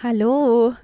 Hallo. 0.00 0.74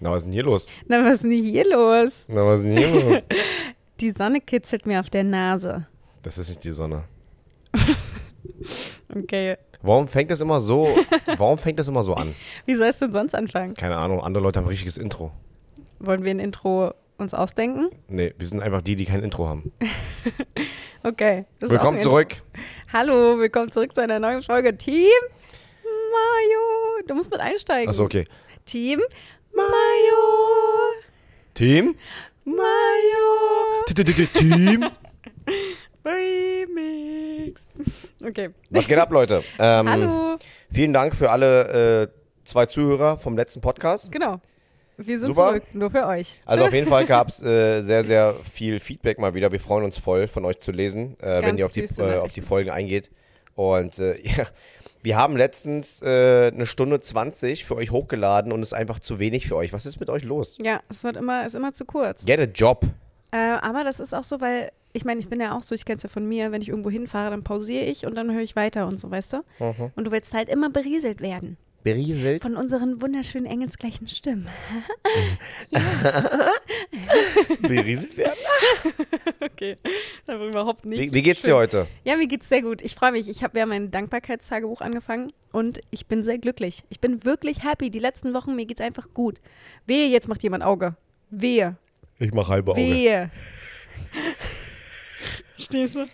Na, 0.00 0.10
was 0.10 0.18
ist 0.18 0.24
denn 0.26 0.32
hier 0.34 0.42
los? 0.42 0.70
Na, 0.86 1.02
was 1.02 1.14
ist 1.14 1.24
denn 1.24 1.30
hier 1.30 1.66
los? 1.66 2.26
Na, 2.28 2.44
was 2.44 2.60
ist 2.60 2.66
denn 2.66 2.76
hier 2.76 3.04
los? 3.04 3.22
Die 4.00 4.10
Sonne 4.10 4.42
kitzelt 4.42 4.84
mir 4.84 5.00
auf 5.00 5.08
der 5.08 5.24
Nase. 5.24 5.86
Das 6.20 6.36
ist 6.36 6.50
nicht 6.50 6.64
die 6.64 6.72
Sonne. 6.72 7.04
Okay. 9.12 9.56
Warum 9.82 10.06
fängt 10.06 10.30
das 10.30 10.40
immer 10.40 10.60
so, 10.60 10.94
warum 11.36 11.58
fängt 11.58 11.80
das 11.80 11.88
immer 11.88 12.02
so 12.02 12.14
an? 12.14 12.34
Wie 12.66 12.76
soll 12.76 12.86
es 12.88 12.98
denn 12.98 13.12
sonst 13.12 13.34
anfangen? 13.34 13.74
Keine 13.74 13.96
Ahnung, 13.96 14.20
andere 14.20 14.44
Leute 14.44 14.58
haben 14.60 14.66
ein 14.66 14.68
richtiges 14.68 14.98
Intro. 14.98 15.32
Wollen 15.98 16.22
wir 16.22 16.30
ein 16.30 16.38
Intro 16.38 16.94
uns 17.18 17.34
ausdenken? 17.34 17.88
Nee, 18.06 18.34
wir 18.38 18.46
sind 18.46 18.62
einfach 18.62 18.82
die, 18.82 18.94
die 18.94 19.06
kein 19.06 19.24
Intro 19.24 19.48
haben. 19.48 19.72
Okay. 21.02 21.44
Willkommen 21.58 21.98
zurück. 21.98 22.34
Intro. 22.34 22.44
Hallo, 22.92 23.38
willkommen 23.38 23.72
zurück 23.72 23.94
zu 23.94 24.02
einer 24.02 24.20
neuen 24.20 24.42
Folge. 24.42 24.76
Team 24.76 25.08
Mayo. 25.82 27.06
Du 27.06 27.14
musst 27.14 27.30
mit 27.30 27.40
einsteigen. 27.40 27.88
Achso, 27.88 28.04
okay. 28.04 28.24
Team 28.64 29.00
Mayo. 29.54 30.92
Team? 31.54 31.96
T- 33.86 34.26
Team? 34.26 34.84
Remix. 36.04 37.66
Okay. 38.24 38.50
Was 38.70 38.86
geht 38.88 38.98
ab, 38.98 39.10
Leute? 39.10 39.42
Ähm, 39.58 39.88
Hallo. 39.88 40.36
Vielen 40.72 40.92
Dank 40.92 41.14
für 41.14 41.30
alle 41.30 42.02
äh, 42.02 42.08
zwei 42.44 42.66
Zuhörer 42.66 43.18
vom 43.18 43.36
letzten 43.36 43.60
Podcast. 43.60 44.10
Genau. 44.10 44.40
Wir 44.96 45.18
sind 45.18 45.34
Super. 45.34 45.48
zurück, 45.48 45.62
nur 45.72 45.90
für 45.90 46.06
euch. 46.06 46.38
Also 46.44 46.64
auf 46.64 46.72
jeden 46.72 46.86
Fall 46.86 47.06
gab 47.06 47.28
es 47.28 47.42
äh, 47.42 47.80
sehr, 47.82 48.04
sehr 48.04 48.36
viel 48.50 48.80
Feedback 48.80 49.18
mal 49.18 49.34
wieder. 49.34 49.50
Wir 49.50 49.60
freuen 49.60 49.84
uns 49.84 49.98
voll, 49.98 50.28
von 50.28 50.44
euch 50.44 50.60
zu 50.60 50.72
lesen, 50.72 51.18
äh, 51.20 51.42
wenn 51.42 51.58
ihr 51.58 51.66
auf 51.66 51.72
die, 51.72 51.82
äh, 51.82 52.18
auf 52.18 52.32
die 52.32 52.42
Folgen 52.42 52.70
eingeht. 52.70 53.10
Und 53.54 53.98
äh, 53.98 54.18
ja, 54.22 54.46
wir 55.02 55.16
haben 55.16 55.36
letztens 55.36 56.02
äh, 56.02 56.50
eine 56.52 56.66
Stunde 56.66 57.00
20 57.00 57.64
für 57.64 57.76
euch 57.76 57.90
hochgeladen 57.90 58.52
und 58.52 58.60
es 58.60 58.68
ist 58.68 58.74
einfach 58.74 58.98
zu 58.98 59.18
wenig 59.18 59.48
für 59.48 59.56
euch. 59.56 59.72
Was 59.72 59.86
ist 59.86 60.00
mit 60.00 60.10
euch 60.10 60.24
los? 60.24 60.58
Ja, 60.62 60.80
es 60.88 61.04
wird 61.04 61.16
immer, 61.16 61.46
ist 61.46 61.54
immer 61.54 61.72
zu 61.72 61.84
kurz. 61.84 62.24
Get 62.24 62.40
a 62.40 62.44
job. 62.44 62.86
Äh, 63.32 63.36
aber 63.38 63.84
das 63.84 64.00
ist 64.00 64.14
auch 64.14 64.24
so, 64.24 64.40
weil 64.40 64.70
ich 64.92 65.04
meine, 65.04 65.20
ich 65.20 65.28
bin 65.28 65.40
ja 65.40 65.56
auch 65.56 65.62
so, 65.62 65.74
ich 65.74 65.84
kenn's 65.84 66.02
ja 66.02 66.08
von 66.08 66.26
mir, 66.26 66.52
wenn 66.52 66.62
ich 66.62 66.68
irgendwo 66.68 66.90
hinfahre, 66.90 67.30
dann 67.30 67.44
pausiere 67.44 67.84
ich 67.84 68.06
und 68.06 68.16
dann 68.16 68.32
höre 68.32 68.42
ich 68.42 68.56
weiter 68.56 68.86
und 68.86 68.98
so, 68.98 69.10
weißt 69.10 69.34
du? 69.34 69.36
Mhm. 69.58 69.92
Und 69.94 70.04
du 70.04 70.10
willst 70.10 70.34
halt 70.34 70.48
immer 70.48 70.70
berieselt 70.70 71.20
werden 71.20 71.56
Berieselt. 71.82 72.42
von 72.42 72.56
unseren 72.56 73.00
wunderschönen 73.00 73.46
engelsgleichen 73.46 74.08
Stimmen. 74.08 74.48
Berieselt 77.62 78.16
werden? 78.16 78.38
Okay, 79.42 79.76
aber 80.26 80.46
überhaupt 80.46 80.86
nicht. 80.86 81.00
Wie, 81.00 81.12
wie 81.12 81.22
geht's 81.22 81.42
dir 81.42 81.54
heute? 81.56 81.86
Ja, 82.04 82.16
mir 82.16 82.26
geht's 82.26 82.48
sehr 82.48 82.62
gut. 82.62 82.80
Ich 82.82 82.94
freue 82.94 83.12
mich. 83.12 83.28
Ich 83.28 83.42
habe 83.42 83.58
ja 83.58 83.66
mein 83.66 83.90
Dankbarkeitstagebuch 83.90 84.80
angefangen 84.80 85.32
und 85.52 85.80
ich 85.90 86.06
bin 86.06 86.22
sehr 86.22 86.38
glücklich. 86.38 86.84
Ich 86.88 87.00
bin 87.00 87.24
wirklich 87.24 87.62
happy. 87.62 87.90
Die 87.90 87.98
letzten 87.98 88.32
Wochen, 88.32 88.56
mir 88.56 88.64
geht's 88.66 88.80
einfach 88.80 89.12
gut. 89.12 89.38
Wehe, 89.86 90.08
jetzt 90.08 90.28
macht 90.28 90.42
jemand 90.42 90.62
Auge. 90.64 90.96
Wehe. 91.30 91.76
Ich 92.18 92.32
mach 92.32 92.48
halbe 92.48 92.74
Wehe. 92.76 93.30
Stehst 95.58 95.94
du? 95.94 96.06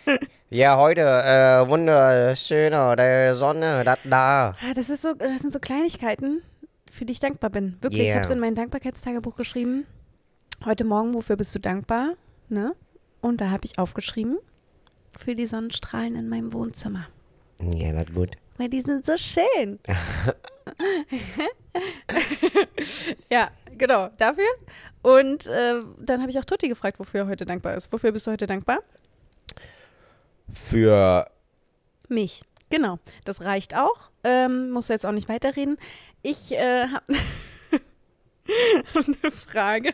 Ja, 0.49 0.77
heute 0.77 1.01
äh, 1.01 1.67
wunderschöne 1.67 2.95
der 2.95 3.35
Sonne, 3.35 3.83
da, 3.83 3.95
da. 4.05 4.49
Ah, 4.61 4.73
Das, 4.73 4.89
ist 4.89 5.01
so, 5.01 5.13
das 5.13 5.41
sind 5.41 5.51
so 5.51 5.59
Kleinigkeiten, 5.59 6.41
für 6.89 7.03
die 7.03 7.11
ich 7.13 7.19
dankbar 7.19 7.49
bin. 7.49 7.77
Wirklich, 7.81 8.03
ich 8.03 8.07
Yeah. 8.07 8.15
habe 8.15 8.23
es 8.25 8.29
in 8.29 8.39
mein 8.39 8.55
Dankbarkeitstagebuch 8.55 9.35
geschrieben. 9.35 9.85
Heute 10.63 10.85
Morgen, 10.85 11.13
wofür 11.13 11.35
bist 11.35 11.53
du 11.53 11.59
dankbar? 11.59 12.13
Ne? 12.47 12.73
Und 13.19 13.41
da 13.41 13.49
habe 13.49 13.65
ich 13.65 13.77
aufgeschrieben, 13.77 14.37
für 15.17 15.35
die 15.35 15.47
Sonnenstrahlen 15.47 16.15
in 16.15 16.29
meinem 16.29 16.53
Wohnzimmer. 16.53 17.07
Ja, 17.61 17.91
das 17.91 18.13
gut. 18.13 18.31
Weil 18.57 18.69
die 18.69 18.81
sind 18.81 19.05
so 19.05 19.17
schön. 19.17 19.79
ja, 23.29 23.49
genau, 23.77 24.09
dafür. 24.17 24.47
Und 25.01 25.47
äh, 25.47 25.75
dann 25.99 26.21
habe 26.21 26.31
ich 26.31 26.39
auch 26.39 26.45
Tutti 26.45 26.69
gefragt, 26.69 26.99
wofür 26.99 27.21
er 27.21 27.27
heute 27.27 27.45
dankbar 27.45 27.75
ist. 27.75 27.91
Wofür 27.91 28.11
bist 28.13 28.25
du 28.27 28.31
heute 28.31 28.47
dankbar? 28.47 28.79
Für 30.53 31.29
Mich. 32.09 32.43
Genau, 32.69 32.99
das 33.23 33.41
reicht 33.41 33.75
auch. 33.75 34.09
Ähm, 34.23 34.71
muss 34.71 34.89
jetzt 34.89 35.05
auch 35.05 35.11
nicht 35.11 35.29
weiterreden. 35.29 35.77
Ich 36.21 36.51
äh, 36.51 36.87
habe 36.87 37.05
hab 38.93 39.05
eine 39.07 39.31
Frage. 39.31 39.91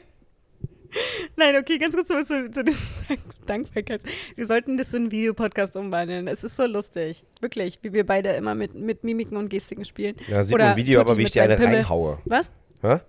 Nein, 1.36 1.56
okay, 1.58 1.78
ganz 1.78 1.96
kurz 1.96 2.08
zu, 2.08 2.25
zu, 2.25 2.52
zu 2.52 2.64
diesem 2.64 2.88
Dank 3.08 3.19
Dankbarkeits. 3.46 4.06
Wir 4.36 4.46
sollten 4.46 4.78
das 4.78 4.94
in 4.94 5.03
einen 5.03 5.12
Videopodcast 5.12 5.75
umwandeln. 5.75 6.28
Es 6.28 6.44
ist 6.44 6.56
so 6.56 6.66
lustig. 6.66 7.25
Wirklich, 7.41 7.80
wie 7.81 7.94
wir 7.94 8.06
beide 8.06 8.30
immer 8.30 8.56
mit, 8.56 8.74
mit 8.74 9.03
Mimiken 9.03 9.38
und 9.38 9.50
Gestiken 9.50 9.85
spielen. 9.85 10.16
ja, 10.28 10.44
sieht 10.44 10.53
Oder 10.56 10.66
man 10.66 10.74
im 10.74 10.78
Video, 10.78 11.02
aber 11.02 11.18
wie 11.18 11.24
ich 11.24 11.31
dir 11.31 11.44
eine 11.44 11.58
Pimmel. 11.58 11.75
reinhaue. 11.75 12.20
Was? 12.25 12.50
Hä? 12.81 13.00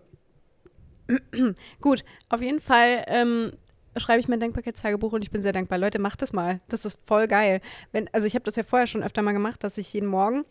Gut, 1.80 2.04
auf 2.28 2.40
jeden 2.40 2.60
Fall 2.60 3.04
ähm, 3.06 3.52
schreibe 3.96 4.20
ich 4.20 4.28
mein 4.28 4.40
Dankbarkeitstagebuch 4.40 5.12
und 5.12 5.22
ich 5.22 5.30
bin 5.30 5.42
sehr 5.42 5.52
dankbar. 5.52 5.78
Leute, 5.78 5.98
macht 5.98 6.22
das 6.22 6.32
mal. 6.32 6.60
Das 6.68 6.84
ist 6.84 7.00
voll 7.06 7.28
geil. 7.28 7.60
Wenn, 7.92 8.08
also 8.12 8.26
ich 8.26 8.34
habe 8.34 8.44
das 8.44 8.56
ja 8.56 8.62
vorher 8.62 8.86
schon 8.86 9.02
öfter 9.02 9.22
mal 9.22 9.32
gemacht, 9.32 9.62
dass 9.64 9.78
ich 9.78 9.92
jeden 9.92 10.08
Morgen, 10.08 10.44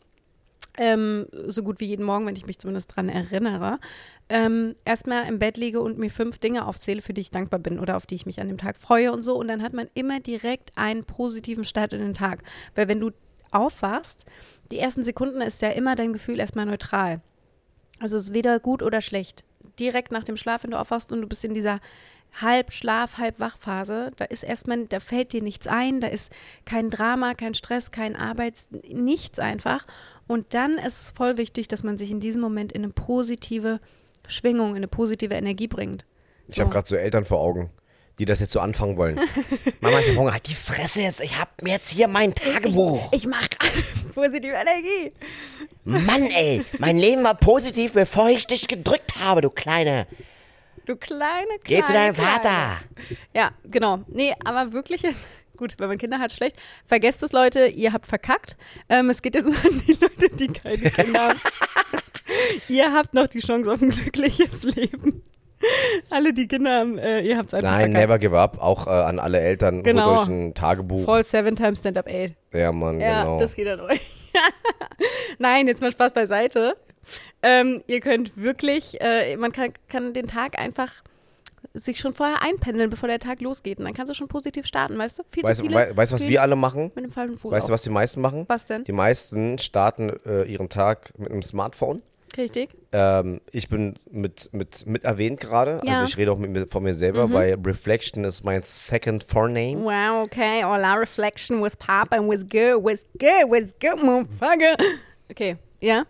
ähm, 0.78 1.28
so 1.46 1.62
gut 1.62 1.80
wie 1.80 1.86
jeden 1.86 2.06
Morgen, 2.06 2.26
wenn 2.26 2.36
ich 2.36 2.48
mich 2.48 2.58
zumindest 2.58 2.96
dran 2.96 3.10
erinnere, 3.10 3.80
ähm, 4.30 4.76
erstmal 4.86 5.28
im 5.28 5.38
Bett 5.38 5.58
liege 5.58 5.82
und 5.82 6.00
mir 6.00 6.10
fünf 6.10 6.40
Dinge 6.40 6.66
aufzähle, 6.66 7.02
für 7.02 7.14
die 7.14 7.22
ich 7.22 7.32
dankbar 7.32 7.60
bin 7.60 7.80
oder 7.80 7.96
auf 7.96 8.06
die 8.06 8.16
ich 8.16 8.26
mich 8.26 8.42
an 8.42 8.48
dem 8.48 8.58
Tag 8.58 8.78
freue 8.78 9.12
und 9.12 9.22
so. 9.22 9.36
Und 9.36 9.48
dann 9.48 9.62
hat 9.62 9.74
man 9.74 9.88
immer 9.94 10.20
direkt 10.20 10.72
einen 10.76 11.04
positiven 11.04 11.64
Start 11.64 11.94
in 11.94 12.00
den 12.00 12.14
Tag. 12.14 12.44
Weil 12.76 12.88
wenn 12.88 13.00
du 13.00 13.12
aufwachst, 13.52 14.26
die 14.72 14.80
ersten 14.80 15.04
Sekunden 15.04 15.42
ist 15.42 15.62
ja 15.62 15.70
immer 15.70 15.96
dein 15.96 16.14
Gefühl 16.14 16.40
erstmal 16.40 16.66
neutral. 16.66 17.22
Also 18.00 18.18
es 18.18 18.26
ist 18.26 18.34
weder 18.34 18.60
gut 18.60 18.82
oder 18.82 19.02
schlecht. 19.02 19.44
Direkt 19.80 20.12
nach 20.12 20.24
dem 20.24 20.38
Schlaf, 20.38 20.64
wenn 20.64 20.72
du 20.72 20.80
aufwachst 20.80 21.12
und 21.12 21.22
du 21.22 21.28
bist 21.28 21.46
in 21.46 21.54
dieser 21.54 21.80
halb 22.42 22.74
Schlaf, 22.74 23.18
halb 23.18 23.40
Wachphase, 23.40 24.12
da 24.18 24.26
ist 24.26 24.44
erstmal, 24.44 24.86
da 24.86 25.00
fällt 25.00 25.34
dir 25.34 25.42
nichts 25.42 25.68
ein, 25.68 26.02
da 26.02 26.08
ist 26.08 26.32
kein 26.66 26.90
Drama, 26.90 27.34
kein 27.36 27.54
Stress, 27.54 27.92
kein 27.92 28.16
Arbeits, 28.16 28.68
nichts 28.90 29.40
einfach. 29.40 29.86
Und 30.28 30.54
dann 30.54 30.78
ist 30.78 31.02
es 31.02 31.10
voll 31.12 31.38
wichtig, 31.38 31.68
dass 31.68 31.84
man 31.84 31.98
sich 31.98 32.12
in 32.12 32.20
diesem 32.20 32.42
Moment 32.42 32.72
in 32.72 32.84
eine 32.84 32.94
positive 32.94 33.80
Schwingung, 34.28 34.72
in 34.72 34.78
eine 34.78 34.88
positive 34.88 35.36
Energie 35.36 35.68
bringt. 35.68 36.06
Ich 36.48 36.56
So. 36.56 36.62
habe 36.62 36.72
gerade 36.72 36.88
so 36.88 36.96
Eltern 36.96 37.26
vor 37.26 37.40
Augen, 37.40 37.70
die 38.20 38.26
das 38.26 38.40
jetzt 38.40 38.52
so 38.52 38.60
anfangen 38.60 38.98
wollen. 38.98 39.20
Mama, 39.82 40.00
ich 40.00 40.10
hab 40.10 40.16
Hunger. 40.18 40.32
Halt 40.34 40.48
die 40.48 40.56
Fresse 40.56 41.02
jetzt. 41.02 41.22
Ich 41.22 41.38
hab 41.40 41.62
mir 41.62 41.74
jetzt 41.74 41.90
hier 41.92 42.08
mein 42.08 42.34
Tagebuch. 42.34 43.12
Ich 43.12 43.28
mache 43.28 43.50
positive 44.16 44.54
Energie. 44.54 45.12
Mann, 45.84 46.24
ey. 46.26 46.64
Mein 46.80 46.98
Leben 46.98 47.24
war 47.24 47.36
positiv, 47.36 47.94
bevor 47.94 48.30
ich 48.30 48.48
dich 48.48 48.68
gedrückt 48.68 49.16
habe, 49.20 49.42
du 49.42 49.50
Kleine. 49.50 50.08
Du 50.86 50.96
kleine, 50.96 51.46
kleine. 51.46 51.60
Geh 51.64 51.84
zu 51.84 51.94
deinem 51.94 52.14
Kleine. 52.14 52.30
Vater. 52.32 52.78
Ja, 53.34 53.52
genau. 53.66 54.00
Nee, 54.08 54.34
aber 54.44 54.74
wirklich 54.74 55.02
jetzt. 55.02 55.20
Gut, 55.58 55.76
wenn 55.78 55.88
man 55.88 55.98
Kinder 56.00 56.18
hat, 56.20 56.32
schlecht. 56.34 56.58
Vergesst 56.86 57.22
es, 57.22 57.32
Leute, 57.32 57.68
ihr 57.68 57.94
habt 57.94 58.08
verkackt. 58.08 58.58
Ähm, 58.90 59.10
es 59.12 59.22
geht 59.22 59.36
jetzt 59.36 59.48
an 59.66 59.82
die 59.88 59.94
Leute, 59.94 60.36
die 60.36 60.48
keine 60.48 60.78
Kinder 60.90 61.30
haben. 61.30 61.40
ihr 62.70 62.92
habt 62.92 63.14
noch 63.14 63.28
die 63.28 63.40
Chance 63.40 63.72
auf 63.72 63.82
ein 63.82 63.92
glückliches 63.92 64.64
Leben. 64.64 65.22
Alle, 66.10 66.34
die 66.34 66.48
Kinder 66.48 66.80
haben, 66.80 66.98
äh, 66.98 67.22
ihr 67.22 67.38
habt 67.38 67.50
es 67.50 67.54
einfach 67.54 67.70
Nein, 67.70 67.92
verkackt. 67.94 68.02
never 68.10 68.20
give 68.20 68.38
up. 68.38 68.58
Auch 68.62 68.88
äh, 68.88 68.90
an 68.90 69.20
alle 69.20 69.40
Eltern. 69.40 69.84
Genau. 69.84 70.08
Holt 70.18 70.20
euch 70.22 70.28
ein 70.28 70.54
Tagebuch. 70.56 71.06
Voll 71.06 71.24
seven 71.24 71.56
times 71.56 71.80
stand 71.80 71.98
up 71.98 72.08
eight. 72.08 72.34
Ja, 72.52 72.72
Mann, 72.74 73.00
Ja, 73.00 73.22
genau. 73.24 73.38
das 73.40 73.56
geht 73.56 73.68
an 73.68 73.80
euch. 73.82 74.02
Nein, 75.38 75.68
jetzt 75.68 75.82
mal 75.82 75.92
Spaß 75.92 76.12
beiseite. 76.14 76.76
Ähm, 77.42 77.82
ihr 77.88 78.00
könnt 78.00 78.32
wirklich, 78.36 79.00
äh, 79.02 79.36
man 79.38 79.52
kann, 79.52 79.74
kann 79.90 80.14
den 80.14 80.28
Tag 80.28 80.58
einfach 80.60 80.92
sich 81.74 82.00
schon 82.00 82.14
vorher 82.14 82.42
einpendeln, 82.44 82.90
bevor 82.90 83.08
der 83.10 83.20
Tag 83.20 83.42
losgeht. 83.42 83.80
Und 83.80 83.86
dann 83.86 83.94
kannst 83.94 84.10
du 84.12 84.14
schon 84.14 84.28
positiv 84.28 84.66
starten, 84.68 84.98
weißt 84.98 85.20
du? 85.20 85.24
Viel 85.30 85.44
Weißt 85.44 85.58
zu 85.60 85.64
du, 85.64 85.70
viele 85.70 85.80
wei- 85.90 85.98
weißt 85.98 86.12
du, 86.12 86.16
was 86.16 86.28
wir 86.28 86.42
alle 86.42 86.56
machen? 86.56 86.92
mit 86.94 87.06
dem 87.06 87.12
falschen 87.12 87.38
Fuß 87.38 87.52
Weißt 87.52 87.70
du, 87.70 87.74
was 87.74 87.82
die 87.82 87.90
meisten 87.90 88.22
machen? 88.22 88.46
Was 88.48 88.66
denn? 88.66 88.84
Die 88.84 88.92
meisten 88.92 89.58
starten 89.58 90.12
äh, 90.26 90.44
ihren 90.44 90.70
Tag 90.70 91.18
mit 91.18 91.32
einem 91.32 91.42
Smartphone. 91.42 92.02
Richtig. 92.38 92.70
Ähm, 92.92 93.42
ich 93.52 93.70
bin 93.70 93.94
mit, 94.10 94.50
mit, 94.54 94.86
mit 94.88 95.04
erwähnt 95.04 95.40
gerade. 95.40 95.82
Ja. 95.86 95.94
Also 95.94 96.06
ich 96.06 96.18
rede 96.18 96.32
auch 96.32 96.38
mit 96.40 96.50
mir, 96.52 96.68
von 96.68 96.82
mir 96.84 96.94
selber, 96.96 97.32
weil 97.32 97.56
Reflection 97.64 98.24
ist 98.24 98.44
mein 98.44 98.62
second 98.64 99.24
forename. 99.24 99.84
Wow, 99.84 100.26
okay. 100.26 100.64
All 100.64 100.84
our 100.84 101.00
reflection 101.00 101.62
was 101.62 101.78
popping, 101.78 102.28
was 102.28 102.40
good, 102.42 102.84
was 102.84 103.06
good, 103.20 103.50
was 103.50 103.66
good, 103.80 104.04
motherfucker. 104.04 104.76
Okay, 105.30 105.58
ja? 105.80 105.96
Yeah. 105.98 106.06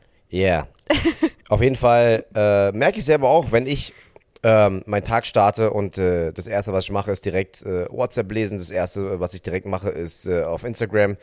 Auf 1.49 1.61
jeden 1.61 1.75
Fall 1.75 2.25
äh, 2.35 2.71
merke 2.71 2.97
ich 2.99 3.05
selber 3.05 3.29
auch, 3.29 3.51
wenn 3.51 3.67
ich 3.67 3.93
ähm, 4.43 4.83
meinen 4.85 5.03
Tag 5.03 5.25
starte 5.25 5.71
und 5.71 5.97
äh, 5.97 6.31
das 6.33 6.47
Erste, 6.47 6.73
was 6.73 6.85
ich 6.85 6.91
mache, 6.91 7.11
ist 7.11 7.23
direkt 7.25 7.61
äh, 7.63 7.85
WhatsApp 7.89 8.31
lesen. 8.31 8.57
Das 8.57 8.71
Erste, 8.71 9.19
was 9.19 9.33
ich 9.33 9.41
direkt 9.41 9.65
mache, 9.65 9.89
ist 9.89 10.27
äh, 10.27 10.43
auf 10.43 10.63
Instagram. 10.63 11.15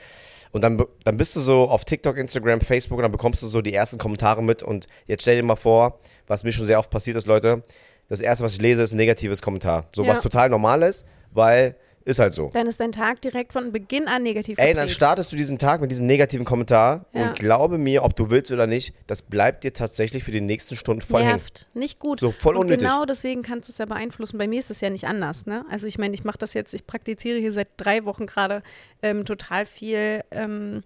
Und 0.52 0.62
dann, 0.62 0.82
dann 1.04 1.16
bist 1.16 1.36
du 1.36 1.40
so 1.40 1.68
auf 1.68 1.84
TikTok, 1.84 2.16
Instagram, 2.16 2.60
Facebook 2.60 2.98
und 2.98 3.02
dann 3.02 3.12
bekommst 3.12 3.42
du 3.42 3.46
so 3.46 3.60
die 3.60 3.74
ersten 3.74 3.98
Kommentare 3.98 4.42
mit. 4.42 4.62
Und 4.62 4.86
jetzt 5.06 5.22
stell 5.22 5.36
dir 5.36 5.42
mal 5.44 5.56
vor, 5.56 6.00
was 6.26 6.42
mir 6.44 6.52
schon 6.52 6.66
sehr 6.66 6.78
oft 6.78 6.90
passiert 6.90 7.16
ist, 7.16 7.26
Leute. 7.26 7.62
Das 8.08 8.20
Erste, 8.20 8.44
was 8.44 8.54
ich 8.54 8.60
lese, 8.60 8.82
ist 8.82 8.92
ein 8.92 8.96
negatives 8.96 9.42
Kommentar. 9.42 9.86
So 9.94 10.02
Ja. 10.02 10.08
was 10.12 10.22
total 10.22 10.48
normal 10.48 10.82
ist, 10.82 11.04
weil 11.30 11.76
Ist 12.04 12.18
halt 12.18 12.32
so. 12.32 12.50
Dann 12.54 12.66
ist 12.66 12.80
dein 12.80 12.92
Tag 12.92 13.20
direkt 13.20 13.52
von 13.52 13.72
Beginn 13.72 14.08
an 14.08 14.22
negativ 14.22 14.58
Ey, 14.58 14.72
dann 14.72 14.88
startest 14.88 15.32
du 15.32 15.36
diesen 15.36 15.58
Tag 15.58 15.82
mit 15.82 15.90
diesem 15.90 16.06
negativen 16.06 16.46
Kommentar 16.46 17.04
Ja. 17.12 17.28
und 17.28 17.38
glaube 17.38 17.76
mir, 17.76 18.02
ob 18.02 18.16
du 18.16 18.30
willst 18.30 18.50
oder 18.50 18.66
nicht, 18.66 18.94
das 19.06 19.20
bleibt 19.22 19.64
dir 19.64 19.72
tatsächlich 19.74 20.24
für 20.24 20.30
die 20.30 20.40
nächsten 20.40 20.76
Stunden 20.76 21.02
voll 21.02 21.20
hängen. 21.20 21.32
nervt. 21.32 21.68
Nicht 21.74 21.98
gut. 21.98 22.18
So, 22.18 22.30
voll 22.30 22.54
und 22.54 22.62
unnötig. 22.62 22.88
genau 22.88 23.04
deswegen 23.04 23.42
kannst 23.42 23.68
du 23.68 23.72
es 23.72 23.78
ja 23.78 23.84
beeinflussen. 23.84 24.38
Bei 24.38 24.48
mir 24.48 24.60
ist 24.60 24.70
es 24.70 24.80
ja 24.80 24.88
nicht 24.88 25.04
anders. 25.04 25.44
Ne? 25.46 25.64
Also 25.70 25.86
ich 25.86 25.98
meine, 25.98 26.14
ich 26.14 26.24
mache 26.24 26.38
das 26.38 26.54
jetzt, 26.54 26.72
ich 26.72 26.86
praktiziere 26.86 27.38
hier 27.38 27.52
seit 27.52 27.68
drei 27.76 28.04
Wochen 28.06 28.26
gerade 28.26 28.62
ähm, 29.02 29.24
total 29.26 29.66
viel 29.66 30.22
ähm, 30.30 30.82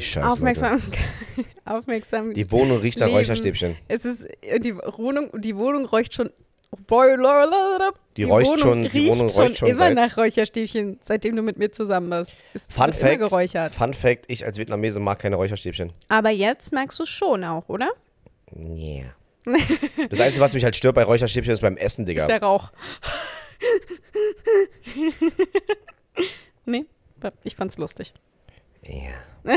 Scheiß, 0.00 0.24
aufmerksam. 0.24 0.82
aufmerksam. 1.64 2.34
Die 2.34 2.50
Wohnung 2.50 2.78
riecht 2.78 2.98
nach 2.98 3.06
Leben. 3.06 3.18
Räucherstäbchen. 3.18 3.76
es 3.88 4.04
ist, 4.04 4.26
die 4.58 4.76
Wohnung, 4.76 5.30
die 5.40 5.56
Wohnung 5.56 5.86
räucht 5.86 6.14
schon. 6.14 6.30
Die, 6.72 7.94
Die 8.16 8.22
räucht 8.24 8.60
schon- 8.60 8.82
die 8.84 8.88
riecht 8.88 9.10
Wohnung 9.10 9.28
räucht 9.28 9.58
schon 9.58 9.68
immer 9.68 9.90
nach 9.90 10.16
Räucherstäbchen, 10.16 10.98
seitdem 11.02 11.34
du 11.36 11.42
mit 11.42 11.58
mir 11.58 11.70
zusammen 11.72 12.10
bist. 12.10 12.32
Ist 12.54 12.72
Fun 12.72 12.84
immer 12.84 12.92
Fact, 12.94 13.18
geräuchert. 13.18 13.74
Fun 13.74 13.92
Fact, 13.94 14.26
ich 14.28 14.44
als 14.46 14.56
Vietnamese 14.58 15.00
mag 15.00 15.18
keine 15.18 15.36
Räucherstäbchen. 15.36 15.92
Aber 16.08 16.30
jetzt 16.30 16.72
merkst 16.72 16.98
du 16.98 17.02
es 17.02 17.08
schon 17.08 17.44
auch, 17.44 17.68
oder? 17.68 17.88
Yeah. 18.56 19.14
Das 20.10 20.20
Einzige, 20.20 20.42
was 20.44 20.54
mich 20.54 20.62
halt 20.64 20.76
stört 20.76 20.94
bei 20.94 21.02
Räucherstäbchen, 21.02 21.52
ist 21.52 21.60
beim 21.60 21.76
Essen, 21.76 22.06
Digga. 22.06 22.22
Ist 22.22 22.28
der 22.28 22.42
Rauch. 22.42 22.70
nee, 26.66 26.84
ich 27.44 27.56
fand's 27.56 27.78
lustig. 27.78 28.12
Ja. 28.82 29.10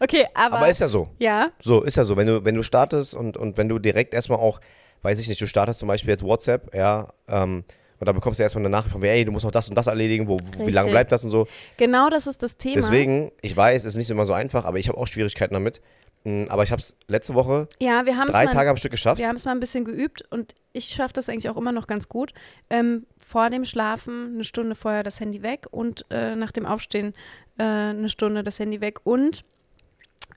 Okay, 0.00 0.26
aber. 0.34 0.56
Aber 0.58 0.68
ist 0.68 0.80
ja 0.80 0.88
so. 0.88 1.08
ja, 1.18 1.50
So, 1.62 1.82
ist 1.82 1.96
ja 1.96 2.04
so. 2.04 2.16
Wenn 2.16 2.26
du, 2.26 2.44
wenn 2.44 2.56
du 2.56 2.62
startest 2.62 3.14
und, 3.14 3.36
und 3.36 3.56
wenn 3.56 3.68
du 3.68 3.78
direkt 3.78 4.12
erstmal 4.14 4.38
auch, 4.38 4.60
weiß 5.02 5.18
ich 5.20 5.28
nicht, 5.28 5.40
du 5.40 5.46
startest 5.46 5.80
zum 5.80 5.88
Beispiel 5.88 6.10
jetzt 6.10 6.22
WhatsApp, 6.22 6.74
ja, 6.74 7.08
ähm, 7.28 7.64
und 7.98 8.06
da 8.06 8.12
bekommst 8.12 8.38
du 8.38 8.42
erstmal 8.42 8.62
eine 8.62 8.70
Nachricht 8.70 8.92
von 8.92 9.00
mir, 9.00 9.10
ey, 9.10 9.24
du 9.24 9.32
musst 9.32 9.44
noch 9.44 9.52
das 9.52 9.68
und 9.68 9.74
das 9.74 9.86
erledigen, 9.86 10.28
wo, 10.28 10.38
wie 10.58 10.70
lange 10.70 10.90
bleibt 10.90 11.12
das 11.12 11.24
und 11.24 11.30
so. 11.30 11.46
genau 11.78 12.10
das 12.10 12.26
ist 12.26 12.42
das 12.42 12.58
Thema. 12.58 12.76
Deswegen, 12.76 13.32
ich 13.40 13.56
weiß, 13.56 13.82
es 13.82 13.94
ist 13.94 13.96
nicht 13.96 14.10
immer 14.10 14.26
so 14.26 14.34
einfach, 14.34 14.64
aber 14.64 14.78
ich 14.78 14.88
habe 14.88 14.98
auch 14.98 15.06
Schwierigkeiten 15.06 15.54
damit. 15.54 15.80
Mm, 16.26 16.44
Aber 16.48 16.64
ich 16.64 16.72
habe 16.72 16.82
es 16.82 16.96
letzte 17.06 17.34
Woche 17.34 17.68
ja, 17.80 18.04
wir 18.04 18.14
drei 18.26 18.46
mal, 18.46 18.52
Tage 18.52 18.68
am 18.68 18.76
Stück 18.76 18.90
geschafft. 18.90 19.18
wir 19.18 19.28
haben 19.28 19.36
es 19.36 19.44
mal 19.44 19.52
ein 19.52 19.60
bisschen 19.60 19.84
geübt 19.84 20.24
und 20.30 20.54
ich 20.72 20.86
schaffe 20.86 21.12
das 21.12 21.28
eigentlich 21.28 21.48
auch 21.48 21.56
immer 21.56 21.70
noch 21.70 21.86
ganz 21.86 22.08
gut. 22.08 22.32
Ähm, 22.68 23.06
vor 23.16 23.48
dem 23.48 23.64
Schlafen 23.64 24.32
eine 24.34 24.42
Stunde 24.42 24.74
vorher 24.74 25.04
das 25.04 25.20
Handy 25.20 25.42
weg 25.42 25.68
und 25.70 26.04
äh, 26.10 26.34
nach 26.34 26.50
dem 26.50 26.66
Aufstehen 26.66 27.14
äh, 27.58 27.62
eine 27.62 28.08
Stunde 28.08 28.42
das 28.42 28.58
Handy 28.58 28.80
weg 28.80 28.98
und 29.04 29.44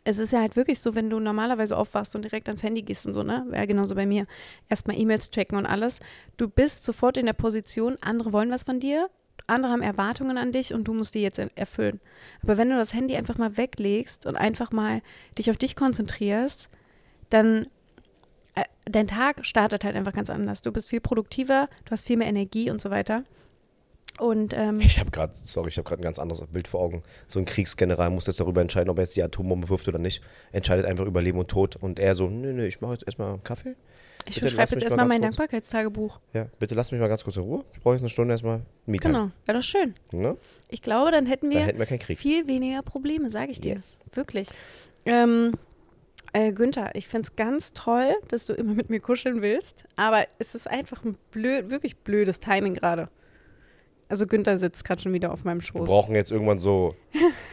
es 0.04 0.18
ist 0.18 0.34
ja 0.34 0.40
halt 0.40 0.56
wirklich 0.56 0.80
so, 0.80 0.96
wenn 0.96 1.10
du 1.10 1.20
normalerweise 1.20 1.78
aufwachst 1.78 2.16
und 2.16 2.24
direkt 2.24 2.48
ans 2.50 2.64
Handy 2.64 2.82
gehst 2.82 3.06
und 3.06 3.14
so, 3.14 3.24
ne? 3.24 3.46
Wäre 3.50 3.68
genauso 3.68 3.96
bei 3.96 4.06
mir. 4.06 4.26
Erstmal 4.70 4.98
E-Mails 4.98 5.30
checken 5.30 5.58
und 5.58 5.66
alles. 5.66 6.00
Du 6.38 6.48
bist 6.48 6.84
sofort 6.86 7.18
in 7.18 7.26
der 7.26 7.34
Position, 7.34 7.98
andere 8.02 8.34
wollen 8.34 8.52
was 8.52 8.64
von 8.64 8.80
dir, 8.80 9.10
andere 9.48 9.72
haben 9.72 9.82
Erwartungen 9.82 10.38
an 10.38 10.52
dich 10.52 10.74
und 10.74 10.86
du 10.86 10.94
musst 10.94 11.16
die 11.16 11.22
jetzt 11.22 11.40
er- 11.40 11.50
erfüllen. 11.56 12.00
Aber 12.44 12.58
wenn 12.58 12.70
du 12.70 12.78
das 12.78 12.94
Handy 12.94 13.16
einfach 13.16 13.38
mal 13.38 13.58
weglegst 13.58 14.26
und 14.26 14.36
einfach 14.36 14.72
mal 14.72 15.02
dich 15.38 15.50
auf 15.50 15.58
dich 15.58 15.76
konzentrierst, 15.76 16.70
dann 17.30 17.68
äh, 18.56 18.64
dein 18.86 19.08
Tag 19.08 19.46
startet 19.46 19.84
halt 19.84 19.96
einfach 19.96 20.14
ganz 20.14 20.30
anders. 20.30 20.62
Du 20.62 20.72
bist 20.72 20.90
viel 20.90 21.02
produktiver, 21.02 21.70
du 21.86 21.92
hast 21.92 22.08
viel 22.08 22.18
mehr 22.18 22.28
Energie 22.28 22.70
und 22.72 22.82
so 22.82 22.90
weiter. 22.90 23.24
Und 24.20 24.54
ähm, 24.56 24.80
Ich 24.82 25.00
habe 25.00 25.12
gerade, 25.12 25.34
sorry, 25.34 25.70
ich 25.70 25.78
habe 25.78 25.88
gerade 25.88 26.02
ein 26.02 26.04
ganz 26.04 26.20
anderes 26.20 26.46
Bild 26.48 26.68
vor 26.68 26.82
Augen. 26.82 27.04
So 27.28 27.40
ein 27.40 27.46
Kriegsgeneral 27.46 28.10
muss 28.10 28.28
jetzt 28.28 28.40
darüber 28.40 28.62
entscheiden, 28.62 28.90
ob 28.90 28.98
er 28.98 29.04
jetzt 29.04 29.16
die 29.16 29.24
Atombombe 29.24 29.70
wirft 29.70 29.88
oder 29.88 30.00
nicht. 30.00 30.22
Entscheidet 30.52 30.86
einfach 30.86 31.06
über 31.06 31.22
Leben 31.22 31.40
und 31.40 31.50
Tod. 31.50 31.76
Und 31.78 32.00
er 32.00 32.16
so, 32.16 32.28
nö, 32.28 32.54
nö, 32.54 32.66
ich 32.66 32.82
mache 32.82 32.94
jetzt 32.94 33.06
erstmal 33.08 33.30
einen 33.34 33.44
Kaffee. 33.44 33.76
ich 34.26 34.36
bitte 34.36 34.50
schreibe 34.50 34.72
jetzt 34.72 34.84
erstmal 34.84 35.06
mal 35.06 35.14
mein 35.14 35.22
kurz- 35.22 35.36
Dankbarkeitstagebuch. 35.38 36.20
Ja, 36.34 36.48
bitte 36.60 36.76
lass 36.76 36.92
mich 36.92 37.00
mal 37.00 37.08
ganz 37.08 37.24
kurz 37.24 37.38
in 37.38 37.44
Ruhe. 37.44 37.64
Ich 37.74 37.80
brauche 37.80 37.94
jetzt 37.96 38.02
eine 38.02 38.10
Stunde 38.10 38.34
erstmal 38.34 38.62
Me-Time. 38.86 39.14
Genau, 39.14 39.32
wäre 39.46 39.58
doch 39.60 39.64
schön. 39.64 39.96
Ne? 40.12 40.36
Ich 40.70 40.82
glaube, 40.82 41.12
dann 41.12 41.26
hätten 41.26 41.50
wir 41.50 41.60
Da 41.60 41.66
hätten 41.66 41.80
wir 41.80 42.16
viel 42.18 42.48
weniger 42.48 42.82
Probleme, 42.82 43.30
sage 43.30 43.52
ich 43.52 43.62
dir. 43.62 43.76
Yes. 43.76 44.02
Wirklich. 44.14 44.50
Ähm, 45.06 45.54
äh, 46.34 46.52
Günther, 46.52 46.94
ich 46.94 47.08
finde 47.08 47.28
es 47.30 47.36
ganz 47.36 47.74
toll, 47.74 48.14
dass 48.28 48.46
du 48.46 48.54
immer 48.54 48.74
mit 48.74 48.90
mir 48.90 49.00
kuscheln 49.00 49.42
willst, 49.42 49.86
aber 49.96 50.26
es 50.38 50.54
ist 50.56 50.68
einfach 50.68 51.04
ein 51.04 51.18
blöd, 51.32 51.72
wirklich 51.72 51.98
blödes 51.98 52.40
Timing 52.40 52.74
gerade. 52.76 53.10
Also 54.10 54.26
Günther 54.26 54.58
sitzt 54.58 54.84
gerade 54.84 55.02
schon 55.02 55.14
wieder 55.14 55.32
auf 55.32 55.44
meinem 55.46 55.62
Wir 55.62 55.68
Schoß. 55.68 55.88
brauchen 55.88 56.16
jetzt 56.16 56.32
irgendwann 56.32 56.58
so, 56.58 56.96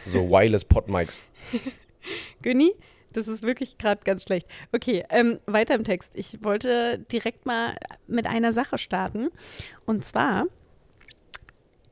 so 0.05 0.29
wireless 0.29 0.65
Pod-Mics. 0.65 1.23
Günni, 2.41 2.73
das 3.13 3.27
ist 3.27 3.43
wirklich 3.43 3.77
gerade 3.77 4.01
ganz 4.03 4.23
schlecht. 4.23 4.47
Okay, 4.73 5.05
ähm, 5.09 5.39
weiter 5.45 5.75
im 5.75 5.83
Text. 5.83 6.13
Ich 6.15 6.43
wollte 6.43 6.99
direkt 7.11 7.45
mal 7.45 7.77
mit 8.07 8.25
einer 8.25 8.51
Sache 8.53 8.79
starten. 8.79 9.29
Und 9.85 10.03
zwar 10.03 10.45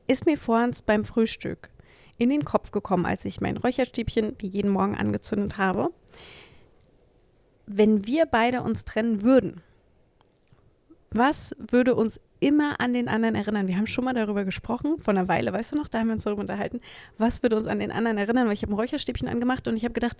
ist 0.08 0.26
mir 0.26 0.36
vorhin 0.36 0.72
beim 0.84 1.04
Frühstück 1.04 1.70
in 2.18 2.28
den 2.30 2.44
Kopf 2.44 2.70
gekommen, 2.70 3.06
als 3.06 3.24
ich 3.24 3.40
mein 3.40 3.56
Räucherstäbchen 3.56 4.36
wie 4.38 4.48
jeden 4.48 4.70
Morgen 4.70 4.96
angezündet 4.96 5.58
habe. 5.58 5.90
Wenn 7.66 8.06
wir 8.06 8.26
beide 8.26 8.62
uns 8.62 8.84
trennen 8.84 9.22
würden, 9.22 9.62
was 11.10 11.54
würde 11.58 11.94
uns 11.94 12.20
immer 12.40 12.80
an 12.80 12.92
den 12.92 13.08
anderen 13.08 13.34
erinnern? 13.34 13.66
Wir 13.66 13.76
haben 13.76 13.86
schon 13.86 14.04
mal 14.04 14.14
darüber 14.14 14.44
gesprochen, 14.44 14.98
vor 14.98 15.14
einer 15.14 15.28
Weile, 15.28 15.52
weißt 15.52 15.74
du 15.74 15.78
noch, 15.78 15.88
da 15.88 15.98
haben 15.98 16.08
wir 16.08 16.14
uns 16.14 16.24
darüber 16.24 16.42
unterhalten. 16.42 16.80
Was 17.18 17.42
würde 17.42 17.56
uns 17.56 17.66
an 17.66 17.78
den 17.78 17.90
anderen 17.90 18.18
erinnern? 18.18 18.46
Weil 18.46 18.54
ich 18.54 18.62
habe 18.62 18.72
ein 18.72 18.76
Räucherstäbchen 18.76 19.28
angemacht 19.28 19.68
und 19.68 19.76
ich 19.76 19.84
habe 19.84 19.94
gedacht, 19.94 20.16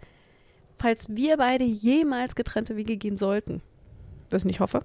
falls 0.79 1.15
wir 1.15 1.37
beide 1.37 1.65
jemals 1.65 2.35
getrennte 2.35 2.77
Wege 2.77 2.97
gehen 2.97 3.17
sollten, 3.17 3.63
was 4.31 4.43
ich 4.43 4.47
nicht 4.47 4.61
hoffe, 4.61 4.81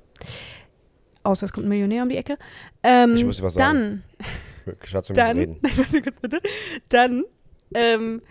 außer 1.23 1.45
es 1.45 1.53
kommt 1.53 1.65
ein 1.65 1.69
Millionär 1.69 2.03
um 2.03 2.09
die 2.09 2.17
Ecke, 2.17 2.37
ähm, 2.83 3.15
Ich 3.15 3.25
muss 3.25 3.37
dir 3.37 3.43
was 3.43 3.53
sagen. 3.55 4.03
dann 4.65 4.75
Schatz, 4.85 5.09
wir 5.09 5.15
dann, 5.15 5.37
reden. 5.37 5.57
nein, 5.91 6.03
kurz 6.03 6.19
bitte, 6.19 6.41
dann 6.89 7.23
ähm, 7.73 8.21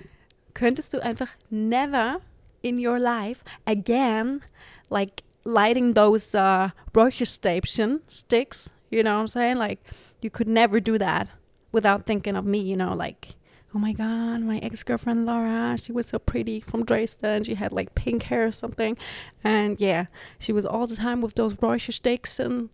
könntest 0.55 0.95
du 0.95 1.03
einfach 1.03 1.29
never 1.51 2.21
in 2.63 2.85
your 2.85 2.99
life 2.99 3.41
again, 3.67 4.41
like 4.89 5.23
lighting 5.45 5.95
those 5.95 6.35
uh, 6.37 6.69
Rocher 6.95 7.27
station 7.27 8.01
sticks, 8.09 8.71
you 8.91 9.03
know 9.03 9.15
what 9.17 9.21
I'm 9.23 9.29
saying? 9.29 9.57
Like, 9.57 9.81
you 10.21 10.31
could 10.31 10.49
never 10.49 10.81
do 10.81 10.99
that 10.99 11.29
without 11.73 12.07
thinking 12.07 12.37
of 12.37 12.45
me, 12.45 12.61
you 12.61 12.77
know, 12.77 12.95
like, 12.95 13.35
oh 13.75 13.79
my 13.79 13.93
God, 13.93 14.43
my 14.43 14.59
ex 14.59 14.83
girlfriend 14.83 15.27
Laura, 15.27 15.77
she 15.81 15.93
was 15.93 16.09
so 16.09 16.19
pretty 16.19 16.61
from 16.61 16.85
Dresden. 16.85 17.45
She 17.45 17.55
had 17.55 17.73
like 17.73 17.95
pink 17.95 18.25
hair 18.25 18.47
or 18.47 18.51
something. 18.51 18.99
And 19.45 19.79
yeah, 19.81 20.07
she 20.39 20.53
was 20.53 20.67
all 20.67 20.87
the 20.87 20.97
time 20.97 21.21
with 21.21 21.35
those 21.35 21.55
Rocher 21.63 21.93
sticks 21.93 22.41
and. 22.41 22.71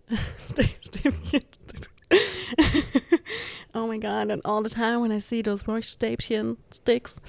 oh 3.74 3.86
my 3.86 3.98
god! 3.98 4.30
And 4.30 4.40
all 4.44 4.62
the 4.62 4.70
time 4.70 5.00
when 5.00 5.12
I 5.12 5.18
see 5.18 5.42
those 5.42 5.66
Roche 5.66 5.88
Stäbchen 5.88 6.56
sticks, 6.70 7.20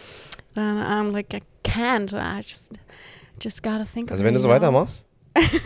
then 0.53 0.77
I'm 0.77 1.11
like, 1.11 1.33
I 1.33 1.41
can't. 1.63 2.13
I 2.13 2.41
just, 2.41 2.77
just 3.39 3.63
gotta 3.63 3.85
think. 3.85 4.11
Also 4.11 4.21
of 4.21 4.25
wenn 4.25 4.33
du 4.33 4.39
it, 4.39 4.43
so 4.43 4.49
weitermachst, 4.49 5.07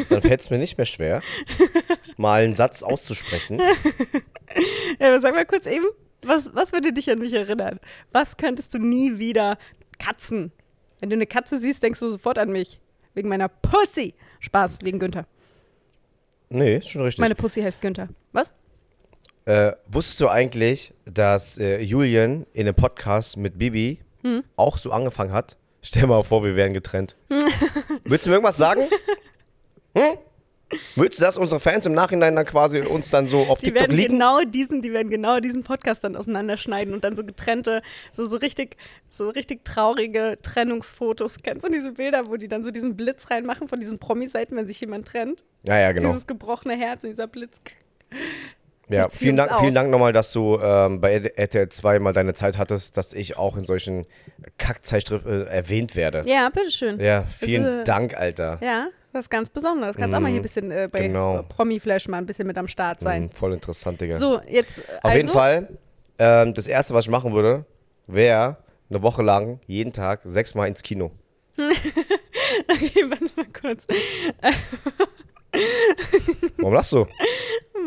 dann 0.10 0.22
fällt 0.22 0.42
es 0.42 0.50
mir 0.50 0.58
nicht 0.58 0.78
mehr 0.78 0.86
schwer, 0.86 1.22
mal 2.22 2.44
einen 2.44 2.56
Satz 2.56 2.84
auszusprechen. 2.84 3.60
Ja, 5.00 5.08
aber 5.08 5.22
sag 5.22 5.34
mal 5.34 5.46
kurz 5.46 5.66
eben, 5.66 5.86
was, 6.24 6.54
was 6.54 6.74
würde 6.74 6.92
dich 6.92 7.10
an 7.10 7.20
mich 7.20 7.32
erinnern? 7.32 7.80
Was 8.12 8.36
könntest 8.36 8.74
du 8.74 8.80
nie 8.80 9.18
wieder? 9.18 9.58
Katzen. 9.98 10.52
Wenn 11.00 11.10
du 11.10 11.16
eine 11.16 11.26
Katze 11.26 11.58
siehst, 11.58 11.82
denkst 11.82 12.02
du 12.02 12.10
sofort 12.10 12.38
an 12.38 12.50
mich. 12.52 12.82
Wegen 13.14 13.30
meiner 13.30 13.48
Pussy. 13.48 14.14
Spaß, 14.40 14.80
wegen 14.84 15.00
Günther. 15.00 15.26
Nee, 16.50 16.76
ist 16.78 16.90
schon 16.90 17.02
richtig. 17.04 17.22
Meine 17.22 17.36
Pussy 17.36 17.62
heißt 17.62 17.82
Günther. 17.82 18.10
Was? 18.34 18.52
Äh, 19.46 19.72
wusstest 19.88 20.20
du 20.20 20.28
eigentlich, 20.28 20.94
dass 21.06 21.58
äh, 21.58 21.80
Julian 21.80 22.46
in 22.52 22.68
einem 22.68 22.76
Podcast 22.76 23.38
mit 23.38 23.58
Bibi 23.58 24.02
Hm? 24.24 24.44
auch 24.58 24.78
so 24.78 24.92
angefangen 24.92 25.32
hat? 25.32 25.56
Stell 25.82 26.08
mal 26.08 26.24
vor, 26.24 26.44
wir 26.44 26.58
wären 26.58 26.74
getrennt. 26.74 27.16
Willst 28.04 28.26
du 28.26 28.30
mir 28.32 28.36
irgendwas 28.36 28.58
sagen? 28.58 28.82
Hm? 29.98 30.18
Willst 30.96 31.20
du, 31.20 31.26
dass 31.26 31.38
unsere 31.38 31.60
Fans 31.60 31.86
im 31.86 31.94
Nachhinein 31.94 32.36
dann 32.36 32.46
quasi 32.46 32.82
uns 32.82 33.10
dann 33.10 33.28
so 33.28 33.42
auf 33.46 33.60
Die 33.60 33.66
TikTok 33.66 33.82
werden 33.82 33.98
liegen? 33.98 34.14
genau 34.14 34.42
diesen, 34.44 34.82
die 34.82 34.94
werden 34.94 35.10
genau 35.10 35.40
diesen 35.40 35.64
Podcast 35.64 36.04
dann 36.04 36.16
auseinanderschneiden 36.16 36.94
und 36.94 37.04
dann 37.04 37.16
so 37.16 37.24
getrennte, 37.24 37.82
so, 38.12 38.26
so 38.26 38.38
richtig, 38.38 38.78
so 39.10 39.30
richtig 39.30 39.66
traurige 39.66 40.38
Trennungsfotos. 40.42 41.38
Kennst 41.44 41.66
du 41.68 41.72
diese 41.72 41.92
Bilder, 41.92 42.28
wo 42.28 42.38
die 42.38 42.48
dann 42.48 42.64
so 42.64 42.72
diesen 42.72 42.96
Blitz 42.96 43.30
reinmachen 43.30 43.68
von 43.68 43.80
diesen 43.80 44.00
Promi-Seiten, 44.00 44.56
wenn 44.56 44.68
sich 44.68 44.80
jemand 44.82 45.08
trennt? 45.08 45.44
Ja, 45.68 45.80
ja, 45.80 45.92
genau. 45.92 46.10
Dieses 46.10 46.28
gebrochene 46.28 46.76
Herz 46.76 47.04
und 47.04 47.12
dieser 47.12 47.28
Blitz. 47.28 47.58
Ja, 48.90 49.08
vielen 49.10 49.38
Dank, 49.38 49.58
vielen. 49.60 49.74
Dank 49.74 49.90
nochmal, 49.90 50.12
dass 50.12 50.34
du 50.34 50.60
ähm, 50.62 51.00
bei 51.00 51.14
RTL 51.14 51.70
2 51.70 52.00
mal 52.00 52.12
deine 52.12 52.34
Zeit 52.34 52.58
hattest, 52.58 52.98
dass 52.98 53.14
ich 53.14 53.38
auch 53.38 53.56
in 53.56 53.64
solchen 53.64 54.06
Kackzeitschriften 54.58 55.44
äh, 55.44 55.46
erwähnt 55.46 55.96
werde. 55.96 56.24
Ja, 56.26 56.50
bitteschön. 56.50 57.00
Ja, 57.00 57.24
vielen 57.24 57.82
äh, 57.82 57.84
Dank, 57.86 58.18
Alter. 58.18 58.60
Ja, 58.62 58.90
was 59.14 59.30
ganz 59.30 59.50
Besonderes. 59.50 59.96
Kannst 59.96 60.16
auch 60.16 60.20
mal 60.20 60.30
hier 60.30 60.40
ein 60.40 60.44
bisschen 60.44 60.72
äh, 60.72 60.88
bei 60.92 61.08
genau. 61.08 61.44
Promi-Flash 61.44 62.08
mal 62.08 62.18
ein 62.18 62.26
bisschen 62.26 62.48
mit 62.48 62.58
am 62.58 62.68
Start 62.68 63.00
sein. 63.02 63.24
Mhm, 63.24 63.32
voll 63.32 63.54
interessant, 63.54 64.00
Digga. 64.02 64.18
So, 64.18 64.42
jetzt. 64.48 64.80
Auf 64.80 65.06
also, 65.06 65.18
jeden 65.18 65.30
Fall, 65.30 65.68
ähm, 66.20 66.54
das 66.54 66.68
Erste, 66.68 66.94
was 66.94 67.06
ich 67.06 67.12
machen 67.12 67.34
würde, 67.34 67.66
wäre 68.08 68.58
eine 68.90 69.02
Woche 69.02 69.24
lang 69.24 69.60
jeden 69.68 69.94
Tag 69.94 70.22
sechsmal 70.24 70.68
ins 70.68 70.84
Kino. 70.84 71.12
Okay, 72.68 73.06
warte 73.08 73.30
mal 73.36 73.46
kurz. 73.60 73.88
Warum 76.58 76.74
lachst 76.74 76.94
du? 76.94 77.08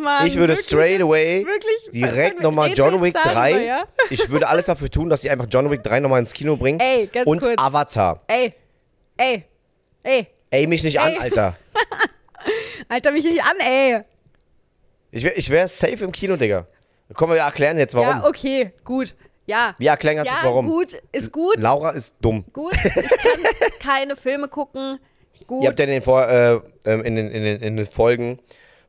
Mann, 0.02 0.26
ich 0.26 0.36
würde 0.36 0.54
wirklich? 0.54 0.66
straight 0.66 1.00
away 1.00 1.44
Wirklich? 1.44 1.90
direkt 1.92 2.42
nochmal 2.42 2.72
John 2.74 3.02
Wick 3.02 3.14
darüber, 3.14 3.32
3. 3.32 3.64
ja? 3.64 3.84
Ich 4.10 4.28
würde 4.30 4.48
alles 4.48 4.66
dafür 4.66 4.90
tun, 4.90 5.08
dass 5.08 5.22
sie 5.22 5.30
einfach 5.30 5.46
John 5.50 5.70
Wick 5.70 5.82
3 5.82 6.00
nochmal 6.00 6.20
ins 6.20 6.32
Kino 6.32 6.56
bringen. 6.56 6.80
Ey, 6.80 7.06
ganz 7.06 7.26
und 7.26 7.40
kurz. 7.40 7.58
Avatar. 7.58 8.22
Ey, 8.26 8.52
ey, 9.16 9.44
ey. 10.02 10.26
Ey, 10.54 10.68
mich 10.68 10.84
nicht 10.84 11.00
an, 11.00 11.10
Ey. 11.14 11.18
Alter. 11.18 11.56
Alter, 12.88 13.10
mich 13.10 13.24
nicht 13.24 13.42
an, 13.42 13.56
ey. 13.58 14.02
Ich 15.10 15.24
wäre 15.24 15.34
ich 15.34 15.50
wär 15.50 15.66
safe 15.66 16.04
im 16.04 16.12
Kino, 16.12 16.36
Digga. 16.36 16.64
Komm, 17.12 17.30
wir 17.30 17.38
erklären 17.38 17.76
jetzt 17.76 17.92
warum. 17.96 18.22
Ja, 18.22 18.24
okay, 18.24 18.72
gut. 18.84 19.16
Ja. 19.46 19.74
Wir 19.78 19.90
erklären 19.90 20.16
ganz 20.18 20.28
ja, 20.28 20.34
kurz 20.34 20.44
warum. 20.44 20.66
gut, 20.66 20.96
ist 21.10 21.32
gut. 21.32 21.56
Laura 21.58 21.90
ist 21.90 22.14
dumm. 22.20 22.44
Gut, 22.52 22.72
ich 22.72 22.92
kann 22.92 23.70
keine 23.80 24.16
Filme 24.16 24.46
gucken. 24.46 25.00
Gut. 25.44 25.64
Ihr 25.64 25.70
habt 25.70 25.78
ja 25.80 25.86
in 25.86 25.90
den, 25.90 26.02
Vor 26.02 26.28
äh, 26.28 26.60
ähm, 26.84 27.02
in, 27.02 27.16
den, 27.16 27.30
in, 27.32 27.42
den, 27.42 27.60
in 27.60 27.76
den 27.76 27.86
Folgen 27.86 28.38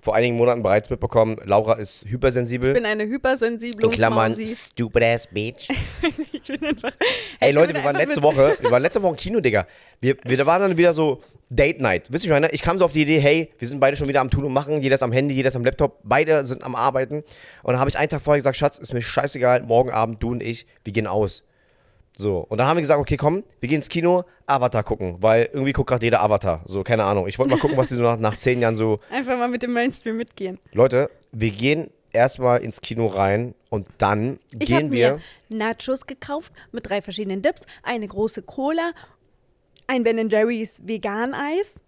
vor 0.06 0.14
einigen 0.14 0.38
Monaten 0.38 0.62
bereits 0.62 0.92
mitbekommen, 0.92 1.38
Laura 1.46 1.74
ist 1.74 2.06
hypersensibel. 2.06 2.70
ich 2.70 2.74
bin 2.76 2.86
eine 2.86 3.08
hypersensible 3.08 3.88
in 3.88 3.92
Klammern, 3.92 4.32
stupid 4.32 5.04
ass 5.04 5.26
bitch. 5.26 5.72
Ich 6.32 6.44
bin 6.44 6.64
einfach. 6.64 6.92
Ey 7.40 7.52
Leute, 7.52 7.74
wir 7.74 7.84
waren 7.84 7.96
letzte 7.96 8.22
Woche, 8.22 8.56
wir 8.60 8.70
waren 8.70 8.84
letzte 8.84 9.02
Woche 9.02 9.14
im 9.14 9.18
Kino, 9.18 9.40
Digga. 9.40 9.66
Wir, 10.00 10.16
wir 10.24 10.46
waren 10.46 10.62
dann 10.62 10.78
wieder 10.78 10.94
so 10.94 11.22
Date 11.50 11.80
Night. 11.80 12.12
Wisst 12.12 12.26
ihr, 12.26 12.30
ich 12.30 12.34
meine? 12.42 12.52
Ich 12.52 12.62
kam 12.62 12.78
so 12.78 12.86
auf 12.86 12.92
die 12.92 13.02
Idee, 13.04 13.20
hey, 13.20 13.52
wir 13.60 13.68
sind 13.68 13.80
beide 13.80 13.96
schon 13.98 14.08
wieder 14.08 14.22
am 14.22 14.30
Tun 14.30 14.44
und 14.46 14.54
Machen, 14.54 14.82
jeder 14.82 14.96
ist 14.96 15.04
am 15.04 15.12
Handy, 15.12 15.36
jeder 15.36 15.50
ist 15.50 15.56
am 15.56 15.64
Laptop, 15.64 16.00
beide 16.04 16.46
sind 16.46 16.64
am 16.64 16.76
Arbeiten. 16.76 17.18
Und 17.64 17.72
dann 17.74 17.80
habe 17.80 17.90
ich 17.90 17.98
einen 17.98 18.10
Tag 18.10 18.22
vorher 18.22 18.40
gesagt, 18.40 18.58
Schatz, 18.58 18.78
ist 18.78 18.94
mir 18.94 19.02
scheißegal, 19.02 19.62
morgen 19.64 19.92
Abend, 19.92 20.22
du 20.24 20.32
und 20.32 20.42
ich, 20.42 20.66
wir 20.84 20.92
gehen 20.94 21.08
aus. 21.08 21.44
So, 22.18 22.40
und 22.40 22.58
dann 22.58 22.68
haben 22.68 22.78
wir 22.78 22.82
gesagt, 22.82 23.00
okay, 23.00 23.18
komm, 23.18 23.44
wir 23.60 23.68
gehen 23.70 23.78
ins 23.80 23.90
Kino, 23.90 24.24
Avatar 24.48 24.84
gucken, 24.84 25.18
weil 25.20 25.50
irgendwie 25.52 25.74
guckt 25.74 25.90
gerade 25.90 26.06
jeder 26.06 26.22
Avatar. 26.22 26.62
So, 26.66 26.82
keine 26.82 27.04
Ahnung. 27.04 27.28
Ich 27.28 27.38
wollte 27.38 27.52
mal 27.52 27.60
gucken, 27.60 27.76
was 27.78 27.90
die 27.90 27.96
so 27.96 28.04
nach, 28.04 28.18
nach 28.18 28.38
zehn 28.38 28.62
Jahren 28.62 28.76
so. 28.78 29.00
Einfach 29.12 29.38
mal 29.38 29.50
mit 29.50 29.62
dem 29.64 29.74
Mainstream 29.74 30.16
mitgehen. 30.16 30.58
Leute, 30.72 31.10
wir 31.34 31.52
gehen 31.52 31.90
erstmal 32.14 32.62
ins 32.64 32.80
Kino 32.80 33.08
rein 33.08 33.54
und 33.70 33.88
dann 33.98 34.40
Ich 34.58 34.70
gehen 34.70 34.94
wir. 34.94 35.20
mir 35.50 35.68
Nachos 35.74 36.08
gekauft 36.08 36.54
mit 36.72 36.88
drei 36.88 37.02
verschiedenen 37.02 37.42
Dips, 37.42 37.66
eine 37.84 38.08
große 38.08 38.44
Cola, 38.44 38.94
ein 39.88 40.04
Ben 40.04 40.30
Jerry's 40.30 40.82
Vegan-Eis 40.86 41.82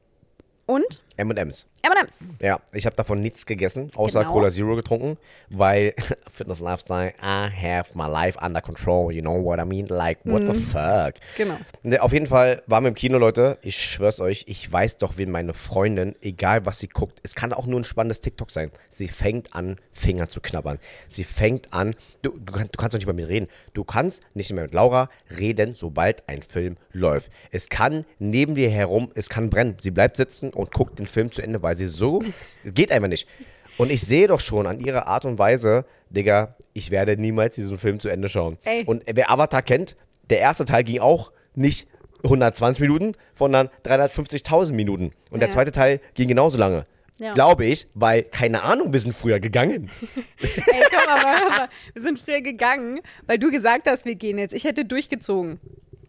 und 0.66 1.02
MMs. 1.18 1.68
M&M's. 1.84 2.16
Ja, 2.42 2.60
ich 2.74 2.86
habe 2.86 2.96
davon 2.96 3.22
nichts 3.22 3.46
gegessen, 3.46 3.90
außer 3.96 4.22
Genau. 4.22 4.34
Cola 4.34 4.50
Zero 4.50 4.76
getrunken, 4.76 5.18
weil 5.50 5.94
Fitness 6.32 6.60
Lifestyle, 6.60 7.14
I 7.22 7.50
have 7.50 7.98
my 7.98 8.08
life 8.08 8.38
under 8.44 8.62
control, 8.62 9.12
you 9.12 9.22
know 9.22 9.44
what 9.44 9.60
I 9.60 9.66
mean? 9.66 9.88
Like, 9.88 10.20
what 10.24 10.46
the 10.46 10.54
fuck? 10.54 11.16
Genau. 11.38 11.58
Ne, 11.84 12.00
auf 12.02 12.14
jeden 12.14 12.28
Fall 12.28 12.62
waren 12.68 12.84
wir 12.84 12.90
im 12.90 12.96
Kino, 12.96 13.18
Leute. 13.18 13.58
Ich 13.62 13.78
schwör's 13.82 14.20
euch, 14.20 14.46
ich 14.48 14.72
weiß 14.72 14.98
doch, 14.98 15.18
wen 15.18 15.32
meine 15.32 15.54
Freundin, 15.54 16.16
egal 16.22 16.66
was 16.66 16.80
sie 16.80 16.88
guckt, 16.88 17.20
es 17.24 17.36
kann 17.36 17.54
auch 17.54 17.66
nur 17.66 17.80
ein 17.80 17.84
spannendes 17.84 18.20
TikTok 18.22 18.52
sein. 18.52 18.72
Sie 18.90 19.08
fängt 19.08 19.54
an, 19.56 19.78
Finger 19.92 20.28
zu 20.28 20.42
knabbern. 20.42 20.80
Sie 21.08 21.24
fängt 21.24 21.74
an, 21.74 21.96
du, 22.22 22.32
du, 22.38 22.54
kann- 22.54 22.70
du 22.72 22.78
kannst 22.78 22.94
doch 22.94 23.00
nicht 23.00 23.08
mehr 23.08 23.14
mit 23.16 23.26
mir 23.26 23.30
reden. 23.34 23.48
Du 23.74 23.84
kannst 23.84 24.22
nicht 24.34 24.52
mehr 24.54 24.64
mit 24.64 24.74
Laura 24.74 25.10
reden, 25.40 25.74
sobald 25.74 26.28
ein 26.30 26.42
Film 26.42 26.78
läuft. 26.92 27.32
Es 27.52 27.70
kann 27.70 28.06
neben 28.20 28.56
dir 28.56 28.70
herum, 28.70 29.12
es 29.16 29.30
kann 29.30 29.50
brennen. 29.50 29.78
Sie 29.80 29.92
bleibt 29.92 30.18
sitzen 30.18 30.52
und 30.52 30.72
guckt 30.72 31.00
den 31.00 31.07
Film 31.10 31.32
zu 31.32 31.42
Ende, 31.42 31.62
weil 31.62 31.78
sie 31.78 31.88
so, 31.88 32.22
geht 32.66 32.92
einfach 32.92 33.08
nicht. 33.10 33.28
Und 33.78 33.92
ich 33.92 34.02
sehe 34.02 34.28
doch 34.28 34.40
schon 34.40 34.66
an 34.68 34.80
ihrer 34.80 35.08
Art 35.08 35.26
und 35.26 35.38
Weise, 35.38 35.86
Digga, 36.10 36.56
ich 36.74 36.90
werde 36.92 37.18
niemals 37.18 37.56
diesen 37.56 37.78
Film 37.78 38.00
zu 38.00 38.10
Ende 38.10 38.30
schauen. 38.30 38.58
Ey. 38.66 38.84
Und 38.86 39.04
wer 39.06 39.30
Avatar 39.30 39.62
kennt, 39.62 39.96
der 40.30 40.40
erste 40.40 40.66
Teil 40.66 40.84
ging 40.84 41.00
auch 41.00 41.32
nicht 41.56 41.88
120 42.24 42.82
Minuten, 42.82 43.12
sondern 43.38 43.70
350.000 43.86 44.74
Minuten. 44.74 45.12
Und 45.30 45.40
der 45.42 45.50
Ja. 45.50 45.54
zweite 45.54 45.72
Teil 45.72 46.00
ging 46.16 46.28
genauso 46.28 46.58
lange. 46.58 46.86
Ja. 47.20 47.34
Glaube 47.34 47.66
ich, 47.66 47.88
weil, 47.96 48.24
keine 48.24 48.64
Ahnung, 48.64 48.94
wir 48.94 49.00
sind 49.00 49.14
früher 49.14 49.40
gegangen. 49.40 49.90
Ey, 50.40 50.84
komm 50.90 51.08
aber, 51.10 51.30
aber, 51.48 51.70
wir 51.94 52.02
sind 52.04 52.20
früher 52.20 52.42
gegangen, 52.42 53.00
weil 53.26 53.40
du 53.40 53.50
gesagt 53.52 53.88
hast, 53.90 54.06
wir 54.06 54.14
gehen 54.16 54.38
jetzt. 54.38 54.54
Ich 54.54 54.66
hätte 54.66 54.86
durchgezogen. 54.86 55.60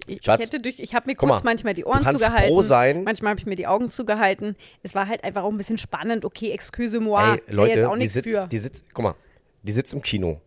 Ich, 0.09 0.25
Schatz, 0.25 0.41
ich 0.41 0.47
hätte 0.47 0.61
durch, 0.61 0.79
ich 0.79 0.95
habe 0.95 1.07
mir 1.07 1.15
kurz 1.15 1.29
mal, 1.29 1.41
manchmal 1.45 1.75
die 1.75 1.85
Ohren 1.85 1.99
du 1.99 2.05
kannst 2.05 2.23
zugehalten. 2.23 2.49
froh 2.49 2.62
sein- 2.62 3.05
Manchmal 3.05 3.31
habe 3.31 3.41
ich 3.41 3.47
mir 3.47 3.57
die 3.57 3.67
Augen 3.67 3.91
zugehalten. 3.91 4.57
Es 4.83 4.95
war 4.95 5.07
halt 5.09 5.23
einfach 5.25 5.43
auch 5.45 5.50
ein 5.50 5.57
bisschen 5.59 5.79
spannend. 5.79 6.25
Okay, 6.25 6.50
excuse 6.50 6.99
moi. 7.00 7.23
Ey, 7.35 7.43
Wär 7.47 7.55
Leute, 7.55 7.73
jetzt 7.75 7.85
auch 7.85 7.93
die 7.95 7.99
nichts 7.99 8.15
sitzt, 8.15 8.29
für. 8.29 8.47
die 8.47 8.59
sitzt, 8.59 8.85
guck 8.95 9.03
mal, 9.05 9.15
die 9.62 9.73
sitzt 9.73 9.93
im 9.95 10.03
Kino, 10.03 10.41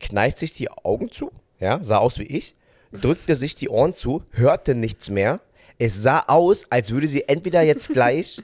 kneift 0.00 0.38
sich 0.38 0.54
die 0.54 0.70
Augen 0.70 1.10
zu, 1.10 1.30
ja, 1.58 1.82
sah 1.82 1.98
aus 1.98 2.18
wie 2.18 2.24
ich, 2.26 2.56
drückte 2.92 3.36
sich 3.36 3.54
die 3.54 3.68
Ohren 3.68 3.94
zu, 3.94 4.22
hörte 4.32 4.74
nichts 4.74 5.10
mehr. 5.10 5.40
Es 5.78 6.02
sah 6.02 6.24
aus, 6.28 6.66
als 6.70 6.90
würde 6.92 7.08
sie 7.08 7.28
entweder 7.28 7.62
jetzt 7.62 7.88
gleich 7.92 8.42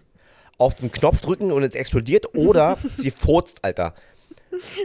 auf 0.57 0.75
den 0.75 0.91
Knopf 0.91 1.21
drücken 1.21 1.53
und 1.53 1.62
es 1.62 1.75
explodiert 1.77 2.35
oder 2.35 2.79
sie 2.97 3.11
furzt, 3.12 3.65
Alter. 3.65 3.95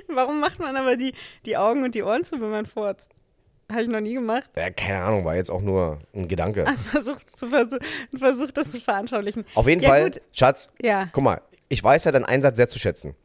Warum 0.08 0.39
macht 0.39 0.60
man 0.60 0.75
aber 0.75 0.98
die, 0.98 1.13
die 1.46 1.58
Augen 1.58 1.84
und 1.84 1.96
die 1.96 2.03
Ohren 2.03 2.24
zu, 2.24 2.39
wenn 2.42 2.50
man 2.51 2.65
furzt? 2.65 3.10
Habe 3.72 3.84
ich 3.84 3.88
noch 3.89 4.01
nie 4.01 4.13
gemacht. 4.13 4.50
Ja, 4.55 4.70
keine 4.70 5.03
Ahnung, 5.03 5.25
war 5.25 5.36
jetzt 5.36 5.50
auch 5.50 5.62
nur 5.62 6.00
ein 6.13 6.27
Gedanke. 6.27 6.67
Also 6.67 6.89
versucht, 6.89 7.39
zu 7.39 7.48
versuch, 7.50 7.77
versucht 8.17 8.58
das 8.58 8.72
zu 8.72 8.79
veranschaulichen. 8.79 9.46
Auf 9.55 9.67
jeden 9.67 9.82
ja, 9.82 9.89
Fall, 9.89 10.03
Gut. 10.12 10.22
Schatz, 10.32 10.70
Ja. 10.82 11.10
guck 11.12 11.24
mal, 11.24 11.41
ich 11.70 11.84
weiß 11.84 12.03
ja 12.03 12.12
deinen 12.12 12.25
Einsatz 12.25 12.58
sehr 12.58 12.67
zu 12.67 12.77
schätzen. 12.77 13.15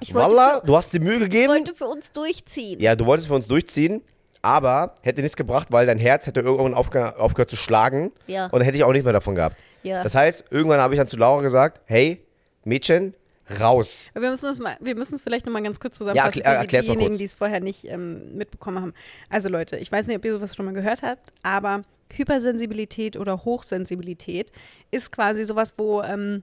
Ich 0.00 0.14
wollte, 0.14 0.28
Wallah, 0.30 0.60
du 0.60 0.76
hast 0.76 0.92
dir 0.92 1.00
Mühe 1.00 1.18
gegeben. 1.18 1.48
wollte 1.52 1.74
für 1.74 1.86
uns 1.86 2.12
durchziehen. 2.12 2.80
Ja, 2.80 2.94
du 2.94 3.06
wolltest 3.06 3.28
für 3.28 3.34
uns 3.34 3.48
durchziehen, 3.48 4.02
aber 4.42 4.94
hätte 5.02 5.22
nichts 5.22 5.36
gebracht, 5.36 5.68
weil 5.70 5.86
dein 5.86 5.98
Herz 5.98 6.26
hätte 6.26 6.40
irgendwann 6.40 6.74
aufge 6.74 7.18
aufgehört 7.18 7.50
zu 7.50 7.56
schlagen. 7.56 8.12
Ja. 8.26 8.44
Und 8.46 8.52
dann 8.54 8.62
hätte 8.62 8.76
ich 8.76 8.84
auch 8.84 8.92
nicht 8.92 9.04
mehr 9.04 9.12
davon 9.14 9.34
gehabt. 9.34 9.56
Ja. 9.82 10.02
Das 10.02 10.14
heißt, 10.14 10.46
irgendwann 10.50 10.80
habe 10.80 10.94
ich 10.94 10.98
dann 10.98 11.06
zu 11.06 11.16
Laura 11.16 11.40
gesagt, 11.42 11.80
hey, 11.86 12.22
Mädchen, 12.64 13.14
raus. 13.60 14.10
Wir 14.14 14.30
müssen 14.30 14.48
es 14.50 14.58
mal, 14.58 14.76
wir 14.80 14.94
müssen 14.96 15.14
es 15.14 15.22
vielleicht 15.22 15.46
nochmal 15.46 15.62
ganz 15.62 15.78
kurz 15.80 15.96
Ja, 15.96 15.98
zusammenfassen 15.98 16.42
erklär- 16.42 16.82
für 16.82 16.90
diejenigen, 16.92 17.18
die 17.18 17.24
es 17.24 17.34
vorher 17.34 17.60
nicht 17.60 17.84
ähm, 17.84 18.36
mitbekommen 18.36 18.80
haben. 18.80 18.94
Also 19.30 19.48
Leute, 19.48 19.76
ich 19.76 19.90
weiß 19.90 20.06
nicht, 20.06 20.16
ob 20.16 20.24
ihr 20.24 20.32
sowas 20.34 20.56
schon 20.56 20.66
mal 20.66 20.74
gehört 20.74 21.02
habt, 21.02 21.32
aber 21.42 21.82
Hypersensibilität 22.12 23.16
oder 23.16 23.44
Hochsensibilität 23.44 24.52
ist 24.90 25.12
quasi 25.12 25.44
sowas, 25.44 25.74
wo 25.76 26.02
ähm, 26.02 26.42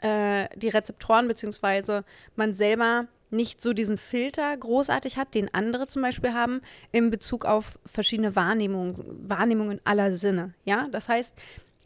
äh, 0.00 0.46
die 0.56 0.68
Rezeptoren 0.68 1.28
beziehungsweise 1.28 2.04
man 2.34 2.54
selber 2.54 3.06
nicht 3.30 3.60
so 3.60 3.72
diesen 3.72 3.98
Filter 3.98 4.56
großartig 4.56 5.16
hat, 5.16 5.34
den 5.34 5.52
andere 5.52 5.86
zum 5.88 6.02
Beispiel 6.02 6.32
haben, 6.32 6.60
in 6.92 7.10
Bezug 7.10 7.44
auf 7.44 7.78
verschiedene 7.84 8.36
Wahrnehmungen, 8.36 8.94
Wahrnehmungen 9.28 9.80
aller 9.84 10.14
Sinne. 10.14 10.54
Ja, 10.64 10.86
das 10.92 11.08
heißt, 11.08 11.34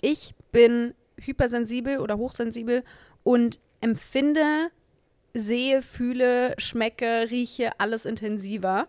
ich 0.02 0.34
bin 0.52 0.94
hypersensibel 1.18 1.98
oder 1.98 2.18
hochsensibel 2.18 2.82
und 3.22 3.58
empfinde, 3.80 4.70
sehe, 5.34 5.82
fühle, 5.82 6.54
schmecke, 6.58 7.30
rieche 7.30 7.72
alles 7.78 8.04
intensiver 8.04 8.88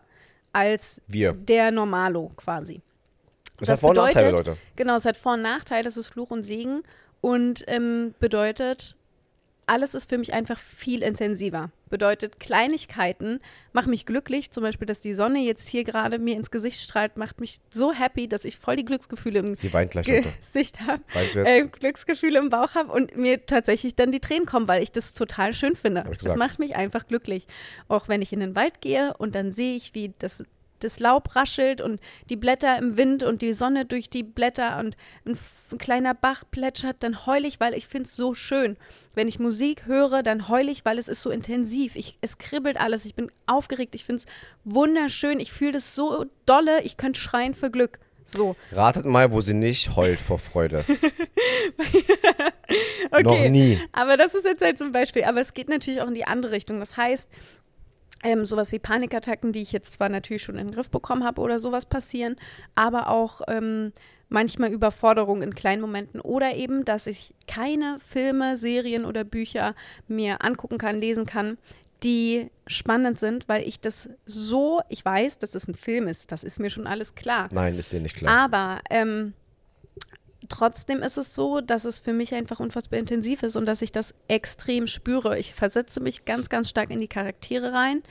als 0.53 1.01
Wir. 1.07 1.33
der 1.33 1.71
Normalo 1.71 2.31
quasi. 2.35 2.81
Das, 3.57 3.69
hat 3.69 3.79
Vor- 3.79 3.91
und 3.91 3.97
Nachteile, 3.97 4.31
Leute. 4.31 4.57
Genau, 4.75 4.95
es 4.95 5.05
hat 5.05 5.17
Vor- 5.17 5.33
und 5.33 5.43
Nachteile, 5.43 5.87
es 5.87 5.97
ist 5.97 6.09
Fluch 6.09 6.31
und 6.31 6.43
Segen 6.43 6.83
und 7.21 7.63
ähm, 7.67 8.15
bedeutet, 8.19 8.97
alles 9.71 9.95
ist 9.95 10.09
für 10.09 10.17
mich 10.17 10.33
einfach 10.33 10.59
viel 10.59 11.01
intensiver. 11.01 11.71
Bedeutet, 11.89 12.41
Kleinigkeiten 12.41 13.39
machen 13.71 13.89
mich 13.89 14.05
glücklich. 14.05 14.51
Zum 14.51 14.63
Beispiel, 14.63 14.85
dass 14.85 14.99
die 14.99 15.13
Sonne 15.13 15.39
jetzt 15.39 15.69
hier 15.69 15.85
gerade 15.85 16.19
mir 16.19 16.35
ins 16.35 16.51
Gesicht 16.51 16.81
strahlt, 16.81 17.15
macht 17.15 17.39
mich 17.39 17.59
so 17.69 17.93
happy, 17.93 18.27
dass 18.27 18.43
ich 18.43 18.57
voll 18.57 18.75
die 18.75 18.83
Glücksgefühle 18.83 19.39
im 19.39 19.55
Sie 19.55 19.71
weint 19.71 19.91
gleich, 19.91 20.07
Leute. 20.07 20.33
Gesicht 20.41 20.81
habe, 20.81 21.03
äh, 21.45 21.65
Glücksgefühle 21.67 22.39
im 22.39 22.49
Bauch 22.49 22.75
habe 22.75 22.91
und 22.91 23.15
mir 23.15 23.45
tatsächlich 23.45 23.95
dann 23.95 24.11
die 24.11 24.19
Tränen 24.19 24.45
kommen, 24.45 24.67
weil 24.67 24.83
ich 24.83 24.91
das 24.91 25.13
total 25.13 25.53
schön 25.53 25.77
finde. 25.77 26.03
Das 26.21 26.35
macht 26.35 26.59
mich 26.59 26.75
einfach 26.75 27.07
glücklich. 27.07 27.47
Auch 27.87 28.09
wenn 28.09 28.21
ich 28.21 28.33
in 28.33 28.41
den 28.41 28.55
Wald 28.55 28.81
gehe 28.81 29.13
und 29.17 29.35
dann 29.35 29.53
sehe 29.53 29.77
ich, 29.77 29.95
wie 29.95 30.13
das, 30.19 30.43
das 30.83 30.99
Laub 30.99 31.35
raschelt 31.35 31.81
und 31.81 31.99
die 32.29 32.35
Blätter 32.35 32.77
im 32.77 32.97
Wind 32.97 33.23
und 33.23 33.41
die 33.41 33.53
Sonne 33.53 33.85
durch 33.85 34.09
die 34.09 34.23
Blätter 34.23 34.79
und 34.79 34.95
ein, 35.25 35.37
ein 35.71 35.77
kleiner 35.77 36.13
Bach 36.13 36.43
plätschert, 36.49 36.97
dann 36.99 37.25
heul 37.25 37.45
ich, 37.45 37.59
weil 37.59 37.73
ich 37.73 37.87
finde 37.87 38.07
es 38.07 38.15
so 38.15 38.33
schön. 38.33 38.77
Wenn 39.13 39.27
ich 39.27 39.39
Musik 39.39 39.85
höre, 39.85 40.23
dann 40.23 40.47
heul 40.49 40.69
ich, 40.69 40.85
weil 40.85 40.97
es 40.97 41.07
ist 41.07 41.21
so 41.21 41.29
intensiv. 41.29 41.95
Ich, 41.95 42.17
es 42.21 42.37
kribbelt 42.37 42.79
alles, 42.79 43.05
ich 43.05 43.15
bin 43.15 43.31
aufgeregt, 43.45 43.95
ich 43.95 44.05
finde 44.05 44.23
es 44.23 44.25
wunderschön, 44.63 45.39
ich 45.39 45.51
fühle 45.51 45.73
das 45.73 45.95
so 45.95 46.25
dolle, 46.45 46.81
ich 46.83 46.97
könnte 46.97 47.19
schreien 47.19 47.53
für 47.53 47.71
Glück. 47.71 47.99
So. 48.25 48.55
Ratet 48.71 49.05
mal, 49.05 49.31
wo 49.31 49.41
sie 49.41 49.53
nicht 49.53 49.95
heult 49.95 50.21
vor 50.21 50.39
Freude. 50.39 50.85
Okay. 53.11 53.23
Noch 53.23 53.49
nie. 53.49 53.79
Aber 53.91 54.15
das 54.15 54.33
ist 54.33 54.45
jetzt 54.45 54.63
halt 54.63 54.77
zum 54.77 54.91
Beispiel. 54.91 55.25
Aber 55.25 55.41
es 55.41 55.53
geht 55.53 55.67
natürlich 55.67 56.01
auch 56.01 56.07
in 56.07 56.13
die 56.13 56.25
andere 56.25 56.53
Richtung. 56.53 56.79
Das 56.79 56.95
heißt, 56.95 57.27
ähm, 58.23 58.45
sowas 58.45 58.71
wie 58.71 58.79
Panikattacken, 58.79 59.51
die 59.51 59.61
ich 59.61 59.71
jetzt 59.71 59.93
zwar 59.93 60.09
natürlich 60.09 60.43
schon 60.43 60.57
in 60.57 60.67
den 60.67 60.75
Griff 60.75 60.89
bekommen 60.89 61.23
habe 61.23 61.41
oder 61.41 61.59
sowas 61.59 61.85
passieren, 61.85 62.35
aber 62.75 63.09
auch 63.09 63.41
ähm, 63.47 63.91
manchmal 64.29 64.71
Überforderung 64.71 65.41
in 65.41 65.53
kleinen 65.53 65.81
Momenten 65.81 66.21
oder 66.21 66.55
eben, 66.55 66.85
dass 66.85 67.07
ich 67.07 67.33
keine 67.47 67.97
Filme, 67.99 68.57
Serien 68.57 69.05
oder 69.05 69.23
Bücher 69.23 69.75
mir 70.07 70.43
angucken 70.43 70.77
kann, 70.77 70.99
lesen 70.99 71.25
kann, 71.25 71.57
die 72.03 72.49
spannend 72.65 73.19
sind, 73.19 73.47
weil 73.47 73.67
ich 73.67 73.79
das 73.79 74.09
so, 74.25 74.81
ich 74.89 75.05
weiß, 75.05 75.37
dass 75.37 75.51
das 75.51 75.67
ein 75.67 75.75
Film 75.75 76.07
ist, 76.07 76.31
das 76.31 76.43
ist 76.43 76.59
mir 76.59 76.69
schon 76.69 76.87
alles 76.87 77.13
klar. 77.13 77.49
Nein, 77.51 77.75
ist 77.75 77.91
dir 77.91 77.99
nicht 77.99 78.15
klar. 78.15 78.35
Aber 78.35 78.79
ähm, 78.89 79.33
trotzdem 80.49 81.01
ist 81.01 81.17
es 81.17 81.35
so, 81.35 81.61
dass 81.61 81.85
es 81.85 81.99
für 81.99 82.13
mich 82.13 82.33
einfach 82.33 82.59
unfassbar 82.59 82.99
intensiv 82.99 83.43
ist 83.43 83.55
und 83.55 83.65
dass 83.65 83.81
ich 83.81 83.91
das 83.91 84.13
extrem 84.27 84.87
spüre. 84.87 85.37
Ich 85.37 85.53
versetze 85.53 85.99
mich 85.99 86.25
ganz, 86.25 86.49
ganz 86.49 86.69
stark 86.69 86.91
in 86.91 86.99
die 86.99 87.07
Charaktere 87.07 87.73
rein 87.73 88.01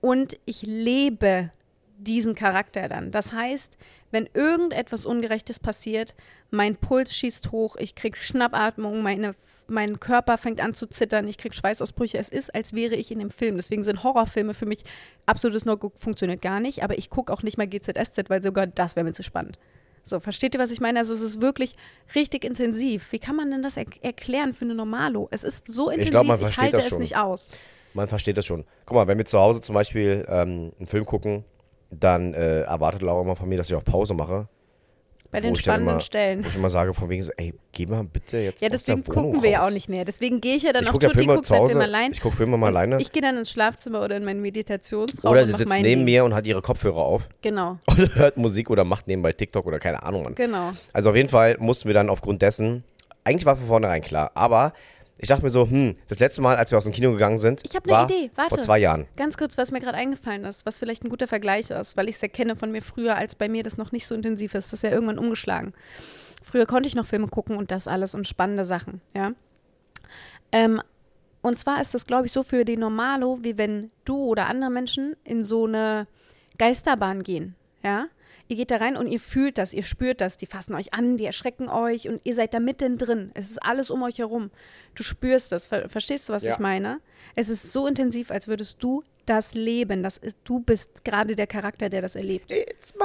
und 0.00 0.38
ich 0.44 0.62
lebe 0.62 1.50
diesen 1.98 2.34
Charakter 2.34 2.88
dann. 2.88 3.10
Das 3.10 3.32
heißt, 3.32 3.76
wenn 4.10 4.28
irgendetwas 4.34 5.06
Ungerechtes 5.06 5.58
passiert, 5.58 6.14
mein 6.50 6.76
Puls 6.76 7.14
schießt 7.16 7.52
hoch, 7.52 7.76
ich 7.76 7.94
kriege 7.94 8.18
Schnappatmung, 8.18 9.02
meine, 9.02 9.34
mein 9.66 9.98
Körper 9.98 10.38
fängt 10.38 10.60
an 10.60 10.74
zu 10.74 10.88
zittern, 10.88 11.26
ich 11.26 11.38
kriege 11.38 11.54
Schweißausbrüche. 11.54 12.18
Es 12.18 12.28
ist, 12.28 12.54
als 12.54 12.74
wäre 12.74 12.94
ich 12.94 13.10
in 13.10 13.18
dem 13.18 13.30
Film. 13.30 13.56
Deswegen 13.56 13.82
sind 13.82 14.04
Horrorfilme 14.04 14.54
für 14.54 14.66
mich 14.66 14.84
absolutes 15.24 15.64
no 15.64 15.78
funktioniert 15.94 16.42
gar 16.42 16.60
nicht. 16.60 16.82
Aber 16.82 16.98
ich 16.98 17.10
gucke 17.10 17.32
auch 17.32 17.42
nicht 17.42 17.56
mal 17.56 17.66
GZSZ, 17.66 18.28
weil 18.28 18.42
sogar 18.42 18.66
das 18.66 18.94
wäre 18.94 19.04
mir 19.04 19.12
zu 19.12 19.22
spannend. 19.22 19.58
So, 20.08 20.20
versteht 20.20 20.54
ihr, 20.54 20.60
was 20.60 20.70
ich 20.70 20.80
meine? 20.80 21.00
Also 21.00 21.14
es 21.14 21.20
ist 21.20 21.40
wirklich 21.40 21.74
richtig 22.14 22.44
intensiv. 22.44 23.10
Wie 23.10 23.18
kann 23.18 23.34
man 23.34 23.50
denn 23.50 23.62
das 23.62 23.76
er 23.76 23.86
erklären 24.02 24.54
für 24.54 24.64
eine 24.64 24.76
Normalo? 24.76 25.26
Es 25.32 25.42
ist 25.42 25.66
so 25.66 25.90
intensiv, 25.90 26.06
ich, 26.06 26.10
glaub, 26.12 26.26
man 26.26 26.40
ich 26.48 26.58
halte 26.58 26.78
es 26.78 26.88
schon. 26.88 27.00
nicht 27.00 27.16
aus. 27.16 27.48
Man 27.92 28.06
versteht 28.06 28.38
das 28.38 28.46
schon. 28.46 28.64
Guck 28.84 28.94
mal, 28.94 29.08
wenn 29.08 29.18
wir 29.18 29.24
zu 29.24 29.40
Hause 29.40 29.60
zum 29.60 29.74
Beispiel 29.74 30.24
ähm, 30.28 30.72
einen 30.78 30.86
Film 30.86 31.04
gucken, 31.06 31.44
dann 31.90 32.34
äh, 32.34 32.60
erwartet 32.60 33.02
Laura 33.02 33.22
immer 33.22 33.34
von 33.34 33.48
mir, 33.48 33.58
dass 33.58 33.68
ich 33.68 33.74
auch 33.74 33.84
Pause 33.84 34.14
mache. 34.14 34.48
Bei 35.30 35.40
den 35.40 35.54
spannenden 35.54 35.94
immer, 35.94 36.00
Stellen. 36.00 36.44
Wo 36.44 36.48
ich 36.48 36.56
immer 36.56 36.70
sage, 36.70 36.94
von 36.94 37.08
wegen 37.08 37.22
so, 37.22 37.32
ey, 37.36 37.54
geh 37.72 37.86
mal 37.86 38.04
bitte 38.04 38.38
jetzt 38.38 38.62
Ja, 38.62 38.68
deswegen 38.68 39.04
gucken 39.04 39.42
wir 39.42 39.50
ja 39.50 39.66
auch 39.66 39.70
nicht 39.70 39.88
mehr. 39.88 40.04
Deswegen 40.04 40.40
gehe 40.40 40.56
ich 40.56 40.62
ja 40.62 40.72
dann 40.72 40.84
ich 40.84 40.88
auch 40.88 40.94
Tutti, 40.94 41.10
Filme 41.10 41.34
guckt 41.34 41.48
Filme 41.48 41.84
allein. 41.84 42.12
Ich 42.12 42.20
gucke 42.20 42.36
Filme 42.36 42.56
mal 42.56 42.68
alleine. 42.68 43.00
Ich 43.00 43.12
gehe 43.12 43.22
dann 43.22 43.36
ins 43.36 43.50
Schlafzimmer 43.50 44.02
oder 44.02 44.16
in 44.16 44.24
meinen 44.24 44.40
Meditationsraum 44.40 45.30
Oder 45.30 45.44
sie 45.44 45.52
sitzt 45.52 45.78
neben 45.80 46.04
mir 46.04 46.24
und 46.24 46.34
hat 46.34 46.46
ihre 46.46 46.62
Kopfhörer 46.62 46.98
auf. 46.98 47.28
Genau. 47.42 47.78
Und 47.86 48.14
hört 48.14 48.36
Musik 48.36 48.70
oder 48.70 48.84
macht 48.84 49.06
nebenbei 49.06 49.32
TikTok 49.32 49.66
oder 49.66 49.78
keine 49.78 50.02
Ahnung. 50.02 50.34
Genau. 50.34 50.72
Also 50.92 51.10
auf 51.10 51.16
jeden 51.16 51.28
Fall 51.28 51.56
mussten 51.58 51.88
wir 51.88 51.94
dann 51.94 52.10
aufgrund 52.10 52.42
dessen, 52.42 52.84
eigentlich 53.24 53.46
war 53.46 53.56
von 53.56 53.66
vornherein 53.66 54.02
klar, 54.02 54.30
aber 54.34 54.72
ich 55.18 55.28
dachte 55.28 55.42
mir 55.42 55.50
so, 55.50 55.68
hm, 55.68 55.94
das 56.08 56.18
letzte 56.18 56.42
Mal, 56.42 56.56
als 56.56 56.70
wir 56.70 56.78
aus 56.78 56.84
dem 56.84 56.92
Kino 56.92 57.12
gegangen 57.12 57.38
sind, 57.38 57.62
ich 57.64 57.74
habe 57.74 57.94
eine 57.94 58.04
Idee. 58.04 58.30
Warte. 58.34 58.50
vor 58.50 58.58
zwei 58.58 58.78
Jahren. 58.78 59.06
Ganz 59.16 59.38
kurz, 59.38 59.56
was 59.56 59.72
mir 59.72 59.80
gerade 59.80 59.96
eingefallen 59.96 60.44
ist, 60.44 60.66
was 60.66 60.78
vielleicht 60.78 61.04
ein 61.04 61.08
guter 61.08 61.26
Vergleich 61.26 61.70
ist, 61.70 61.96
weil 61.96 62.08
ich 62.08 62.16
es 62.16 62.22
erkenne 62.22 62.54
von 62.54 62.70
mir 62.70 62.82
früher, 62.82 63.16
als 63.16 63.34
bei 63.34 63.48
mir 63.48 63.62
das 63.62 63.78
noch 63.78 63.92
nicht 63.92 64.06
so 64.06 64.14
intensiv 64.14 64.54
ist. 64.54 64.72
Das 64.72 64.80
ist 64.80 64.82
ja 64.82 64.90
irgendwann 64.90 65.18
umgeschlagen. 65.18 65.72
Früher 66.42 66.66
konnte 66.66 66.86
ich 66.86 66.94
noch 66.94 67.06
Filme 67.06 67.28
gucken 67.28 67.56
und 67.56 67.70
das 67.70 67.88
alles 67.88 68.14
und 68.14 68.28
spannende 68.28 68.64
Sachen, 68.64 69.00
ja. 69.14 69.32
Ähm, 70.52 70.82
und 71.40 71.58
zwar 71.58 71.80
ist 71.80 71.94
das, 71.94 72.06
glaube 72.06 72.26
ich, 72.26 72.32
so 72.32 72.42
für 72.42 72.64
die 72.64 72.76
Normalo, 72.76 73.38
wie 73.42 73.56
wenn 73.56 73.90
du 74.04 74.16
oder 74.16 74.48
andere 74.48 74.70
Menschen 74.70 75.16
in 75.24 75.42
so 75.42 75.66
eine 75.66 76.06
Geisterbahn 76.58 77.22
gehen, 77.22 77.54
ja. 77.82 78.06
Ihr 78.48 78.56
geht 78.56 78.70
da 78.70 78.76
rein 78.76 78.96
und 78.96 79.06
ihr 79.06 79.20
fühlt 79.20 79.58
das, 79.58 79.72
ihr 79.72 79.82
spürt 79.82 80.20
das. 80.20 80.36
Die 80.36 80.46
fassen 80.46 80.74
euch 80.74 80.94
an, 80.94 81.16
die 81.16 81.26
erschrecken 81.26 81.68
euch 81.68 82.08
und 82.08 82.20
ihr 82.24 82.34
seid 82.34 82.54
da 82.54 82.60
mittendrin. 82.60 83.30
Es 83.34 83.50
ist 83.50 83.62
alles 83.62 83.90
um 83.90 84.02
euch 84.02 84.18
herum. 84.18 84.50
Du 84.94 85.02
spürst 85.02 85.52
das. 85.52 85.66
Ver 85.66 85.88
verstehst 85.88 86.28
du, 86.28 86.32
was 86.32 86.44
ja. 86.44 86.52
ich 86.52 86.58
meine? 86.58 87.00
Es 87.34 87.48
ist 87.48 87.72
so 87.72 87.86
intensiv, 87.86 88.30
als 88.30 88.48
würdest 88.48 88.82
du 88.82 89.02
das 89.26 89.54
leben. 89.54 90.02
Das 90.02 90.16
ist, 90.16 90.38
du 90.44 90.60
bist 90.60 91.04
gerade 91.04 91.34
der 91.34 91.46
Charakter, 91.46 91.88
der 91.88 92.02
das 92.02 92.14
erlebt. 92.14 92.50
It's 92.50 92.94
my 92.94 93.04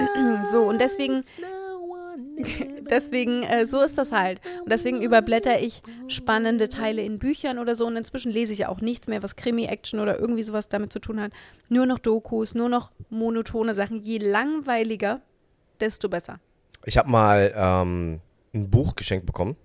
life. 0.00 0.48
So, 0.50 0.62
und 0.62 0.80
deswegen 0.80 1.24
deswegen, 2.90 3.42
äh, 3.42 3.64
so 3.64 3.80
ist 3.80 3.98
das 3.98 4.12
halt. 4.12 4.40
Und 4.62 4.72
deswegen 4.72 5.00
überblätter 5.00 5.60
ich 5.60 5.82
spannende 6.08 6.68
Teile 6.68 7.02
in 7.02 7.18
Büchern 7.18 7.58
oder 7.58 7.74
so. 7.74 7.86
Und 7.86 7.96
inzwischen 7.96 8.30
lese 8.30 8.52
ich 8.52 8.60
ja 8.60 8.68
auch 8.68 8.80
nichts 8.80 9.08
mehr, 9.08 9.22
was 9.22 9.36
Krimi, 9.36 9.64
Action 9.66 10.00
oder 10.00 10.18
irgendwie 10.18 10.42
sowas 10.42 10.68
damit 10.68 10.92
zu 10.92 10.98
tun 10.98 11.20
hat. 11.20 11.32
Nur 11.68 11.86
noch 11.86 11.98
Dokus, 11.98 12.54
nur 12.54 12.68
noch 12.68 12.90
monotone 13.10 13.74
Sachen. 13.74 14.00
Je 14.02 14.18
langweiliger, 14.18 15.20
desto 15.80 16.08
besser. 16.08 16.40
Ich 16.84 16.96
habe 16.98 17.10
mal 17.10 17.52
ähm, 17.54 18.20
ein 18.54 18.70
Buch 18.70 18.96
geschenkt 18.96 19.26
bekommen 19.26 19.56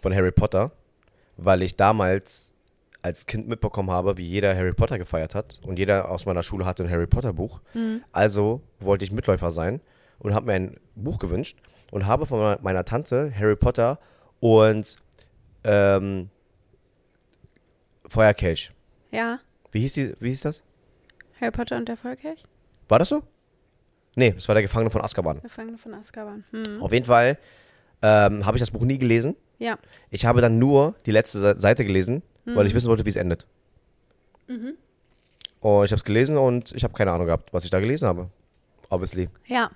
von 0.00 0.14
Harry 0.14 0.32
Potter, 0.32 0.72
weil 1.36 1.62
ich 1.62 1.76
damals 1.76 2.52
als 3.02 3.26
Kind 3.26 3.48
mitbekommen 3.48 3.90
habe, 3.90 4.16
wie 4.16 4.26
jeder 4.26 4.54
Harry 4.54 4.72
Potter 4.72 4.98
gefeiert 4.98 5.34
hat. 5.34 5.60
Und 5.64 5.78
jeder 5.78 6.10
aus 6.10 6.26
meiner 6.26 6.42
Schule 6.42 6.66
hatte 6.66 6.82
ein 6.82 6.90
Harry 6.90 7.06
Potter 7.06 7.32
Buch. 7.32 7.60
Mhm. 7.72 8.02
Also 8.12 8.62
wollte 8.80 9.04
ich 9.04 9.12
Mitläufer 9.12 9.50
sein 9.50 9.80
und 10.18 10.34
habe 10.34 10.46
mir 10.46 10.54
ein 10.54 10.80
Buch 10.94 11.18
gewünscht 11.18 11.58
und 11.90 12.06
habe 12.06 12.26
von 12.26 12.58
meiner 12.62 12.84
Tante 12.84 13.32
Harry 13.34 13.56
Potter 13.56 13.98
und 14.40 14.96
ähm, 15.64 16.30
Feuerkelch. 18.06 18.72
Ja. 19.10 19.40
Wie 19.72 19.80
hieß, 19.80 19.94
die, 19.94 20.14
wie 20.20 20.28
hieß 20.28 20.42
das? 20.42 20.62
Harry 21.40 21.50
Potter 21.50 21.76
und 21.76 21.88
der 21.88 21.96
Feuerkelch? 21.96 22.44
War 22.88 22.98
das 22.98 23.08
so? 23.08 23.22
Nee, 24.14 24.32
das 24.32 24.48
war 24.48 24.54
der 24.54 24.62
Gefangene 24.62 24.90
von 24.90 25.02
Azkaban. 25.02 25.42
Gefangene 25.42 25.76
von 25.76 25.92
Azkaban. 25.94 26.44
Hm. 26.50 26.82
Auf 26.82 26.92
jeden 26.92 27.04
Fall 27.04 27.38
ähm, 28.02 28.46
habe 28.46 28.56
ich 28.56 28.62
das 28.62 28.70
Buch 28.70 28.82
nie 28.82 28.98
gelesen. 28.98 29.36
Ja. 29.58 29.78
Ich 30.10 30.24
habe 30.24 30.40
dann 30.40 30.58
nur 30.58 30.94
die 31.04 31.10
letzte 31.10 31.56
Seite 31.56 31.84
gelesen, 31.84 32.22
mhm. 32.44 32.56
weil 32.56 32.66
ich 32.66 32.74
wissen 32.74 32.88
wollte, 32.88 33.04
wie 33.04 33.10
es 33.10 33.16
endet. 33.16 33.46
Mhm. 34.48 34.74
Und 35.60 35.84
ich 35.84 35.92
habe 35.92 35.98
es 35.98 36.04
gelesen 36.04 36.38
und 36.38 36.72
ich 36.72 36.84
habe 36.84 36.94
keine 36.94 37.12
Ahnung 37.12 37.26
gehabt, 37.26 37.52
was 37.52 37.64
ich 37.64 37.70
da 37.70 37.80
gelesen 37.80 38.06
habe. 38.06 38.30
Obviously. 38.88 39.28
Ja, 39.46 39.70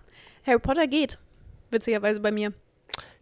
Harry 0.47 0.59
Potter 0.59 0.87
geht. 0.87 1.19
Witzigerweise 1.71 2.21
bei 2.21 2.33
mir. 2.33 2.53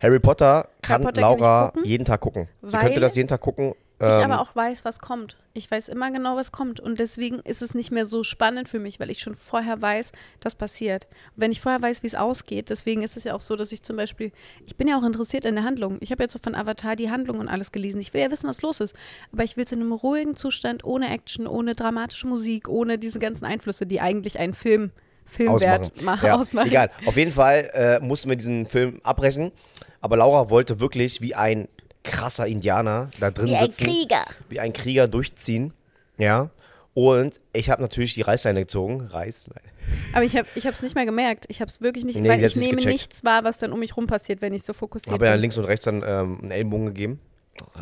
Harry 0.00 0.20
Potter 0.20 0.68
kann 0.82 1.02
Harry 1.02 1.04
Potter 1.04 1.20
Laura 1.20 1.72
kann 1.74 1.84
jeden 1.84 2.04
Tag 2.04 2.20
gucken. 2.20 2.48
Sie 2.62 2.76
könnte 2.76 3.00
das 3.00 3.16
jeden 3.16 3.28
Tag 3.28 3.40
gucken. 3.40 3.74
Ich 4.00 4.06
ähm, 4.06 4.30
aber 4.30 4.40
auch 4.40 4.54
weiß, 4.54 4.84
was 4.84 5.00
kommt. 5.00 5.36
Ich 5.54 5.68
weiß 5.68 5.88
immer 5.88 6.12
genau, 6.12 6.36
was 6.36 6.52
kommt. 6.52 6.78
Und 6.78 7.00
deswegen 7.00 7.40
ist 7.40 7.62
es 7.62 7.74
nicht 7.74 7.90
mehr 7.90 8.06
so 8.06 8.22
spannend 8.22 8.68
für 8.68 8.78
mich, 8.78 9.00
weil 9.00 9.10
ich 9.10 9.18
schon 9.18 9.34
vorher 9.34 9.82
weiß, 9.82 10.12
das 10.38 10.54
passiert. 10.54 11.08
Und 11.34 11.42
wenn 11.42 11.50
ich 11.50 11.60
vorher 11.60 11.82
weiß, 11.82 12.04
wie 12.04 12.06
es 12.06 12.14
ausgeht, 12.14 12.70
deswegen 12.70 13.02
ist 13.02 13.16
es 13.16 13.24
ja 13.24 13.34
auch 13.34 13.40
so, 13.40 13.56
dass 13.56 13.72
ich 13.72 13.82
zum 13.82 13.96
Beispiel, 13.96 14.30
ich 14.64 14.76
bin 14.76 14.86
ja 14.86 14.96
auch 14.96 15.02
interessiert 15.02 15.44
in 15.44 15.56
der 15.56 15.64
Handlung. 15.64 15.96
Ich 15.98 16.12
habe 16.12 16.22
jetzt 16.22 16.32
so 16.32 16.38
von 16.38 16.54
Avatar 16.54 16.94
die 16.94 17.10
Handlung 17.10 17.40
und 17.40 17.48
alles 17.48 17.72
gelesen. 17.72 18.00
Ich 18.00 18.14
will 18.14 18.20
ja 18.20 18.30
wissen, 18.30 18.48
was 18.48 18.62
los 18.62 18.78
ist. 18.78 18.94
Aber 19.32 19.42
ich 19.42 19.56
will 19.56 19.64
es 19.64 19.72
in 19.72 19.80
einem 19.80 19.92
ruhigen 19.92 20.36
Zustand, 20.36 20.84
ohne 20.84 21.10
Action, 21.10 21.48
ohne 21.48 21.74
dramatische 21.74 22.28
Musik, 22.28 22.68
ohne 22.68 22.98
diese 22.98 23.18
ganzen 23.18 23.46
Einflüsse, 23.46 23.84
die 23.84 24.00
eigentlich 24.00 24.38
einen 24.38 24.54
Film 24.54 24.92
Filmwert 25.28 26.02
machen. 26.02 26.26
Ja, 26.26 26.36
ausmachen. 26.36 26.68
Egal. 26.68 26.90
Auf 27.06 27.16
jeden 27.16 27.32
Fall 27.32 27.70
äh, 27.72 28.00
mussten 28.00 28.28
wir 28.28 28.36
diesen 28.36 28.66
Film 28.66 29.00
abbrechen. 29.02 29.52
Aber 30.00 30.16
Laura 30.16 30.50
wollte 30.50 30.80
wirklich 30.80 31.20
wie 31.20 31.34
ein 31.34 31.68
krasser 32.04 32.46
Indianer 32.46 33.10
da 33.20 33.30
drin 33.30 33.48
wie 33.48 33.56
sitzen. 33.56 33.86
Wie 33.86 33.90
ein 33.90 33.94
Krieger. 33.94 34.24
Wie 34.48 34.60
ein 34.60 34.72
Krieger 34.72 35.08
durchziehen. 35.08 35.72
Ja. 36.16 36.50
Und 36.94 37.40
ich 37.52 37.70
habe 37.70 37.82
natürlich 37.82 38.14
die 38.14 38.22
Reißleine 38.22 38.60
gezogen. 38.60 39.02
Reißleine. 39.02 39.68
Aber 40.12 40.24
ich 40.24 40.36
habe 40.36 40.48
es 40.54 40.82
nicht 40.82 40.94
mal 40.94 41.06
gemerkt. 41.06 41.46
Ich 41.48 41.60
habe 41.60 41.68
es 41.68 41.80
wirklich 41.80 42.04
nicht, 42.04 42.18
nee, 42.18 42.28
weil 42.28 42.42
ich 42.42 42.56
nehme 42.56 42.72
gecheckt. 42.72 42.92
nichts 42.92 43.24
wahr, 43.24 43.44
was 43.44 43.58
dann 43.58 43.72
um 43.72 43.78
mich 43.78 43.96
rum 43.96 44.06
passiert, 44.06 44.42
wenn 44.42 44.52
ich 44.52 44.62
so 44.62 44.72
fokussiert 44.72 45.12
hab 45.12 45.18
bin. 45.18 45.26
Ich 45.26 45.28
habe 45.28 45.36
ja 45.36 45.40
links 45.40 45.56
und 45.56 45.64
rechts 45.64 45.84
dann 45.84 46.02
ähm, 46.04 46.38
einen 46.40 46.50
Ellenbogen 46.50 46.86
gegeben 46.86 47.20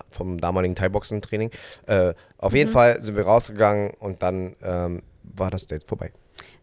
vom 0.09 0.41
damaligen 0.41 0.75
Thai-Boxen-Training. 0.75 1.51
Äh, 1.87 2.15
auf 2.39 2.55
jeden 2.55 2.71
mhm. 2.71 2.75
Fall 2.75 3.03
sind 3.03 3.17
wir 3.17 3.25
rausgegangen 3.25 3.93
und 3.99 4.23
dann 4.23 4.57
ähm, 4.63 5.03
war 5.23 5.51
das 5.51 5.67
Date 5.67 5.85
vorbei. 5.85 6.13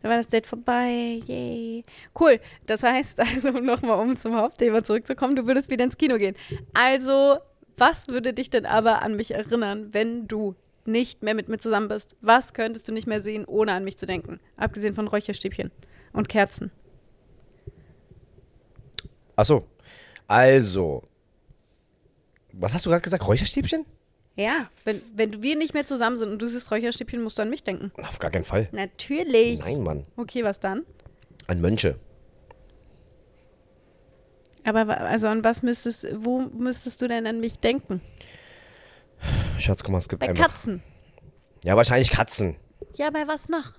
Dann 0.03 0.11
war 0.11 0.17
das 0.17 0.27
Date 0.27 0.45
vorbei. 0.45 1.21
Yay. 1.25 1.81
Cool. 2.19 2.39
Das 2.65 2.83
heißt 2.83 3.21
also, 3.21 3.51
nochmal 3.51 3.99
um 3.99 4.17
zum 4.17 4.35
Hauptthema 4.35 4.83
zurückzukommen, 4.83 5.35
du 5.35 5.47
würdest 5.47 5.69
wieder 5.69 5.85
ins 5.85 5.97
Kino 5.97 6.17
gehen. 6.17 6.35
Also, 6.73 7.37
was 7.77 8.09
würde 8.09 8.33
dich 8.33 8.49
denn 8.49 8.65
aber 8.65 9.01
an 9.01 9.15
mich 9.15 9.33
erinnern, 9.33 9.93
wenn 9.93 10.27
du 10.27 10.55
nicht 10.85 11.23
mehr 11.23 11.33
mit 11.33 11.47
mir 11.47 11.57
zusammen 11.57 11.87
bist? 11.87 12.17
Was 12.19 12.53
könntest 12.53 12.85
du 12.89 12.91
nicht 12.91 13.07
mehr 13.07 13.21
sehen, 13.21 13.45
ohne 13.45 13.71
an 13.71 13.85
mich 13.85 13.97
zu 13.97 14.05
denken? 14.05 14.41
Abgesehen 14.57 14.93
von 14.93 15.07
Räucherstäbchen 15.07 15.71
und 16.11 16.27
Kerzen. 16.27 16.69
Achso. 19.37 19.63
Also. 20.27 21.03
Was 22.51 22.73
hast 22.73 22.85
du 22.85 22.89
gerade 22.89 23.01
gesagt? 23.01 23.25
Räucherstäbchen? 23.25 23.85
Ja, 24.35 24.67
wenn, 24.83 24.99
wenn 25.15 25.43
wir 25.43 25.55
nicht 25.55 25.73
mehr 25.73 25.85
zusammen 25.85 26.17
sind 26.17 26.29
und 26.31 26.41
du 26.41 26.47
siehst 26.47 26.71
Räucherstäbchen, 26.71 27.21
musst 27.21 27.37
du 27.37 27.43
an 27.43 27.49
mich 27.49 27.63
denken. 27.63 27.91
Auf 27.97 28.17
gar 28.17 28.31
keinen 28.31 28.45
Fall. 28.45 28.67
Natürlich. 28.71 29.59
Nein, 29.59 29.83
Mann. 29.83 30.05
Okay, 30.15 30.43
was 30.43 30.59
dann? 30.59 30.85
An 31.47 31.61
Mönche. 31.61 31.99
Aber 34.63 35.01
also 35.01 35.27
an 35.27 35.43
was 35.43 35.61
müsstest, 35.61 36.07
wo 36.15 36.41
müsstest 36.41 37.01
du 37.01 37.07
denn 37.07 37.27
an 37.27 37.39
mich 37.39 37.59
denken? 37.59 38.01
Schatz, 39.59 39.83
guck 39.83 39.91
mal, 39.91 39.97
es 39.99 40.09
gibt 40.09 40.21
Bei 40.21 40.29
einfach... 40.29 40.47
Katzen. 40.47 40.81
Ja, 41.63 41.75
wahrscheinlich 41.75 42.09
Katzen. 42.09 42.55
Ja, 42.95 43.09
bei 43.11 43.27
was 43.27 43.49
noch? 43.49 43.73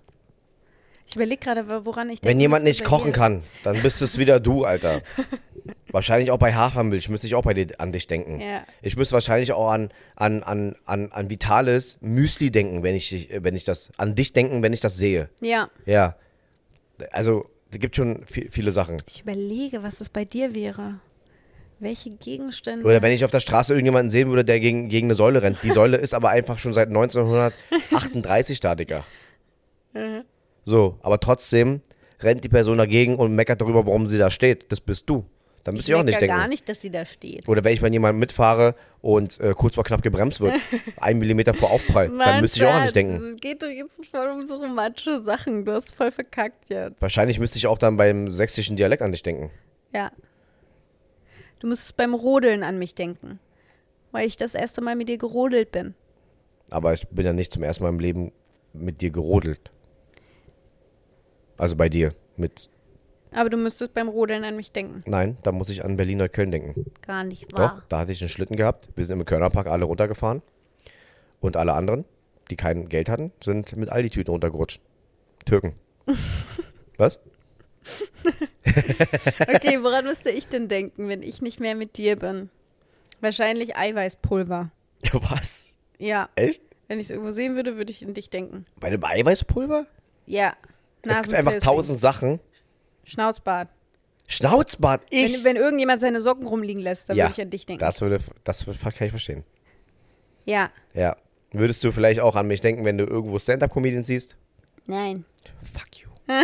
Ich 1.07 1.17
überlege 1.17 1.41
gerade, 1.43 1.85
woran 1.85 2.09
ich 2.09 2.21
denke. 2.21 2.31
Wenn 2.31 2.41
jemand 2.41 2.65
nicht 2.65 2.85
kochen 2.85 3.13
kann, 3.13 3.43
dann 3.63 3.83
bist 3.83 4.03
es 4.03 4.19
wieder 4.19 4.41
du, 4.41 4.65
Alter. 4.65 5.03
wahrscheinlich 5.91 6.31
auch 6.31 6.39
bei 6.39 6.55
Hafermilch 6.55 7.09
müsste 7.09 7.27
ich 7.27 7.35
auch 7.35 7.43
bei 7.43 7.55
dir, 7.55 7.69
an 7.79 7.93
dich 7.93 8.07
denken. 8.07 8.41
Ja. 8.41 8.65
Ich 8.83 8.97
müsste 8.97 9.15
wahrscheinlich 9.15 9.53
auch 9.53 9.71
an, 9.71 9.91
an, 10.17 10.43
an, 10.43 10.77
an, 10.85 11.13
an 11.13 11.31
Vitales 11.31 11.99
Müsli 12.01 12.51
denken, 12.51 12.83
wenn 12.83 12.95
ich, 12.95 13.31
wenn 13.41 13.57
ich 13.57 13.65
das, 13.65 13.91
an 13.97 14.15
dich 14.15 14.33
denken, 14.33 14.63
wenn 14.63 14.73
ich 14.73 14.81
das 14.81 14.97
sehe. 14.97 15.29
Ja. 15.41 15.71
Ja. 15.87 16.17
Also, 17.13 17.47
es 17.71 17.79
gibt 17.79 17.97
schon 17.97 18.25
viel, 18.27 18.51
viele 18.51 18.73
Sachen. 18.73 18.99
Ich 19.09 19.23
überlege, 19.23 19.83
was 19.83 19.97
das 19.97 20.09
bei 20.09 20.25
dir 20.25 20.55
wäre. 20.55 21.01
Welche 21.81 22.11
Gegenstände? 22.11 22.85
Oder 22.85 23.03
wenn 23.03 23.13
ich 23.13 23.25
auf 23.25 23.31
der 23.31 23.41
Straße 23.41 23.73
irgendjemanden 23.73 24.11
sehen 24.11 24.29
würde, 24.29 24.45
der 24.45 24.61
gegen, 24.61 24.89
gegen 24.89 25.09
eine 25.09 25.15
Säule 25.15 25.43
rennt. 25.43 25.59
Die 25.63 25.71
Säule 25.71 25.97
ist 25.97 26.15
aber 26.15 26.31
einfach 26.31 26.59
schon 26.59 26.73
seit 26.73 26.89
1938 26.89 28.61
da, 28.61 28.75
Digga. 28.75 29.05
Mhm. 29.93 30.23
So, 30.65 30.99
aber 31.03 31.21
trotzdem 31.21 31.83
rennt 32.21 32.45
die 32.45 32.49
Person 32.49 32.79
dagegen 32.79 33.17
und 33.17 33.35
meckert 33.35 33.61
darüber, 33.61 33.87
warum 33.87 34.07
sie 34.07 34.19
da 34.19 34.31
steht. 34.31 34.71
Das 34.73 34.81
bist 34.81 35.11
du. 35.11 35.27
Dann 35.65 35.75
müsste 35.75 35.93
ich, 35.93 35.97
auch 35.97 36.03
nicht 36.03 36.13
merke 36.13 36.27
denken. 36.27 36.41
gar 36.41 36.49
nicht, 36.49 36.69
dass 36.69 36.81
sie 36.83 36.91
da 36.91 37.07
steht. 37.07 37.49
Oder 37.49 37.65
wenn 37.65 37.73
ich 37.73 37.81
bei 37.81 37.89
jemandem 37.89 38.21
mitfahre 38.21 38.75
und 39.01 39.41
äh, 39.41 39.55
kurz 39.57 39.75
vor 39.75 39.85
knapp 39.85 40.03
gebremst 40.03 40.41
wird, 40.41 40.55
ein 40.99 41.19
Millimeter 41.19 41.55
vor 41.55 41.71
Aufprall, 41.71 42.09
dann 42.09 42.17
Mann, 42.17 42.41
müsste 42.43 42.61
ich 42.61 42.67
auch 42.67 42.75
an 42.75 42.83
nicht 42.83 42.95
denken. 42.95 43.35
Es 43.35 43.41
geht 43.41 43.63
doch 43.63 43.69
jetzt 43.69 44.05
voll 44.07 44.29
um 44.29 44.47
so 44.47 44.57
romantische 44.57 45.23
Sachen. 45.23 45.65
Du 45.65 45.73
hast 45.73 45.95
voll 45.95 46.13
verkackt 46.13 46.69
jetzt. 46.69 47.01
Wahrscheinlich 47.01 47.39
müsste 47.39 47.57
ich 47.57 47.67
auch 47.67 47.79
dann 47.79 47.97
beim 47.97 48.31
sächsischen 48.31 48.77
Dialekt 48.77 49.03
an 49.03 49.13
dich 49.13 49.23
denken. 49.23 49.51
Ja. 49.95 50.13
Du 51.61 51.67
müsstest 51.67 51.97
beim 51.97 52.13
Rodeln 52.13 52.63
an 52.63 52.79
mich 52.79 52.95
denken. 52.95 53.41
Weil 54.13 54.27
ich 54.27 54.37
das 54.37 54.55
erste 54.55 54.83
Mal 54.83 54.95
mit 54.97 55.09
dir 55.09 55.19
gerodelt 55.19 55.73
bin. 55.73 55.95
Aber 56.71 56.93
ich 56.93 57.09
bin 57.09 57.25
ja 57.25 57.33
nicht 57.33 57.53
zum 57.53 57.63
ersten 57.63 57.85
Mal 57.85 57.89
im 57.89 57.99
Leben 58.01 58.33
mit 58.75 59.01
dir 59.01 59.11
gerodelt. 59.11 59.71
Also 61.57 61.75
bei 61.75 61.89
dir. 61.89 62.15
Mit. 62.37 62.69
Aber 63.35 63.51
du 63.51 63.57
müsstest 63.57 63.95
beim 63.95 64.09
Rodeln 64.09 64.45
an 64.45 64.55
mich 64.57 64.71
denken. 64.71 65.03
Nein, 65.07 65.37
da 65.43 65.51
muss 65.51 65.69
ich 65.69 65.85
an 65.85 65.97
Berlin-Neukölln 65.97 66.53
denken. 66.53 66.87
Gar 67.05 67.25
nicht 67.25 67.53
Doch, 67.53 67.59
wahr. 67.59 67.83
da 67.89 67.99
hatte 68.01 68.13
ich 68.13 68.21
einen 68.23 68.29
Schlitten 68.29 68.57
gehabt. 68.57 68.89
Wir 68.95 69.05
sind 69.05 69.19
im 69.19 69.25
Körnerpark 69.27 69.67
alle 69.67 69.85
runtergefahren. 69.85 70.41
Und 71.41 71.57
alle 71.57 71.75
anderen, 71.75 72.05
die 72.51 72.57
kein 72.57 72.89
Geld 72.89 73.09
hatten, 73.09 73.33
sind 73.43 73.77
mit 73.77 73.91
Aldi-Tüten 73.91 74.31
runtergerutscht. 74.31 74.81
Türken. 75.45 75.75
Was? 76.97 77.19
Okay, 79.47 79.83
woran 79.83 80.05
müsste 80.05 80.31
ich 80.31 80.49
denn 80.49 80.69
denken, 80.69 81.09
wenn 81.09 81.23
ich 81.23 81.43
nicht 81.43 81.61
mehr 81.61 81.75
mit 81.77 81.97
dir 81.97 82.17
bin? 82.17 82.51
Wahrscheinlich 83.21 83.77
Eiweißpulver. 83.77 84.71
Was? 85.13 85.77
Ja. 85.99 86.29
Echt? 86.35 86.63
Wenn 86.89 86.99
ich 86.99 87.07
es 87.07 87.11
irgendwo 87.11 87.31
sehen 87.31 87.55
würde, 87.55 87.77
würde 87.77 87.93
ich 87.93 88.05
an 88.05 88.15
dich 88.15 88.31
denken. 88.31 88.67
Bei 88.81 88.91
dem 88.91 89.05
Eiweißpulver? 89.05 89.87
Ja. 90.27 90.55
Es 91.03 91.23
gibt 91.23 91.35
einfach 91.35 91.59
tausend 91.61 92.01
Sachen. 92.01 92.41
Schnauzbart. 93.05 93.69
Schnauzbart, 94.27 95.03
ich. 95.11 95.45
Wenn, 95.45 95.45
wenn 95.45 95.57
irgendjemand 95.57 96.01
seine 96.01 96.21
Socken 96.21 96.47
rumliegen 96.47 96.83
lässt, 96.83 97.09
dann 97.09 97.17
ja, 97.17 97.25
würde 97.25 97.33
ich 97.35 97.41
an 97.43 97.51
dich 97.51 97.67
denken. 97.67 97.81
das 97.81 98.01
würde, 98.01 98.19
das 98.45 98.67
würde, 98.67 98.79
kann 98.79 99.07
ich 99.07 99.11
verstehen. 99.11 99.45
Ja. 100.47 100.71
Ja. 100.95 101.17
Würdest 101.53 101.85
du 101.85 101.93
vielleicht 101.93 102.21
auch 102.21 102.35
an 102.35 102.47
mich 102.47 102.61
denken, 102.61 102.85
wenn 102.85 102.99
du 102.99 103.05
irgendwo 103.05 103.39
Stand-Up-Comedians 103.39 104.07
siehst? 104.07 104.37
Nein. 104.87 105.25
Fuck 105.73 105.99
you. 106.01 106.09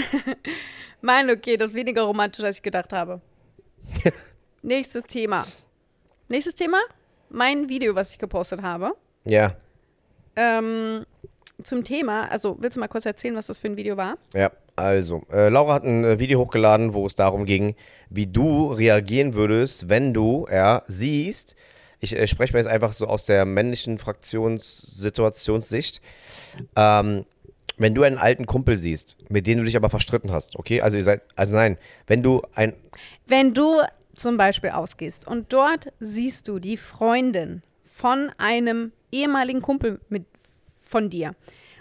Mein, 1.00 1.30
okay, 1.30 1.56
das 1.56 1.70
ist 1.70 1.76
weniger 1.76 2.02
romantisch, 2.02 2.44
als 2.44 2.56
ich 2.56 2.62
gedacht 2.62 2.92
habe. 2.92 3.20
Nächstes 4.62 5.04
Thema. 5.04 5.46
Nächstes 6.28 6.54
Thema? 6.54 6.78
Mein 7.30 7.68
Video, 7.68 7.94
was 7.94 8.12
ich 8.12 8.18
gepostet 8.18 8.62
habe. 8.62 8.92
Ja, 9.24 9.54
Ähm, 10.36 11.04
zum 11.62 11.84
Thema, 11.84 12.30
also 12.30 12.56
willst 12.60 12.76
du 12.76 12.80
mal 12.80 12.88
kurz 12.88 13.04
erzählen, 13.04 13.34
was 13.36 13.46
das 13.46 13.58
für 13.58 13.68
ein 13.68 13.76
Video 13.76 13.96
war? 13.96 14.16
ja. 14.34 14.50
Also, 14.76 15.22
äh, 15.32 15.48
Laura 15.48 15.74
hat 15.74 15.84
ein 15.84 16.04
äh, 16.04 16.18
Video 16.18 16.40
hochgeladen, 16.40 16.94
wo 16.94 17.06
es 17.06 17.14
darum 17.14 17.44
ging, 17.44 17.74
wie 18.08 18.26
du 18.26 18.72
reagieren 18.72 19.34
würdest, 19.34 19.88
wenn 19.88 20.14
du, 20.14 20.46
ja, 20.50 20.82
siehst, 20.88 21.56
ich 22.00 22.16
äh, 22.16 22.26
spreche 22.26 22.52
mir 22.52 22.60
jetzt 22.60 22.68
einfach 22.68 22.92
so 22.92 23.06
aus 23.06 23.26
der 23.26 23.44
männlichen 23.44 23.98
Fraktionssituationssicht, 23.98 26.00
ähm, 26.76 27.24
wenn 27.76 27.94
du 27.94 28.02
einen 28.02 28.18
alten 28.18 28.46
Kumpel 28.46 28.76
siehst, 28.76 29.16
mit 29.28 29.46
dem 29.46 29.58
du 29.58 29.64
dich 29.64 29.76
aber 29.76 29.90
verstritten 29.90 30.32
hast, 30.32 30.56
okay? 30.56 30.82
Also 30.82 30.98
ihr 30.98 31.04
seid, 31.04 31.22
also 31.36 31.54
nein, 31.54 31.78
wenn 32.06 32.22
du 32.22 32.42
ein, 32.54 32.74
Wenn 33.26 33.54
du 33.54 33.80
zum 34.14 34.36
Beispiel 34.36 34.70
ausgehst 34.70 35.26
und 35.26 35.52
dort 35.52 35.92
siehst 35.98 36.48
du 36.48 36.58
die 36.58 36.76
Freundin 36.76 37.62
von 37.84 38.30
einem 38.36 38.92
ehemaligen 39.12 39.62
Kumpel 39.62 40.00
mit, 40.08 40.26
von 40.78 41.08
dir 41.08 41.34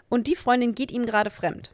und 0.07 0.27
die 0.27 0.35
Freundin 0.35 0.73
geht 0.73 0.91
ihm 0.91 1.05
gerade 1.05 1.29
fremd. 1.29 1.73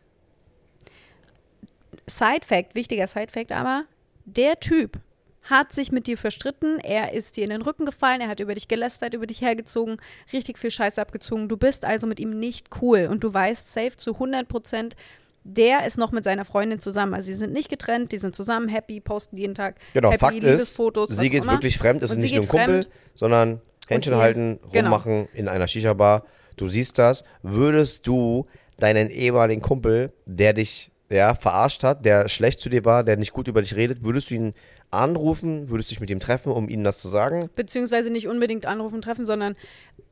Side-Fact, 2.08 2.76
wichtiger 2.76 3.08
Side-Fact 3.08 3.52
aber, 3.52 3.86
der 4.26 4.60
Typ 4.60 5.00
hat 5.44 5.72
sich 5.72 5.92
mit 5.92 6.08
dir 6.08 6.18
verstritten, 6.18 6.80
er 6.80 7.14
ist 7.14 7.38
dir 7.38 7.44
in 7.44 7.52
den 7.52 7.62
Rücken 7.62 7.86
gefallen, 7.86 8.20
er 8.20 8.28
hat 8.28 8.40
über 8.40 8.56
dich 8.56 8.68
gelästert, 8.68 9.14
über 9.14 9.28
dich 9.28 9.42
hergezogen, 9.42 9.98
richtig 10.34 10.58
viel 10.58 10.72
Scheiße 10.72 11.00
abgezogen. 11.00 11.48
Du 11.48 11.58
bist 11.58 11.86
also 11.86 12.08
mit 12.08 12.20
ihm 12.20 12.40
nicht 12.40 12.70
cool 12.82 13.08
und 13.12 13.24
du 13.24 13.32
weißt 13.32 13.72
safe 13.72 13.96
zu 13.96 14.14
100 14.14 14.48
Prozent, 14.48 14.96
der 15.44 15.86
ist 15.86 16.00
noch 16.00 16.12
mit 16.12 16.24
seiner 16.24 16.46
Freundin 16.46 16.80
zusammen. 16.80 17.14
Also 17.14 17.28
sie 17.28 17.36
sind 17.36 17.54
nicht 17.54 17.70
getrennt, 17.70 18.12
die 18.12 18.18
sind 18.18 18.36
zusammen, 18.36 18.68
happy, 18.68 19.00
posten 19.00 19.38
jeden 19.38 19.54
Tag 19.54 19.76
genau, 19.94 20.10
happy 20.10 20.20
Fakt 20.20 20.38
ist, 20.38 20.44
Liebesfotos. 20.44 21.12
was 21.12 21.18
sie 21.18 21.30
geht 21.30 21.46
wirklich 21.46 21.78
fremd, 21.78 22.02
es 22.02 22.10
ist 22.10 22.18
nicht 22.18 22.34
nur 22.34 22.46
ein 22.46 22.50
Kumpel, 22.50 22.84
fremd. 22.84 22.90
sondern 23.14 23.62
Händchen 23.88 24.16
halten, 24.16 24.60
genau. 24.72 24.86
rummachen 24.86 25.28
in 25.34 25.48
einer 25.48 25.68
Shisha-Bar. 25.68 26.26
Du 26.58 26.68
siehst 26.68 26.98
das, 26.98 27.24
würdest 27.44 28.08
du 28.08 28.48
deinen 28.80 29.12
ehemaligen 29.12 29.62
Kumpel, 29.62 30.12
der 30.26 30.54
dich 30.54 30.92
ja, 31.10 31.36
verarscht 31.36 31.84
hat, 31.84 32.06
der 32.06 32.28
schlecht 32.30 32.60
zu 32.60 32.70
dir 32.70 32.86
war, 32.86 33.04
der 33.04 33.18
nicht 33.18 33.34
gut 33.34 33.48
über 33.48 33.62
dich 33.62 33.76
redet, 33.76 34.04
würdest 34.04 34.30
du 34.30 34.36
ihn 34.36 34.54
anrufen, 34.92 35.70
würdest 35.70 35.92
dich 35.92 36.00
mit 36.00 36.10
ihm 36.10 36.20
treffen, 36.20 36.52
um 36.52 36.70
ihm 36.70 36.84
das 36.84 37.00
zu 37.00 37.08
sagen? 37.08 37.50
Beziehungsweise 37.56 38.10
nicht 38.10 38.28
unbedingt 38.28 38.66
anrufen, 38.66 39.02
treffen, 39.02 39.26
sondern 39.26 39.56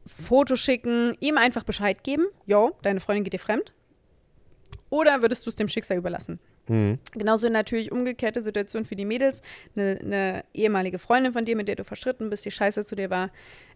Foto 0.05 0.55
schicken, 0.55 1.15
ihm 1.19 1.37
einfach 1.37 1.63
Bescheid 1.63 2.03
geben. 2.03 2.25
Jo, 2.45 2.75
deine 2.81 2.99
Freundin 2.99 3.23
geht 3.23 3.33
dir 3.33 3.39
fremd. 3.39 3.73
Oder 4.93 5.23
würdest 5.23 5.43
du 5.47 5.49
es 5.49 5.55
dem 5.55 5.67
Schicksal 5.67 5.97
überlassen? 5.97 6.37
Mhm. 6.67 6.99
Genauso 7.13 7.49
natürlich 7.49 7.91
umgekehrte 7.91 8.43
Situation 8.43 8.85
für 8.85 8.95
die 8.95 9.05
Mädels. 9.05 9.41
Eine, 9.75 9.99
eine 9.99 10.43
ehemalige 10.53 10.99
Freundin 10.99 11.31
von 11.31 11.45
dir, 11.45 11.55
mit 11.55 11.67
der 11.67 11.75
du 11.75 11.83
verstritten 11.83 12.29
bist, 12.29 12.45
die 12.45 12.51
scheiße 12.51 12.85
zu 12.85 12.95
dir 12.95 13.09
war, 13.09 13.31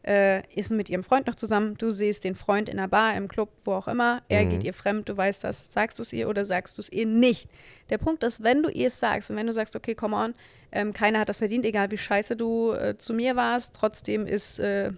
äh, 0.05 0.43
ist 0.53 0.69
mit 0.69 0.89
ihrem 0.89 1.01
Freund 1.01 1.25
noch 1.25 1.33
zusammen. 1.33 1.75
Du 1.79 1.89
siehst 1.89 2.23
den 2.23 2.35
Freund 2.35 2.69
in 2.69 2.77
einer 2.77 2.87
Bar, 2.87 3.15
im 3.15 3.27
Club, 3.29 3.49
wo 3.63 3.71
auch 3.73 3.87
immer. 3.87 4.21
Er 4.29 4.45
Mhm. 4.45 4.49
geht 4.51 4.63
ihr 4.63 4.75
fremd, 4.75 5.09
du 5.09 5.17
weißt 5.17 5.43
das. 5.43 5.73
Sagst 5.73 5.97
du 5.97 6.03
es 6.03 6.13
ihr 6.13 6.29
oder 6.29 6.45
sagst 6.45 6.77
du 6.77 6.83
es 6.83 6.89
ihr 6.91 7.07
nicht? 7.07 7.49
Der 7.89 7.97
Punkt 7.97 8.23
ist, 8.23 8.43
wenn 8.43 8.61
du 8.61 8.69
ihr 8.69 8.87
es 8.87 8.99
sagst 8.99 9.31
und 9.31 9.37
wenn 9.37 9.47
du 9.47 9.53
sagst, 9.53 9.75
okay, 9.75 9.95
come 9.95 10.15
on, 10.15 10.35
ähm, 10.71 10.93
keiner 10.93 11.21
hat 11.21 11.29
das 11.29 11.39
verdient, 11.39 11.65
egal 11.65 11.89
wie 11.89 11.97
scheiße 11.97 12.35
du 12.35 12.73
äh, 12.73 12.95
zu 12.95 13.15
mir 13.15 13.35
warst, 13.35 13.73
trotzdem 13.75 14.27
ist 14.27 14.59
äh, 14.59 14.91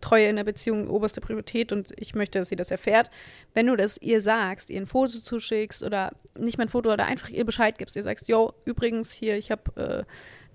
Treue 0.00 0.28
in 0.28 0.36
der 0.36 0.44
Beziehung 0.44 0.88
oberste 0.88 1.20
Priorität 1.20 1.72
und 1.72 1.92
ich 1.96 2.14
möchte, 2.14 2.38
dass 2.38 2.48
sie 2.48 2.56
das 2.56 2.70
erfährt. 2.70 3.10
Wenn 3.54 3.66
du 3.66 3.76
das 3.76 3.98
ihr 4.00 4.20
sagst, 4.20 4.70
ihr 4.70 4.80
ein 4.80 4.86
Foto 4.86 5.18
zuschickst 5.18 5.82
oder 5.82 6.12
nicht 6.38 6.58
mal 6.58 6.64
ein 6.64 6.68
Foto 6.68 6.92
oder 6.92 7.06
einfach 7.06 7.28
ihr 7.28 7.44
Bescheid 7.44 7.78
gibst, 7.78 7.96
ihr 7.96 8.02
sagst, 8.02 8.28
yo, 8.28 8.52
übrigens 8.64 9.12
hier, 9.12 9.36
ich 9.36 9.50
habe 9.50 9.62
äh, 9.76 10.04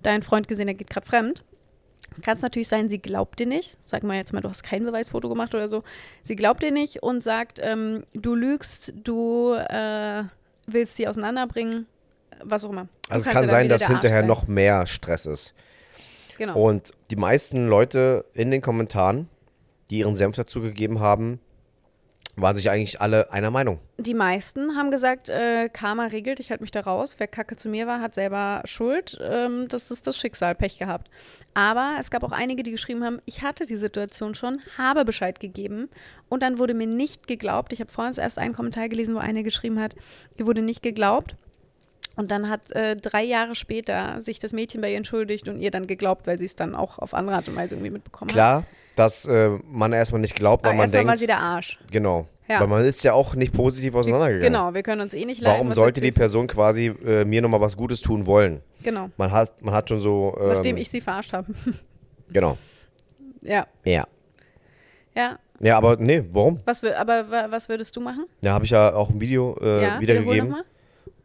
deinen 0.04 0.24
Freund 0.24 0.48
gesehen, 0.48 0.68
der 0.68 0.76
geht 0.76 0.90
gerade 0.90 1.06
fremd. 1.06 1.44
Kann 2.22 2.38
es 2.38 2.42
natürlich 2.42 2.68
sein, 2.68 2.90
sie 2.90 3.00
glaubt 3.00 3.40
dir 3.40 3.46
nicht. 3.46 3.78
Sag 3.86 4.04
mal 4.04 4.16
jetzt 4.16 4.34
mal, 4.34 4.42
du 4.42 4.50
hast 4.50 4.64
kein 4.64 4.84
Beweisfoto 4.84 5.30
gemacht 5.30 5.54
oder 5.54 5.70
so. 5.70 5.84
Sie 6.24 6.36
glaubt 6.36 6.64
dir 6.64 6.72
nicht 6.72 7.04
und 7.04 7.22
sagt, 7.22 7.60
ähm, 7.62 8.04
du 8.14 8.34
lügst, 8.34 8.94
du 9.04 9.54
äh, 9.54 10.24
willst 10.66 10.98
sie 10.98 11.08
auseinanderbringen, 11.08 11.86
was 12.44 12.66
auch 12.66 12.72
immer. 12.72 12.84
Du 12.84 13.14
Also 13.14 13.30
es 13.30 13.36
kann 13.36 13.48
sein, 13.48 13.70
dass 13.70 13.86
hinterher 13.86 14.20
sein. 14.20 14.28
noch 14.28 14.48
mehr 14.48 14.86
Stress 14.88 15.26
ist. 15.26 15.54
Genau. 16.38 16.60
Und 16.60 16.92
die 17.12 17.16
meisten 17.16 17.68
Leute 17.68 18.26
in 18.34 18.52
den 18.52 18.62
Kommentaren, 18.62 19.28
die 19.90 20.00
ihren 20.00 20.16
Senf 20.16 20.36
dazu 20.36 20.62
gegeben 20.62 21.00
haben, 21.00 21.40
waren 22.38 22.56
sich 22.56 22.70
eigentlich 22.70 23.02
alle 23.02 23.32
einer 23.32 23.50
Meinung. 23.50 23.80
Die 23.98 24.14
meisten 24.14 24.76
haben 24.76 24.92
gesagt, 24.92 25.28
äh, 25.28 25.70
Karma 25.70 26.06
regelt, 26.06 26.40
ich 26.40 26.52
halte 26.52 26.62
mich 26.62 26.70
da 26.70 26.82
raus. 26.82 27.16
Wer 27.18 27.28
kacke 27.28 27.56
zu 27.56 27.68
mir 27.68 27.88
war, 27.88 28.00
hat 28.00 28.14
selber 28.14 28.62
Schuld. 28.66 29.18
Ähm, 29.22 29.68
das 29.68 29.90
ist 29.90 30.06
das 30.06 30.18
Schicksal, 30.18 30.54
Pech 30.54 30.78
gehabt. 30.78 31.10
Aber 31.56 31.98
es 32.00 32.12
gab 32.12 32.24
auch 32.24 32.32
einige, 32.32 32.62
die 32.62 32.72
geschrieben 32.72 33.04
haben, 33.04 33.20
ich 33.26 33.42
hatte 33.42 33.66
die 33.66 33.76
Situation 33.76 34.36
schon, 34.36 34.60
habe 34.78 35.04
Bescheid 35.04 35.40
gegeben 35.40 35.90
und 36.30 36.44
dann 36.44 36.60
wurde 36.60 36.76
mir 36.76 36.86
nicht 36.86 37.28
geglaubt. 37.28 37.74
Ich 37.74 37.80
habe 37.80 37.92
vorhin 37.92 38.14
erst 38.16 38.38
einen 38.38 38.54
Kommentar 38.54 38.88
gelesen, 38.88 39.16
wo 39.16 39.20
eine 39.20 39.42
geschrieben 39.42 39.80
hat, 39.80 39.96
ihr 40.36 40.46
wurde 40.46 40.62
nicht 40.62 40.84
geglaubt. 40.84 41.36
Und 42.18 42.32
dann 42.32 42.50
hat 42.50 42.72
äh, 42.72 42.96
drei 42.98 43.24
Jahre 43.24 43.56
später 43.56 44.20
sich 44.20 44.40
das 44.40 44.52
Mädchen 44.52 44.82
bei 44.82 44.92
ihr 44.92 44.98
entschuldigt 44.98 45.48
und 45.48 45.60
ihr 45.60 45.72
dann 45.72 45.88
geglaubt, 45.88 46.28
weil 46.28 46.38
sie 46.40 46.46
es 46.46 46.56
dann 46.56 46.76
auch 46.76 47.00
auf 47.00 47.14
andere 47.14 47.36
Art 47.38 47.48
und 47.48 47.56
Weise 47.56 47.76
irgendwie 47.76 47.92
mitbekommen 47.92 48.30
hat. 48.30 48.36
Klar, 48.36 48.64
dass 48.96 49.26
äh, 49.26 49.52
man 49.72 49.94
erstmal 49.94 50.20
nicht 50.20 50.36
glaubt, 50.36 50.64
weil 50.66 50.72
Aber 50.72 50.78
man 50.78 50.84
erstmal 50.86 51.06
war 51.06 51.12
denkt, 51.12 51.20
sie 51.20 51.28
der 51.28 51.40
Arsch. 51.40 51.80
genau. 51.92 52.28
Ja. 52.50 52.62
Weil 52.62 52.68
man 52.68 52.86
ist 52.86 53.04
ja 53.04 53.12
auch 53.14 53.36
nicht 53.36 53.54
positiv 53.54 53.94
auseinandergegangen. 53.94 54.54
Genau, 54.54 54.74
wir 54.74 54.82
können 54.82 55.02
uns 55.02 55.14
eh 55.14 55.26
nicht 55.26 55.42
leiden. 55.42 55.56
Warum 55.60 55.72
sollte 55.74 56.00
die? 56.00 56.14
Person 56.14 56.48
quasi 56.48 56.86
äh, 57.06 57.26
mir 57.26 57.42
nochmal 57.42 57.60
was 57.60 57.76
Gutes 57.76 58.00
tun 58.02 58.26
wollen? 58.26 58.62
Genau, 58.84 59.10
Man 59.18 59.32
hat, 59.34 59.62
man 59.62 59.74
hat 59.74 59.90
schon 59.90 60.00
so. 60.00 60.36
Ähm, 60.40 60.48
nachdem 60.48 60.78
ich 60.78 60.90
sie 60.90 61.02
verarscht 61.02 61.34
habe. 61.34 61.54
Genau. 62.32 62.58
ja, 63.42 63.68
Ja. 63.86 64.06
ja. 65.16 65.40
Ja, 65.60 65.78
aber 65.78 65.98
nee, 65.98 66.24
warum? 66.32 66.60
Was, 66.66 66.84
aber 66.84 67.30
wa- 67.32 67.48
was 67.50 67.68
würdest 67.70 67.96
du 67.96 68.02
machen? 68.02 68.26
Da 68.42 68.54
habe 68.54 68.64
ich 68.66 68.72
ja 68.72 68.94
auch 68.94 69.10
ein 69.10 69.20
Video 69.20 69.58
äh, 69.62 69.82
ja, 69.82 70.00
wiedergegeben. 70.00 70.56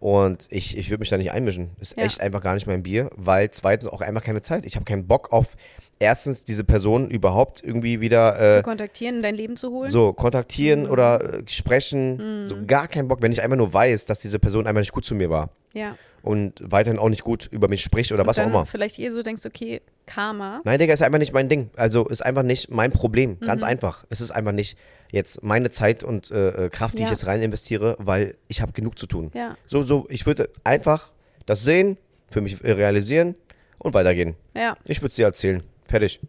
Und 0.03 0.49
ich, 0.51 0.77
ich 0.77 0.91
würde 0.91 0.99
mich 1.01 1.11
da 1.11 1.17
nicht 1.17 1.31
einmischen. 1.31 1.71
Ist 1.81 1.97
Ja. 1.97 2.03
echt 2.03 2.21
einfach 2.21 2.41
gar 2.43 2.55
nicht 2.55 2.67
mein 2.67 2.83
Bier, 2.83 3.09
weil 3.15 3.53
zweitens 3.53 3.89
auch 3.89 4.01
einfach 4.01 4.25
keine 4.25 4.43
Zeit. 4.43 4.67
Ich 4.67 4.75
habe 4.75 4.85
keinen 4.85 5.07
Bock 5.07 5.33
auf 5.33 5.55
erstens 6.01 6.43
diese 6.45 6.65
Person 6.65 7.09
überhaupt 7.09 7.63
irgendwie 7.63 8.01
wieder 8.01 8.35
zu 8.37 8.59
äh, 8.59 8.63
kontaktieren, 8.63 9.17
in 9.19 9.23
dein 9.23 9.37
Leben 9.37 9.57
zu 9.57 9.71
holen. 9.71 9.91
so 9.91 10.13
kontaktieren 10.13 10.87
Mhm. 10.87 10.91
oder 10.91 11.35
äh, 11.39 11.43
sprechen. 11.47 12.49
So 12.49 12.57
gar 12.67 12.89
keinen 12.89 13.07
Bock, 13.07 13.23
wenn 13.23 13.31
ich 13.31 13.43
einfach 13.43 13.57
nur 13.57 13.73
weiß, 13.73 14.05
dass 14.07 14.19
diese 14.19 14.41
Person 14.41 14.67
einfach 14.67 14.81
nicht 14.81 14.93
gut 14.93 15.05
zu 15.05 15.15
mir 15.15 15.31
war 15.31 15.51
Ja. 15.73 15.95
Und 16.23 16.55
weiterhin 16.63 16.99
auch 16.99 17.09
nicht 17.09 17.23
gut 17.25 17.49
über 17.51 17.69
mich 17.69 17.83
spricht 17.83 18.13
oder 18.13 18.23
Und 18.23 18.29
was 18.29 18.39
auch 18.39 18.47
immer. 18.47 18.65
Vielleicht 18.67 18.99
eh 18.99 19.11
so 19.11 19.23
denkst, 19.23 19.45
okay, 19.45 19.81
Karma. 20.07 20.61
Nein, 20.65 20.79
Digga, 20.79 20.95
ist 20.95 21.03
einfach 21.03 21.19
nicht 21.19 21.33
mein 21.33 21.49
Ding. 21.49 21.71
Also 21.77 22.07
ist 22.09 22.25
einfach 22.25 22.43
nicht 22.43 22.71
mein 22.71 22.93
Problem. 22.93 23.39
Mhm. 23.41 23.47
Ganz 23.47 23.63
einfach. 23.63 24.05
Es 24.09 24.21
ist 24.21 24.31
einfach 24.31 24.53
nicht 24.53 24.79
jetzt 25.11 25.43
meine 25.43 25.71
Zeit 25.71 26.03
und 26.05 26.31
äh, 26.31 26.67
äh, 26.67 26.71
Kraft, 26.71 26.95
die 26.95 26.99
ich 27.03 27.05
Ja. 27.09 27.11
jetzt 27.11 27.27
rein 27.27 27.43
investiere, 27.43 27.97
weil 27.99 28.37
ich 28.49 28.61
habe 28.63 28.73
genug 28.73 28.99
zu 28.99 29.07
tun. 29.07 29.31
Ja. 29.35 29.57
So, 29.67 29.83
so, 29.83 30.07
ich 30.11 30.25
würde 30.27 30.49
einfach 30.65 31.13
das 31.47 31.65
sehen, 31.65 31.99
für 32.31 32.41
mich 32.41 32.63
äh, 32.65 32.73
realisieren 32.73 33.35
und 33.79 33.95
weitergehen. 33.95 34.35
Ja, 34.57 34.77
Ich 34.85 35.01
würde 35.01 35.09
es 35.09 35.17
dir 35.17 35.27
erzählen. 35.27 35.63
Fertig. 35.89 36.21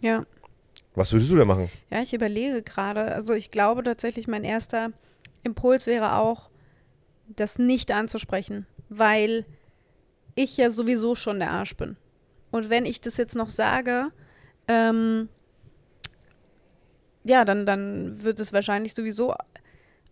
ja. 0.00 0.24
Was 0.94 1.12
würdest 1.12 1.30
du 1.30 1.36
denn 1.36 1.48
machen? 1.48 1.70
Ja, 1.90 2.00
ich 2.02 2.14
überlege 2.14 2.62
gerade. 2.62 3.12
Also 3.12 3.34
ich 3.34 3.50
glaube 3.50 3.82
tatsächlich, 3.82 4.28
mein 4.28 4.44
erster 4.44 4.92
Impuls 5.44 5.86
wäre 5.86 6.16
auch, 6.16 6.50
das 7.28 7.58
nicht 7.58 7.90
anzusprechen, 7.90 8.66
weil 8.88 9.46
ich 10.34 10.56
ja 10.56 10.70
sowieso 10.70 11.14
schon 11.14 11.38
der 11.38 11.50
Arsch 11.52 11.76
bin. 11.76 11.96
Und 12.50 12.70
wenn 12.70 12.84
ich 12.86 13.00
das 13.00 13.16
jetzt 13.16 13.34
noch 13.36 13.48
sage, 13.48 14.08
ähm, 14.68 15.28
ja, 17.24 17.44
dann, 17.44 17.66
dann 17.66 18.22
wird 18.22 18.40
es 18.40 18.52
wahrscheinlich 18.52 18.94
sowieso 18.94 19.34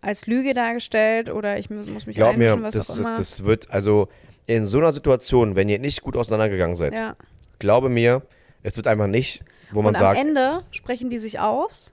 als 0.01 0.25
Lüge 0.27 0.53
dargestellt 0.53 1.29
oder 1.29 1.57
ich 1.57 1.69
mu- 1.69 1.85
muss 1.85 2.05
mich 2.05 2.15
Glaub 2.15 2.35
mir, 2.35 2.61
was 2.61 2.73
das, 2.73 2.89
auch 2.89 2.97
immer. 2.97 3.17
das 3.17 3.43
wird, 3.43 3.69
also 3.69 4.09
in 4.47 4.65
so 4.65 4.79
einer 4.79 4.91
Situation, 4.91 5.55
wenn 5.55 5.69
ihr 5.69 5.79
nicht 5.79 6.01
gut 6.01 6.17
auseinandergegangen 6.17 6.75
seid, 6.75 6.97
ja. 6.97 7.15
glaube 7.59 7.87
mir, 7.89 8.23
es 8.63 8.75
wird 8.75 8.87
einfach 8.87 9.07
nicht, 9.07 9.43
wo 9.71 9.81
man 9.81 9.93
und 9.93 9.99
sagt, 9.99 10.19
am 10.19 10.27
Ende 10.27 10.63
sprechen 10.71 11.09
die 11.09 11.17
sich 11.19 11.39
aus, 11.39 11.92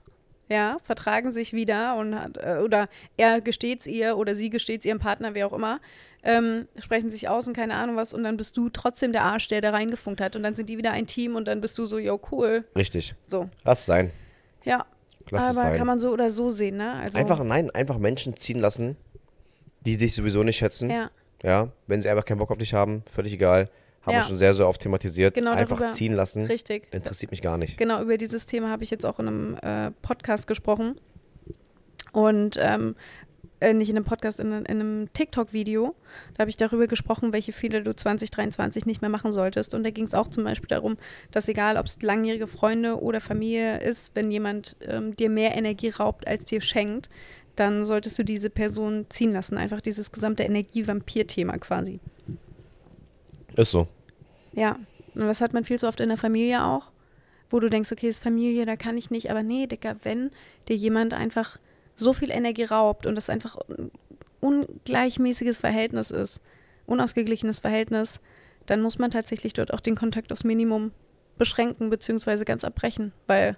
ja, 0.51 0.77
vertragen 0.83 1.31
sich 1.31 1.53
wieder 1.53 1.95
und 1.95 2.13
hat, 2.19 2.37
äh, 2.37 2.57
oder 2.63 2.89
er 3.15 3.39
gesteht's 3.39 3.87
ihr 3.87 4.17
oder 4.17 4.35
sie 4.35 4.49
gesteht's 4.49 4.85
ihrem 4.85 4.99
Partner, 4.99 5.33
wer 5.33 5.47
auch 5.47 5.53
immer, 5.53 5.79
ähm, 6.23 6.67
sprechen 6.77 7.09
sich 7.09 7.29
aus 7.29 7.47
und 7.47 7.55
keine 7.55 7.75
Ahnung 7.75 7.95
was 7.95 8.13
und 8.13 8.23
dann 8.23 8.35
bist 8.35 8.57
du 8.57 8.69
trotzdem 8.69 9.13
der 9.13 9.23
Arsch, 9.23 9.47
der 9.47 9.61
da 9.61 9.69
reingefunkt 9.71 10.19
hat 10.19 10.35
und 10.35 10.43
dann 10.43 10.55
sind 10.55 10.67
die 10.69 10.77
wieder 10.77 10.91
ein 10.91 11.07
Team 11.07 11.35
und 11.35 11.47
dann 11.47 11.61
bist 11.61 11.77
du 11.77 11.85
so, 11.85 11.97
yo, 11.97 12.19
cool. 12.31 12.65
richtig, 12.75 13.15
So, 13.27 13.49
lass 13.63 13.79
es 13.79 13.85
sein. 13.85 14.11
ja. 14.63 14.85
Lass 15.29 15.45
es 15.51 15.57
Aber 15.57 15.67
sein. 15.69 15.77
kann 15.77 15.87
man 15.87 15.99
so 15.99 16.11
oder 16.11 16.29
so 16.29 16.49
sehen, 16.49 16.77
ne? 16.77 16.93
Also, 16.93 17.17
Einfach, 17.17 17.41
nein, 17.43 17.69
einfach 17.69 17.97
Menschen 17.99 18.35
ziehen 18.35 18.59
lassen, 18.59 18.97
die 19.81 19.95
dich 19.95 20.13
sowieso 20.15 20.43
nicht 20.43 20.57
schätzen. 20.57 20.89
ja, 20.89 21.09
Ja, 21.43 21.69
wenn 21.87 22.01
sie 22.01 22.09
einfach 22.09 22.25
keinen 22.25 22.39
Bock 22.39 22.51
auf 22.51 22.57
dich 22.57 22.73
haben, 22.73 23.03
völlig 23.09 23.31
egal. 23.33 23.69
Haben 24.01 24.13
Ja. 24.13 24.19
wir 24.19 24.23
schon 24.23 24.37
sehr, 24.37 24.53
sehr 24.53 24.67
oft 24.67 24.81
thematisiert. 24.81 25.33
Genau 25.35 25.51
einfach 25.51 25.77
darüber. 25.79 25.93
ziehen 25.93 26.13
lassen. 26.13 26.45
richtig. 26.45 26.87
Interessiert 26.91 27.31
mich 27.31 27.41
gar 27.41 27.57
nicht. 27.57 27.77
Genau, 27.77 28.01
über 28.01 28.17
dieses 28.17 28.45
Thema 28.45 28.69
habe 28.69 28.83
ich 28.83 28.89
jetzt 28.89 29.05
auch 29.05 29.19
in 29.19 29.27
einem 29.27 29.57
äh, 29.61 29.91
Podcast 30.01 30.47
gesprochen. 30.47 30.95
Und 32.11 32.57
ähm, 32.59 32.95
äh, 33.61 33.73
nicht 33.73 33.89
in 33.89 33.95
einem 33.95 34.05
Podcast, 34.05 34.39
in, 34.39 34.51
in 34.51 34.65
einem 34.67 35.13
TikTok-Video. 35.13 35.95
Da 36.33 36.41
habe 36.41 36.49
ich 36.49 36.57
darüber 36.57 36.87
gesprochen, 36.87 37.31
welche 37.31 37.53
Fehler 37.53 37.81
du 37.81 37.95
2023 37.95 38.85
nicht 38.87 39.01
mehr 39.01 39.09
machen 39.09 39.31
solltest. 39.31 39.75
Und 39.75 39.83
da 39.83 39.91
ging 39.91 40.03
es 40.05 40.13
auch 40.15 40.27
zum 40.27 40.43
Beispiel 40.43 40.67
darum, 40.67 40.97
dass 41.29 41.47
egal, 41.47 41.77
ob 41.77 41.85
es 41.85 42.01
langjährige 42.01 42.47
Freunde 42.47 42.99
oder 43.01 43.21
Familie 43.21 43.79
ist, 43.79 44.15
wenn 44.15 44.31
jemand 44.31 44.75
ähm, 44.81 45.15
dir 45.15 45.29
mehr 45.29 45.55
Energie 45.55 45.89
raubt, 45.89 46.27
als 46.27 46.45
dir 46.45 46.59
schenkt, 46.59 47.09
dann 47.55 47.85
solltest 47.85 48.17
du 48.17 48.23
diese 48.23 48.49
Person 48.49 49.05
ziehen 49.09 49.31
lassen. 49.31 49.57
Einfach 49.57 49.79
dieses 49.81 50.11
gesamte 50.11 50.43
Energie-Vampir-Thema 50.43 51.57
quasi. 51.59 51.99
Ist 53.55 53.71
so. 53.71 53.87
Ja, 54.53 54.77
und 55.15 55.21
das 55.21 55.41
hat 55.41 55.53
man 55.53 55.63
viel 55.63 55.79
zu 55.79 55.87
oft 55.87 55.99
in 55.99 56.09
der 56.09 56.17
Familie 56.17 56.63
auch, 56.63 56.91
wo 57.49 57.59
du 57.59 57.69
denkst, 57.69 57.91
okay, 57.91 58.07
ist 58.07 58.23
Familie, 58.23 58.65
da 58.65 58.75
kann 58.75 58.97
ich 58.97 59.11
nicht, 59.11 59.29
aber 59.29 59.43
nee, 59.43 59.67
Digga, 59.67 59.95
wenn 60.03 60.31
dir 60.67 60.75
jemand 60.75 61.13
einfach 61.13 61.57
so 61.95 62.13
viel 62.13 62.31
Energie 62.31 62.63
raubt 62.63 63.05
und 63.05 63.15
das 63.15 63.29
einfach 63.29 63.57
ein 63.69 63.91
ungleichmäßiges 64.39 65.59
Verhältnis 65.59 66.11
ist, 66.11 66.41
unausgeglichenes 66.85 67.59
Verhältnis, 67.59 68.19
dann 68.65 68.81
muss 68.81 68.99
man 68.99 69.11
tatsächlich 69.11 69.53
dort 69.53 69.73
auch 69.73 69.79
den 69.79 69.95
Kontakt 69.95 70.31
aufs 70.31 70.43
Minimum 70.43 70.91
beschränken 71.37 71.89
beziehungsweise 71.89 72.45
ganz 72.45 72.63
abbrechen, 72.63 73.13
weil 73.27 73.57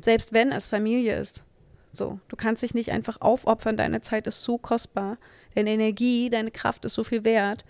selbst 0.00 0.32
wenn 0.32 0.52
es 0.52 0.68
Familie 0.68 1.18
ist, 1.18 1.44
so, 1.90 2.20
du 2.28 2.36
kannst 2.36 2.62
dich 2.62 2.74
nicht 2.74 2.92
einfach 2.92 3.20
aufopfern, 3.20 3.76
deine 3.76 4.00
Zeit 4.00 4.26
ist 4.26 4.42
so 4.42 4.58
kostbar, 4.58 5.18
deine 5.54 5.70
Energie, 5.70 6.30
deine 6.30 6.50
Kraft 6.50 6.84
ist 6.84 6.94
so 6.94 7.04
viel 7.04 7.24
wert, 7.24 7.64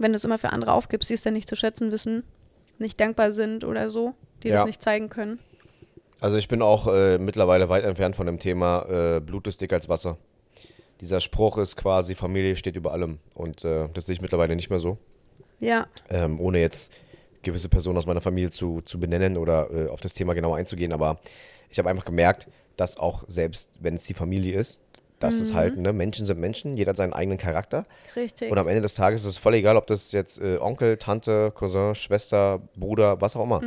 wenn 0.00 0.12
du 0.12 0.16
es 0.16 0.24
immer 0.24 0.38
für 0.38 0.50
andere 0.50 0.72
aufgibst, 0.72 1.10
die 1.10 1.14
es 1.14 1.22
dann 1.22 1.34
nicht 1.34 1.48
zu 1.48 1.56
schätzen 1.56 1.92
wissen, 1.92 2.24
nicht 2.78 3.00
dankbar 3.00 3.32
sind 3.32 3.64
oder 3.64 3.90
so, 3.90 4.14
die 4.42 4.48
Ja. 4.48 4.56
das 4.56 4.66
nicht 4.66 4.82
zeigen 4.82 5.08
können. 5.08 5.38
Also 6.20 6.36
ich 6.36 6.48
bin 6.48 6.60
auch 6.62 6.86
äh, 6.86 7.18
mittlerweile 7.18 7.68
weit 7.68 7.84
entfernt 7.84 8.16
von 8.16 8.26
dem 8.26 8.38
Thema 8.38 8.84
äh, 8.88 9.20
Blut 9.20 9.46
ist 9.46 9.60
dicker 9.60 9.76
als 9.76 9.88
Wasser. 9.88 10.18
Dieser 11.00 11.20
Spruch 11.20 11.56
ist 11.58 11.76
quasi, 11.76 12.14
Familie 12.14 12.56
steht 12.56 12.76
über 12.76 12.92
allem. 12.92 13.20
Und 13.34 13.64
äh, 13.64 13.88
das 13.94 14.04
sehe 14.06 14.14
ich 14.14 14.20
mittlerweile 14.20 14.54
nicht 14.54 14.68
mehr 14.68 14.78
so. 14.78 14.98
Ja, 15.60 15.86
Ähm, 16.10 16.40
ohne 16.40 16.60
jetzt 16.60 16.92
gewisse 17.42 17.70
Personen 17.70 17.96
aus 17.96 18.06
meiner 18.06 18.20
Familie 18.20 18.50
zu, 18.50 18.82
zu 18.82 19.00
benennen 19.00 19.38
oder 19.38 19.70
äh, 19.70 19.88
auf 19.88 20.00
das 20.00 20.12
Thema 20.12 20.34
genau 20.34 20.52
einzugehen. 20.54 20.92
Aber 20.92 21.20
ich 21.70 21.78
habe 21.78 21.88
einfach 21.88 22.04
gemerkt, 22.04 22.48
dass 22.76 22.98
auch 22.98 23.24
selbst, 23.28 23.70
wenn 23.80 23.94
es 23.94 24.04
die 24.04 24.14
Familie 24.14 24.58
ist, 24.58 24.80
dass 25.20 25.34
es 25.34 25.54
halt, 25.54 25.76
ne, 25.76 25.92
Menschen 25.92 26.26
sind 26.26 26.40
Menschen, 26.40 26.76
jeder 26.76 26.90
hat 26.90 26.96
seinen 26.96 27.12
eigenen 27.12 27.38
Charakter. 27.38 27.84
richtig. 28.16 28.50
Und 28.50 28.58
am 28.58 28.66
Ende 28.66 28.80
des 28.80 28.94
Tages 28.94 29.22
ist 29.22 29.28
es 29.28 29.38
voll 29.38 29.54
egal, 29.54 29.76
ob 29.76 29.86
das 29.86 30.12
jetzt 30.12 30.40
äh, 30.40 30.58
Onkel, 30.58 30.96
Tante, 30.96 31.52
Cousin, 31.54 31.94
Schwester, 31.94 32.60
Bruder, 32.74 33.20
was 33.20 33.36
auch 33.36 33.44
immer, 33.44 33.62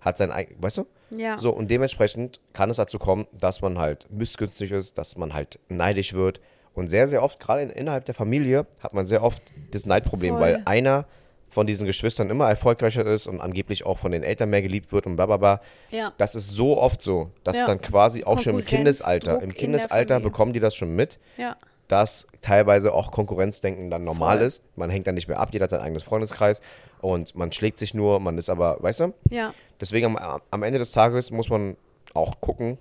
hat 0.00 0.18
sein 0.18 0.30
eigenes, 0.30 0.62
weißt 0.62 0.78
du? 0.78 0.86
ja, 1.10 1.38
So, 1.38 1.50
und 1.50 1.70
dementsprechend 1.70 2.40
kann 2.52 2.70
es 2.70 2.76
dazu 2.76 2.98
kommen, 2.98 3.26
dass 3.38 3.60
man 3.60 3.78
halt 3.78 4.06
missgünstig 4.10 4.70
ist, 4.70 4.96
dass 4.98 5.16
man 5.16 5.34
halt 5.34 5.58
neidisch 5.68 6.14
wird. 6.14 6.40
Und 6.72 6.88
sehr, 6.88 7.08
sehr 7.08 7.22
oft, 7.22 7.40
gerade 7.40 7.62
in, 7.62 7.70
innerhalb 7.70 8.04
der 8.04 8.14
Familie, 8.14 8.66
hat 8.78 8.94
man 8.94 9.04
sehr 9.04 9.22
oft 9.22 9.42
das 9.72 9.86
Neidproblem, 9.86 10.34
Voll. 10.34 10.40
weil 10.40 10.62
einer 10.66 11.06
von 11.50 11.66
diesen 11.66 11.86
Geschwistern 11.86 12.30
immer 12.30 12.48
erfolgreicher 12.48 13.04
ist 13.04 13.26
und 13.26 13.40
angeblich 13.40 13.84
auch 13.84 13.98
von 13.98 14.12
den 14.12 14.22
Eltern 14.22 14.50
mehr 14.50 14.62
geliebt 14.62 14.92
wird 14.92 15.06
und 15.06 15.16
bla 15.16 15.26
bla 15.26 15.36
bla. 15.36 15.60
ja, 15.90 16.12
Das 16.16 16.34
ist 16.34 16.48
so 16.50 16.78
oft 16.80 17.02
so, 17.02 17.30
dass 17.44 17.58
Ja. 17.58 17.66
dann 17.66 17.80
quasi 17.82 18.22
auch 18.24 18.38
schon 18.38 18.58
im 18.58 18.64
Kindesalter, 18.64 19.38
in 19.42 19.50
im 19.50 19.54
Kindesalter 19.54 20.20
bekommen 20.20 20.52
die 20.52 20.60
das 20.60 20.74
schon 20.76 20.94
mit, 20.94 21.18
ja, 21.36 21.56
dass 21.88 22.28
teilweise 22.40 22.92
auch 22.94 23.10
Konkurrenzdenken 23.10 23.90
dann 23.90 24.04
normal 24.04 24.38
Voll. 24.38 24.46
ist. 24.46 24.62
Man 24.76 24.90
hängt 24.90 25.08
dann 25.08 25.16
nicht 25.16 25.26
mehr 25.26 25.40
ab, 25.40 25.48
jeder 25.52 25.64
hat 25.64 25.70
sein 25.70 25.80
eigenes 25.80 26.04
Freundeskreis 26.04 26.60
und 27.00 27.34
man 27.34 27.50
schlägt 27.50 27.78
sich 27.78 27.94
nur, 27.94 28.20
man 28.20 28.38
ist 28.38 28.48
aber, 28.48 28.76
weißt 28.80 29.00
du? 29.00 29.14
ja, 29.30 29.52
Deswegen 29.80 30.16
am, 30.16 30.40
am 30.50 30.62
Ende 30.62 30.78
des 30.78 30.92
Tages 30.92 31.32
muss 31.32 31.48
man 31.48 31.76
auch 32.14 32.40
gucken, 32.40 32.78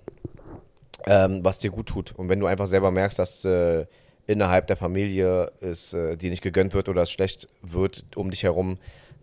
ähm, 1.07 1.39
was 1.43 1.57
dir 1.59 1.71
gut 1.71 1.87
tut. 1.87 2.13
Und 2.15 2.29
wenn 2.29 2.39
du 2.39 2.45
einfach 2.45 2.67
selber 2.67 2.91
merkst, 2.91 3.17
dass 3.19 3.45
äh, 3.45 3.85
innerhalb 4.29 4.67
der 4.67 4.77
Familie 4.77 5.51
es 5.59 5.91
äh, 5.93 6.15
dir 6.15 6.29
nicht 6.29 6.43
gegönnt 6.43 6.75
wird 6.75 6.87
oder 6.87 7.01
es 7.01 7.09
schlecht 7.09 7.47
wird 7.63 8.05
um 8.15 8.29
dich 8.29 8.43
herum, 8.43 8.77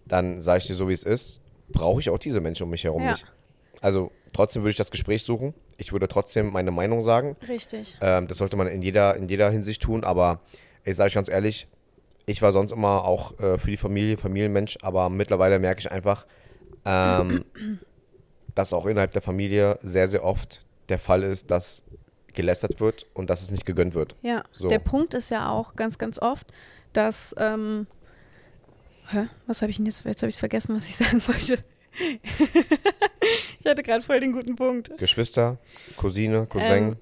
dann 0.05 0.43
sage 0.43 0.59
ich 0.59 0.67
dir 0.67 0.75
so, 0.75 0.89
wie 0.89 0.93
es 0.95 1.05
ist, 1.05 1.41
brauche 1.71 2.01
ich 2.01 2.11
auch 2.11 2.19
diese 2.19 2.41
Menschen 2.41 2.65
um 2.65 2.71
mich 2.71 2.83
herum 2.83 3.05
Ja. 3.05 3.11
nicht. 3.13 3.25
Also 3.81 4.11
trotzdem 4.33 4.63
würde 4.63 4.71
ich 4.71 4.77
das 4.77 4.91
Gespräch 4.91 5.23
suchen. 5.23 5.55
Ich 5.77 5.93
würde 5.93 6.09
trotzdem 6.09 6.51
meine 6.51 6.73
Meinung 6.73 7.03
sagen. 7.03 7.37
richtig. 7.47 7.97
Ähm, 8.01 8.27
das 8.27 8.39
sollte 8.39 8.57
man 8.57 8.67
in 8.67 8.83
jeder, 8.83 9.15
in 9.15 9.29
jeder 9.29 9.49
Hinsicht 9.49 9.81
tun, 9.81 10.03
aber 10.03 10.41
ich 10.85 10.97
sage 10.97 11.07
euch 11.07 11.15
ganz 11.15 11.29
ehrlich, 11.29 11.69
ich 12.27 12.43
war 12.43 12.51
sonst 12.51 12.73
immer 12.73 13.05
auch 13.05 13.39
äh, 13.39 13.59
für 13.59 13.71
die 13.71 13.77
Familie, 13.77 14.17
Familienmensch, 14.17 14.77
aber 14.83 15.09
mittlerweile 15.09 15.61
merke 15.61 15.79
ich 15.81 15.91
einfach, 15.93 16.27
ähm, 16.85 17.45
dass 18.57 18.73
auch 18.73 18.87
innerhalb 18.87 19.13
der 19.13 19.23
Familie 19.23 19.79
sehr, 19.83 20.09
sehr 20.09 20.25
oft 20.25 20.63
der 20.89 20.99
Fall 20.99 21.23
ist, 21.23 21.53
dass 21.53 21.83
gelästert 22.37 22.81
wird 22.81 23.07
und 23.15 23.31
dass 23.31 23.43
es 23.43 23.51
nicht 23.51 23.67
gegönnt 23.67 23.95
wird. 23.95 24.15
Ja, 24.23 24.45
So. 24.53 24.69
der 24.69 24.79
Punkt 24.79 25.15
ist 25.15 25.31
ja 25.31 25.51
auch 25.51 25.75
ganz, 25.75 25.99
ganz 25.99 26.19
oft, 26.21 26.47
dass, 26.93 27.35
ähm, 27.39 27.87
hä, 29.09 29.29
was 29.47 29.63
habe 29.63 29.71
ich 29.71 29.77
denn 29.77 29.87
jetzt, 29.87 30.05
jetzt 30.05 30.23
habe 30.23 30.31
ich 30.31 30.37
vergessen, 30.39 30.75
was 30.77 30.87
ich 30.87 30.97
sagen 30.97 31.21
wollte. 31.27 31.65
ich 33.61 33.67
hatte 33.67 33.83
gerade 33.83 34.03
voll 34.03 34.21
den 34.21 34.33
guten 34.33 34.55
Punkt. 34.55 34.97
Geschwister, 34.99 35.59
Cousine, 35.97 36.47
Cousin, 36.47 36.97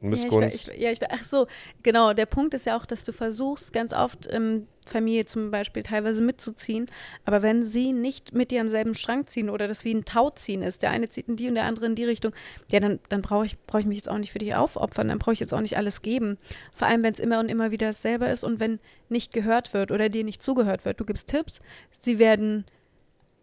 Missgunst. 0.00 0.66
Ja, 0.68 0.72
ich, 0.72 0.80
ja, 0.80 0.90
ich, 0.92 1.00
ach 1.10 1.24
so, 1.24 1.46
genau. 1.82 2.14
Der 2.14 2.26
Punkt 2.26 2.54
ist 2.54 2.66
ja 2.66 2.76
auch, 2.76 2.86
dass 2.86 3.04
du 3.04 3.12
versuchst, 3.12 3.72
ganz 3.72 3.92
oft 3.92 4.28
ähm, 4.32 4.66
Familie 4.90 5.24
zum 5.24 5.50
Beispiel 5.50 5.82
teilweise 5.82 6.22
mitzuziehen, 6.22 6.90
aber 7.24 7.42
wenn 7.42 7.62
sie 7.62 7.92
nicht 7.92 8.34
mit 8.34 8.50
dir 8.50 8.60
am 8.60 8.68
selben 8.68 8.94
Strang 8.94 9.26
ziehen 9.26 9.48
oder 9.48 9.68
das 9.68 9.84
wie 9.84 9.94
ein 9.94 10.04
Tauziehen 10.04 10.62
ist, 10.62 10.82
der 10.82 10.90
eine 10.90 11.08
zieht 11.08 11.28
in 11.28 11.36
die 11.36 11.48
und 11.48 11.54
der 11.54 11.64
andere 11.64 11.86
in 11.86 11.94
die 11.94 12.04
Richtung, 12.04 12.32
ja, 12.70 12.80
dann, 12.80 13.00
dann 13.08 13.22
brauche 13.22 13.46
ich, 13.46 13.58
brauch 13.66 13.80
ich 13.80 13.86
mich 13.86 13.98
jetzt 13.98 14.08
auch 14.08 14.18
nicht 14.18 14.32
für 14.32 14.38
dich 14.38 14.54
aufopfern, 14.54 15.08
dann 15.08 15.18
brauche 15.18 15.32
ich 15.32 15.40
jetzt 15.40 15.54
auch 15.54 15.60
nicht 15.60 15.76
alles 15.76 16.02
geben. 16.02 16.38
Vor 16.74 16.88
allem, 16.88 17.02
wenn 17.02 17.14
es 17.14 17.20
immer 17.20 17.40
und 17.40 17.48
immer 17.48 17.70
wieder 17.70 17.88
dasselbe 17.88 18.26
ist 18.26 18.44
und 18.44 18.60
wenn 18.60 18.80
nicht 19.08 19.32
gehört 19.32 19.72
wird 19.74 19.90
oder 19.90 20.08
dir 20.08 20.24
nicht 20.24 20.42
zugehört 20.42 20.84
wird. 20.84 21.00
Du 21.00 21.04
gibst 21.04 21.28
Tipps, 21.28 21.60
sie 21.90 22.18
werden 22.18 22.64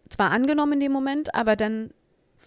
zwar 0.08 0.30
angenommen 0.30 0.74
in 0.74 0.80
dem 0.80 0.92
Moment, 0.92 1.34
aber 1.34 1.56
dann 1.56 1.90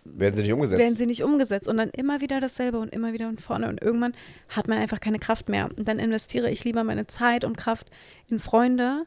werden 0.04 0.36
sie 0.36 0.42
nicht 0.44 0.54
umgesetzt. 0.54 0.80
werden 0.82 0.96
sie 0.98 1.06
nicht 1.06 1.24
umgesetzt 1.24 1.68
und 1.68 1.78
dann 1.78 1.90
immer 1.92 2.22
wieder 2.22 2.40
dasselbe 2.40 2.80
und 2.80 2.94
immer 2.94 3.14
wieder 3.14 3.28
und 3.28 3.42
vorne 3.42 3.70
und 3.70 3.82
irgendwann 3.82 4.14
hat 4.50 4.68
man 4.68 4.78
einfach 4.80 5.00
keine 5.00 5.20
Kraft 5.20 5.48
mehr 5.50 5.70
und 5.78 5.88
dann 5.88 6.00
investiere 6.00 6.50
ich 6.50 6.64
lieber 6.64 6.84
meine 6.84 7.06
Zeit 7.08 7.46
und 7.46 7.58
Kraft 7.58 7.90
in 8.28 8.40
Freunde, 8.40 9.04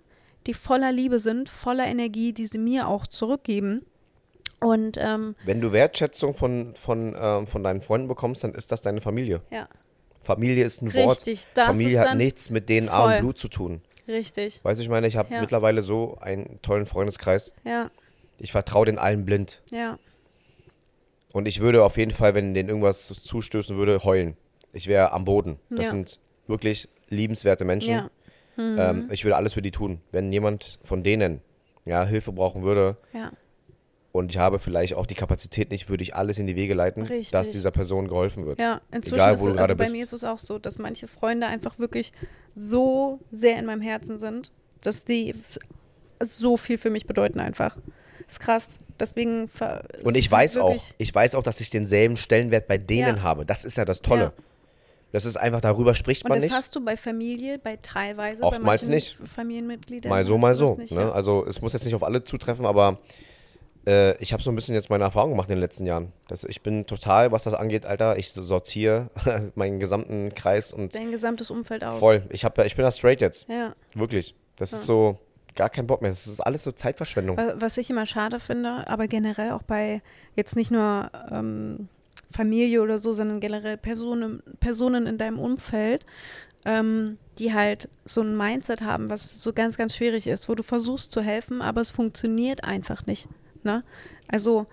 die 0.47 0.55
voller 0.55 0.93
Liebe 0.93 1.19
sind, 1.19 1.49
voller 1.49 1.87
Energie, 1.87 2.33
die 2.33 2.47
sie 2.47 2.59
mir 2.59 2.87
auch 2.89 3.07
zurückgeben 3.07 3.85
und 4.61 4.97
ähm, 4.99 5.35
Wenn 5.45 5.61
du 5.61 5.73
Wertschätzung 5.73 6.33
von, 6.35 6.75
von, 6.77 7.15
ähm, 7.19 7.47
von 7.47 7.63
deinen 7.65 7.81
Freunden 7.81 8.09
bekommst, 8.09 8.45
dann 8.45 8.55
ist 8.55 8.71
das 8.73 8.81
deine 8.83 9.01
Familie. 9.01 9.43
ja, 9.51 9.69
Familie 10.23 10.65
ist 10.65 10.81
ein 10.81 10.95
Wort. 10.95 11.19
richtig, 11.19 11.45
das 11.55 11.67
Familie 11.67 12.01
hat 12.01 12.17
nichts 12.17 12.49
mit 12.49 12.67
DNA 12.69 12.91
voll. 12.91 13.13
und 13.15 13.21
Blut 13.21 13.39
zu 13.39 13.49
tun. 13.49 13.83
richtig, 14.09 14.61
Weißt 14.63 14.79
du, 14.81 14.83
ich 14.83 14.89
meine, 14.89 15.07
ich 15.07 15.17
habe 15.17 15.35
Ja. 15.35 15.41
mittlerweile 15.41 15.83
so 15.83 16.17
einen 16.21 16.61
tollen 16.63 16.87
Freundeskreis. 16.87 17.53
ja, 17.65 17.91
Ich 18.39 18.53
vertraue 18.53 18.87
den 18.87 18.97
allen 18.99 19.25
blind. 19.27 19.61
ja, 19.71 19.99
Und 21.35 21.49
ich 21.49 21.61
würde 21.61 21.83
auf 21.83 21.97
jeden 21.99 22.13
Fall, 22.13 22.35
wenn 22.35 22.55
denen 22.55 22.69
irgendwas 22.69 23.07
zustößen 23.09 23.77
würde, 23.77 23.99
heulen. 24.05 24.37
Ich 24.73 24.87
wäre 24.87 25.13
am 25.13 25.25
Boden. 25.25 25.59
Das 25.69 25.87
Ja. 25.87 25.91
sind 25.91 26.21
wirklich 26.47 26.89
liebenswerte 27.09 27.65
Menschen. 27.65 27.93
ja, 27.93 28.11
Mhm. 28.57 28.77
Ähm, 28.79 29.09
ich 29.11 29.25
würde 29.25 29.35
alles 29.35 29.53
für 29.55 29.63
die 29.63 29.73
tun. 29.73 30.01
Wenn 30.13 30.33
jemand 30.33 30.79
von 30.85 31.03
denen 31.03 31.41
ja, 31.85 32.05
Hilfe 32.07 32.31
brauchen 32.31 32.63
würde 32.63 32.97
Ja. 33.13 33.33
und 34.13 34.31
ich 34.31 34.39
habe 34.39 34.61
vielleicht 34.61 34.95
auch 34.95 35.07
die 35.07 35.17
Kapazität 35.17 35.73
nicht, 35.73 35.89
würde 35.91 36.05
ich 36.05 36.15
alles 36.15 36.39
in 36.39 36.47
die 36.47 36.55
Wege 36.55 36.73
leiten, 36.73 37.03
Richtig. 37.03 37.33
dass 37.33 37.51
dieser 37.51 37.73
Person 37.73 38.07
geholfen 38.07 38.47
wird. 38.47 38.61
Ja, 38.61 38.81
inzwischen 38.93 39.15
Egal, 39.17 39.41
wo 39.41 39.47
du 39.47 39.51
es, 39.51 39.57
gerade 39.57 39.73
also 39.73 39.77
bei 39.77 39.85
bist. 39.85 39.93
mir 39.97 40.05
ist 40.05 40.13
es 40.13 40.23
auch 40.23 40.39
so, 40.39 40.61
dass 40.61 40.79
manche 40.79 41.09
Freunde 41.09 41.49
einfach 41.49 41.81
wirklich 41.81 42.13
so 42.55 43.19
sehr 43.33 43.59
in 43.59 43.67
meinem 43.67 43.83
Herzen 43.83 44.19
sind, 44.21 44.53
dass 44.83 45.05
die 45.05 45.35
so 46.23 46.57
viel 46.57 46.79
für 46.79 46.91
mich 46.91 47.07
bedeuten 47.09 47.41
einfach. 47.41 47.77
Ist 48.35 48.41
krass. 48.41 48.67
Deswegen 49.01 49.51
Und 50.05 50.17
ich 50.17 50.27
ist 50.27 50.33
halt 50.33 50.43
weiß 50.43 50.57
auch, 50.59 50.83
ich 50.99 51.15
weiß 51.15 51.35
auch, 51.35 51.43
dass 51.43 51.61
ich 51.61 51.71
denselben 51.71 52.17
Stellenwert 52.17 52.67
bei 52.69 52.79
denen 52.79 53.17
Ja. 53.17 53.23
habe. 53.23 53.45
Das 53.45 53.65
ist 53.65 53.77
ja 53.77 53.85
das 53.85 54.03
Tolle. 54.03 54.23
Ja. 54.25 54.33
Das 55.13 55.25
ist 55.25 55.37
einfach, 55.37 55.61
darüber 55.61 55.95
spricht 55.95 56.25
Und 56.25 56.31
man 56.31 56.39
das 56.41 56.49
nicht. 56.49 56.57
hast 56.57 56.75
du 56.75 56.85
bei 56.85 56.97
Familie, 56.97 57.59
bei 57.59 57.77
teilweise, 57.81 58.43
Oftmals 58.43 58.87
bei 58.87 58.95
nicht. 58.95 59.17
Familienmitgliedern. 59.35 60.11
Mal 60.11 60.25
so, 60.25 60.39
mal 60.39 60.49
das 60.51 60.59
so. 60.59 60.75
Nicht, 60.75 60.93
ne? 60.93 61.03
ja. 61.03 61.13
Also 61.13 61.45
es 61.47 61.61
muss 61.63 61.73
jetzt 61.73 61.85
nicht 61.85 61.95
auf 61.95 62.03
alle 62.03 62.25
zutreffen, 62.25 62.67
aber 62.67 62.99
äh, 63.87 64.17
ich 64.23 64.33
habe 64.33 64.43
so 64.43 64.51
ein 64.51 64.57
bisschen 64.57 64.75
jetzt 64.75 64.91
meine 64.91 65.05
Erfahrung 65.05 65.31
gemacht 65.31 65.49
in 65.49 65.57
den 65.57 65.61
letzten 65.61 65.87
Jahren. 65.87 66.13
Das, 66.29 66.43
ich 66.45 66.63
bin 66.63 66.87
total, 66.87 67.31
was 67.33 67.45
das 67.45 67.55
angeht, 67.55 67.87
Alter, 67.87 68.17
ich 68.19 68.33
sortiere 68.33 69.11
meinen 69.55 69.79
gesamten 69.79 70.35
Kreis 70.35 70.73
und 70.73 70.95
Dein 70.97 71.11
gesamtes 71.11 71.51
Umfeld 71.51 71.85
aus. 71.85 71.99
voll. 71.99 72.23
Ich, 72.31 72.45
hab, 72.45 72.57
ja- 72.59 72.65
ich 72.65 72.75
bin 72.75 72.85
da 72.85 72.91
straight 72.91 73.21
jetzt. 73.21 73.49
Ja. 73.49 73.75
Wirklich. 73.95 74.35
Das 74.57 74.73
ist 74.73 74.87
so 74.87 75.19
gar 75.57 75.71
kein 75.71 75.87
Bock 75.87 76.03
mehr. 76.03 76.11
Das 76.11 76.27
ist 76.27 76.41
alles 76.41 76.65
so 76.65 76.73
Zeitverschwendung. 76.73 77.37
Wa- 77.37 77.55
Was 77.57 77.77
ich 77.77 77.91
immer 77.91 78.07
schade 78.07 78.41
finde, 78.41 78.89
aber 78.89 79.07
generell 79.09 79.53
auch 79.53 79.63
bei 79.63 80.03
jetzt 80.35 80.57
nicht 80.57 80.71
nur 80.71 81.11
ähm, 81.31 81.89
Familie 82.31 82.83
oder 82.83 82.99
so, 82.99 83.13
sondern 83.13 83.41
generell 83.41 83.77
Personen, 83.77 84.43
Personen 84.61 85.07
in 85.07 85.19
deinem 85.19 85.39
Umfeld, 85.39 86.05
ähm, 86.65 87.19
die 87.39 87.53
halt 87.53 87.89
so 88.05 88.23
ein 88.23 88.37
Mindset 88.37 88.83
haben, 88.83 89.11
was 89.11 89.41
so 89.41 89.53
ganz, 89.53 89.77
ganz 89.77 89.95
schwierig 89.97 90.27
ist, 90.27 90.49
wo 90.49 90.55
du 90.55 90.63
versuchst 90.63 91.13
zu 91.13 91.21
helfen, 91.21 91.63
aber 91.63 91.81
es 91.81 91.91
funktioniert 91.91 92.65
einfach 92.65 93.07
nicht. 93.07 93.29
Ne? 93.63 93.85
Also, 94.29 94.67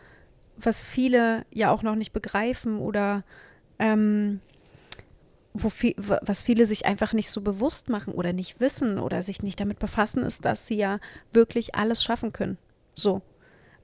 was 0.57 0.83
viele 0.83 1.45
ja 1.51 1.71
auch 1.71 1.83
noch 1.83 1.95
nicht 1.95 2.13
begreifen 2.13 2.77
oder 2.79 3.23
ähm, 3.79 4.39
wo 5.53 5.69
viel, 5.69 5.93
wa- 5.97 6.19
was 6.23 6.43
viele 6.43 6.65
sich 6.65 6.85
einfach 6.85 7.13
nicht 7.13 7.29
so 7.29 7.41
bewusst 7.41 7.89
machen 7.89 8.13
oder 8.13 8.33
nicht 8.33 8.59
wissen 8.59 8.97
oder 8.99 9.21
sich 9.21 9.43
nicht 9.43 9.59
damit 9.59 9.79
befassen, 9.79 10.23
ist, 10.23 10.45
dass 10.45 10.67
sie 10.67 10.75
ja 10.75 10.99
wirklich 11.33 11.75
alles 11.75 12.03
schaffen 12.03 12.31
können. 12.33 12.57
So. 12.95 13.21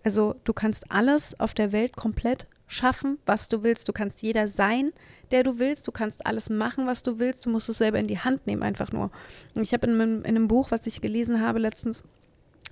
Also 0.03 0.35
du 0.45 0.53
kannst 0.53 0.91
alles 0.91 1.37
auf 1.39 1.53
der 1.53 1.71
Welt 1.73 1.97
komplett 1.97 2.47
schaffen, 2.67 3.17
was 3.25 3.49
du 3.49 3.63
willst. 3.63 3.87
Du 3.87 3.93
kannst 3.93 4.21
jeder 4.21 4.47
sein, 4.47 4.91
der 5.31 5.43
du 5.43 5.59
willst. 5.59 5.87
Du 5.87 5.91
kannst 5.91 6.25
alles 6.25 6.49
machen, 6.49 6.85
was 6.87 7.03
du 7.03 7.19
willst. 7.19 7.45
Du 7.45 7.49
musst 7.49 7.67
es 7.67 7.77
selber 7.79 7.99
in 7.99 8.07
die 8.07 8.19
Hand 8.19 8.47
nehmen, 8.47 8.63
einfach 8.63 8.91
nur. 8.91 9.11
Und 9.55 9.63
ich 9.63 9.73
habe 9.73 9.87
in, 9.87 9.99
in 9.99 10.25
einem 10.25 10.47
Buch, 10.47 10.71
was 10.71 10.87
ich 10.87 11.01
gelesen 11.01 11.41
habe 11.41 11.59
letztens, 11.59 12.03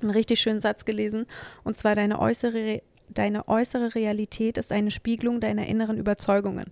einen 0.01 0.11
richtig 0.11 0.39
schönen 0.39 0.61
Satz 0.61 0.85
gelesen. 0.85 1.25
Und 1.63 1.77
zwar 1.77 1.95
deine 1.95 2.19
äußere, 2.19 2.81
deine 3.09 3.47
äußere 3.47 3.95
Realität 3.95 4.57
ist 4.57 4.71
eine 4.71 4.91
Spiegelung 4.91 5.39
deiner 5.41 5.65
inneren 5.67 5.97
Überzeugungen. 5.97 6.71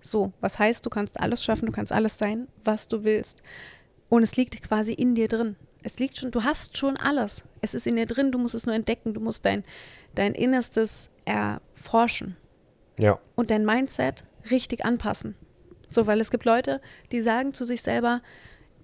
So, 0.00 0.32
was 0.40 0.58
heißt, 0.58 0.84
du 0.86 0.90
kannst 0.90 1.18
alles 1.20 1.42
schaffen, 1.42 1.66
du 1.66 1.72
kannst 1.72 1.92
alles 1.92 2.18
sein, 2.18 2.48
was 2.64 2.88
du 2.88 3.04
willst. 3.04 3.42
Und 4.08 4.22
es 4.22 4.36
liegt 4.36 4.60
quasi 4.62 4.92
in 4.92 5.14
dir 5.14 5.28
drin. 5.28 5.56
Es 5.82 5.98
liegt 5.98 6.16
schon, 6.18 6.30
du 6.30 6.44
hast 6.44 6.76
schon 6.76 6.96
alles. 6.96 7.42
Es 7.60 7.74
ist 7.74 7.86
in 7.86 7.96
dir 7.96 8.06
drin, 8.06 8.32
du 8.32 8.38
musst 8.38 8.54
es 8.54 8.66
nur 8.66 8.74
entdecken, 8.74 9.14
du 9.14 9.20
musst 9.20 9.44
dein, 9.44 9.64
dein 10.14 10.34
Innerstes 10.34 11.10
erforschen 11.24 12.36
Ja. 12.98 13.18
und 13.36 13.50
dein 13.50 13.64
Mindset 13.64 14.24
richtig 14.50 14.84
anpassen. 14.84 15.34
So, 15.88 16.06
weil 16.06 16.20
es 16.20 16.30
gibt 16.30 16.44
Leute, 16.44 16.80
die 17.12 17.20
sagen 17.20 17.54
zu 17.54 17.64
sich 17.64 17.82
selber, 17.82 18.22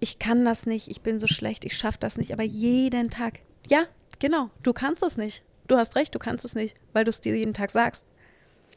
ich 0.01 0.19
kann 0.19 0.45
das 0.45 0.67
nicht, 0.67 0.89
ich 0.89 1.01
bin 1.03 1.19
so 1.21 1.27
schlecht, 1.27 1.65
ich 1.65 1.77
schaffe 1.77 1.99
das 2.01 2.17
nicht, 2.17 2.33
aber 2.33 2.43
jeden 2.43 3.11
Tag. 3.11 3.41
Ja, 3.69 3.85
genau, 4.19 4.51
du 4.63 4.73
kannst 4.73 5.03
es 5.03 5.17
nicht. 5.17 5.43
Du 5.67 5.77
hast 5.77 5.97
recht, 5.97 6.15
du 6.15 6.19
kannst 6.19 6.45
es 6.45 6.55
nicht, 6.55 6.77
weil 6.93 7.05
du 7.05 7.11
es 7.11 7.21
dir 7.21 7.35
jeden 7.37 7.55
Tag 7.55 7.71
sagst. 7.71 8.05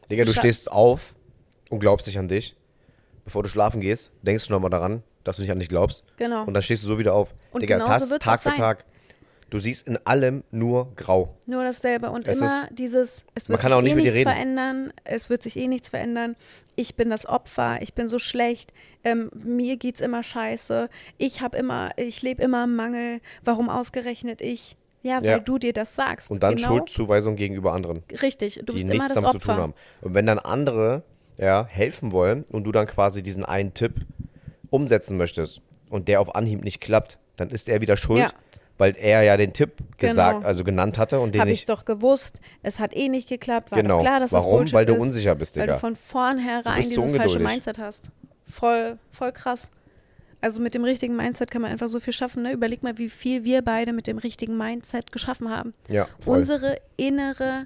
Digga, 0.09 0.23
du 0.23 0.31
Scha- 0.31 0.39
stehst 0.39 0.71
auf 0.71 1.13
und 1.69 1.79
glaubst 1.79 2.07
nicht 2.07 2.17
an 2.19 2.27
dich. 2.27 2.55
Bevor 3.25 3.43
du 3.43 3.49
schlafen 3.49 3.81
gehst, 3.81 4.11
denkst 4.21 4.47
du 4.47 4.53
nochmal 4.53 4.69
daran, 4.69 5.03
dass 5.23 5.35
du 5.35 5.41
nicht 5.41 5.51
an 5.51 5.59
dich 5.59 5.69
glaubst. 5.69 6.03
Genau. 6.17 6.43
Und 6.45 6.53
dann 6.53 6.63
stehst 6.63 6.83
du 6.83 6.87
so 6.87 6.97
wieder 6.97 7.13
auf. 7.13 7.33
Und 7.51 7.61
Digga, 7.61 7.79
das 7.79 8.09
wird's 8.09 8.23
Tag 8.23 8.39
für 8.39 8.49
sein. 8.49 8.57
Tag. 8.57 8.85
Du 9.49 9.59
siehst 9.59 9.87
in 9.87 9.97
allem 10.05 10.43
nur 10.51 10.93
grau. 10.97 11.35
Nur 11.45 11.63
dasselbe 11.63 12.09
und 12.09 12.27
Es 12.27 12.37
immer 12.39 12.63
ist- 12.63 12.67
dieses, 12.77 13.23
es 13.33 13.47
man 13.47 13.53
wird 13.53 13.61
kann 13.61 13.69
sich 13.71 13.77
auch 13.77 13.81
nicht 13.81 13.91
eh 13.93 13.95
mit 13.95 14.05
dir 14.05 14.11
nichts 14.11 14.19
reden. 14.27 14.31
verändern, 14.31 14.93
es 15.05 15.29
wird 15.29 15.41
sich 15.43 15.55
eh 15.55 15.67
nichts 15.69 15.87
verändern. 15.87 16.35
Ich 16.75 16.95
bin 16.95 17.09
das 17.09 17.25
Opfer, 17.25 17.81
ich 17.81 17.93
bin 17.93 18.09
so 18.09 18.19
schlecht, 18.19 18.73
ähm, 19.05 19.29
mir 19.33 19.77
geht's 19.77 20.01
immer 20.01 20.21
scheiße, 20.21 20.89
ich 21.17 21.39
habe 21.41 21.57
immer, 21.57 21.91
ich 21.95 22.21
lebe 22.21 22.43
immer 22.43 22.65
im 22.65 22.75
Mangel, 22.75 23.21
warum 23.45 23.69
ausgerechnet 23.69 24.41
ich? 24.41 24.75
Ja, 25.01 25.21
weil 25.21 25.29
Ja. 25.29 25.39
du 25.39 25.57
dir 25.57 25.71
das 25.71 25.95
sagst. 25.95 26.29
Und 26.29 26.43
dann 26.43 26.57
genau, 26.57 26.67
Schuldzuweisung 26.67 27.37
gegenüber 27.37 27.71
anderen, 27.71 28.03
Richtig, 28.21 28.61
du 28.65 28.73
bist 28.73 28.85
nichts 28.85 28.95
immer 28.95 29.07
das 29.07 29.15
damit 29.15 29.29
zu 29.31 29.35
Opfer. 29.37 29.53
tun 29.53 29.61
haben. 29.63 29.73
Und 30.01 30.13
wenn 30.13 30.25
dann 30.25 30.39
andere 30.39 31.03
ja, 31.37 31.65
helfen 31.69 32.11
wollen 32.11 32.43
und 32.51 32.63
du 32.63 32.71
dann 32.71 32.87
quasi 32.87 33.21
diesen 33.23 33.45
einen 33.45 33.73
Tipp 33.73 33.93
umsetzen 34.69 35.17
möchtest 35.17 35.61
und 35.89 36.07
der 36.07 36.19
auf 36.21 36.35
Anhieb 36.35 36.63
nicht 36.63 36.81
klappt, 36.81 37.19
dann 37.35 37.49
ist 37.49 37.69
er 37.69 37.81
wieder 37.81 37.95
schuld, 37.97 38.19
Ja. 38.21 38.27
weil 38.77 38.95
er 38.97 39.21
ja 39.23 39.37
den 39.37 39.53
Tipp 39.53 39.71
gesagt, 39.97 40.37
Genau. 40.39 40.47
also 40.47 40.63
genannt 40.63 40.97
hatte 40.97 41.19
und 41.19 41.33
den 41.35 41.41
Habe 41.41 41.51
ich 41.51 41.65
doch 41.65 41.85
gewusst, 41.85 42.39
es 42.63 42.79
hat 42.79 42.95
eh 42.95 43.07
nicht 43.09 43.29
geklappt, 43.29 43.71
war 43.71 43.81
Genau. 43.81 43.97
doch 43.97 44.03
klar, 44.03 44.19
dass 44.19 44.31
das 44.31 44.43
Warum? 44.43 44.57
Bullshit 44.59 44.73
Weil 44.73 44.85
du 44.85 44.95
ist, 44.95 45.01
unsicher 45.01 45.35
bist, 45.35 45.55
Weil 45.55 45.63
Digga. 45.63 45.73
du 45.75 45.79
von 45.79 45.95
vornherein 45.95 46.75
Du 46.75 46.81
dieses 46.81 46.95
so 46.95 47.13
falsche. 47.13 47.39
Mindset 47.39 47.77
hast. 47.77 48.09
Voll, 48.49 48.97
voll 49.11 49.31
krass. 49.31 49.71
Also 50.39 50.61
mit 50.61 50.73
dem 50.75 50.83
richtigen 50.83 51.15
Mindset 51.15 51.49
kann 51.49 51.61
man 51.63 51.71
einfach 51.71 51.87
so 51.87 51.99
viel 51.99 52.13
schaffen. 52.13 52.43
Ne? 52.43 52.51
Überleg 52.51 52.83
mal, 52.83 52.97
wie 52.99 53.09
viel 53.09 53.43
wir 53.43 53.63
beide 53.63 53.91
mit 53.91 54.05
dem 54.05 54.19
richtigen 54.19 54.55
Mindset 54.57 55.11
geschaffen 55.11 55.49
haben. 55.49 55.73
Ja, 55.89 56.07
voll. 56.19 56.37
Unsere 56.37 56.77
innere, 56.95 57.65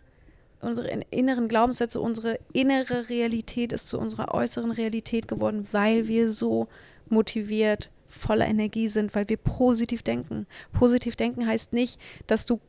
unsere 0.62 0.90
in- 0.90 1.06
inneren 1.10 1.48
Glaubenssätze, 1.48 2.00
unsere 2.00 2.40
innere 2.54 3.10
Realität 3.10 3.74
ist 3.74 3.88
zu 3.88 4.00
unserer 4.00 4.34
äußeren 4.34 4.72
Realität 4.72 5.28
geworden, 5.28 5.68
weil 5.72 6.08
wir 6.08 6.32
so 6.32 6.68
motiviert, 7.10 7.90
voller 8.08 8.48
Energie 8.48 8.90
sind, 8.90 9.16
weil 9.16 9.30
wir 9.30 9.38
positiv 9.38 10.04
denken. 10.04 10.46
Positiv 10.74 11.16
denken 11.16 11.48
heißt 11.48 11.74
nicht, 11.74 12.00
dass 12.28 12.46
du 12.46 12.60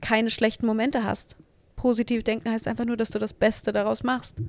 keine 0.00 0.30
schlechten 0.30 0.66
Momente 0.66 1.04
hast. 1.04 1.36
Positiv 1.76 2.22
denken 2.22 2.50
heißt 2.50 2.68
einfach 2.68 2.84
nur, 2.84 2.96
dass 2.96 3.10
du 3.10 3.18
das 3.18 3.32
Beste 3.32 3.72
daraus 3.72 4.02
machst. 4.02 4.42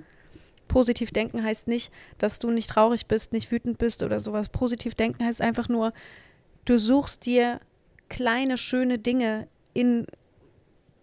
Positiv 0.67 1.11
denken 1.11 1.43
heißt 1.43 1.67
nicht, 1.67 1.91
dass 2.17 2.39
du 2.39 2.51
nicht 2.51 2.69
traurig 2.69 3.07
bist, 3.07 3.33
nicht 3.33 3.51
wütend 3.51 3.77
bist 3.77 4.03
oder 4.03 4.19
sowas. 4.19 4.49
Positiv 4.49 4.93
denken 4.95 5.25
heißt 5.25 5.41
einfach 5.41 5.69
nur, 5.69 5.93
du 6.65 6.77
suchst 6.77 7.25
dir 7.25 7.59
kleine, 8.09 8.57
schöne 8.57 8.99
Dinge 8.99 9.47
in, 9.73 10.05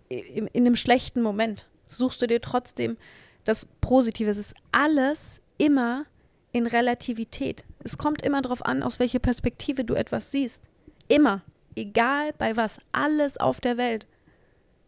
in, 0.09 0.47
in 0.49 0.67
einem 0.67 0.77
schlechten 0.77 1.23
Moment. 1.23 1.67
Suchst 1.87 2.21
du 2.23 2.27
dir 2.27 2.41
trotzdem 2.41 2.97
das 3.45 3.67
Positive. 3.81 4.31
Es 4.31 4.39
ist 4.39 4.55
alles 4.73 5.41
immer 5.59 6.07
in 6.53 6.67
Relativität. 6.67 7.65
Es 7.85 7.99
kommt 7.99 8.23
immer 8.23 8.43
darauf 8.43 8.65
an, 8.65 8.83
aus 8.83 8.99
welcher 8.99 9.19
Perspektive 9.19 9.85
du 9.85 9.95
etwas 9.95 10.31
siehst. 10.31 10.63
Immer. 11.09 11.43
Egal 11.75 12.33
bei 12.39 12.57
was. 12.57 12.79
Alles 12.93 13.37
auf 13.37 13.61
der 13.61 13.77
Welt. 13.77 14.07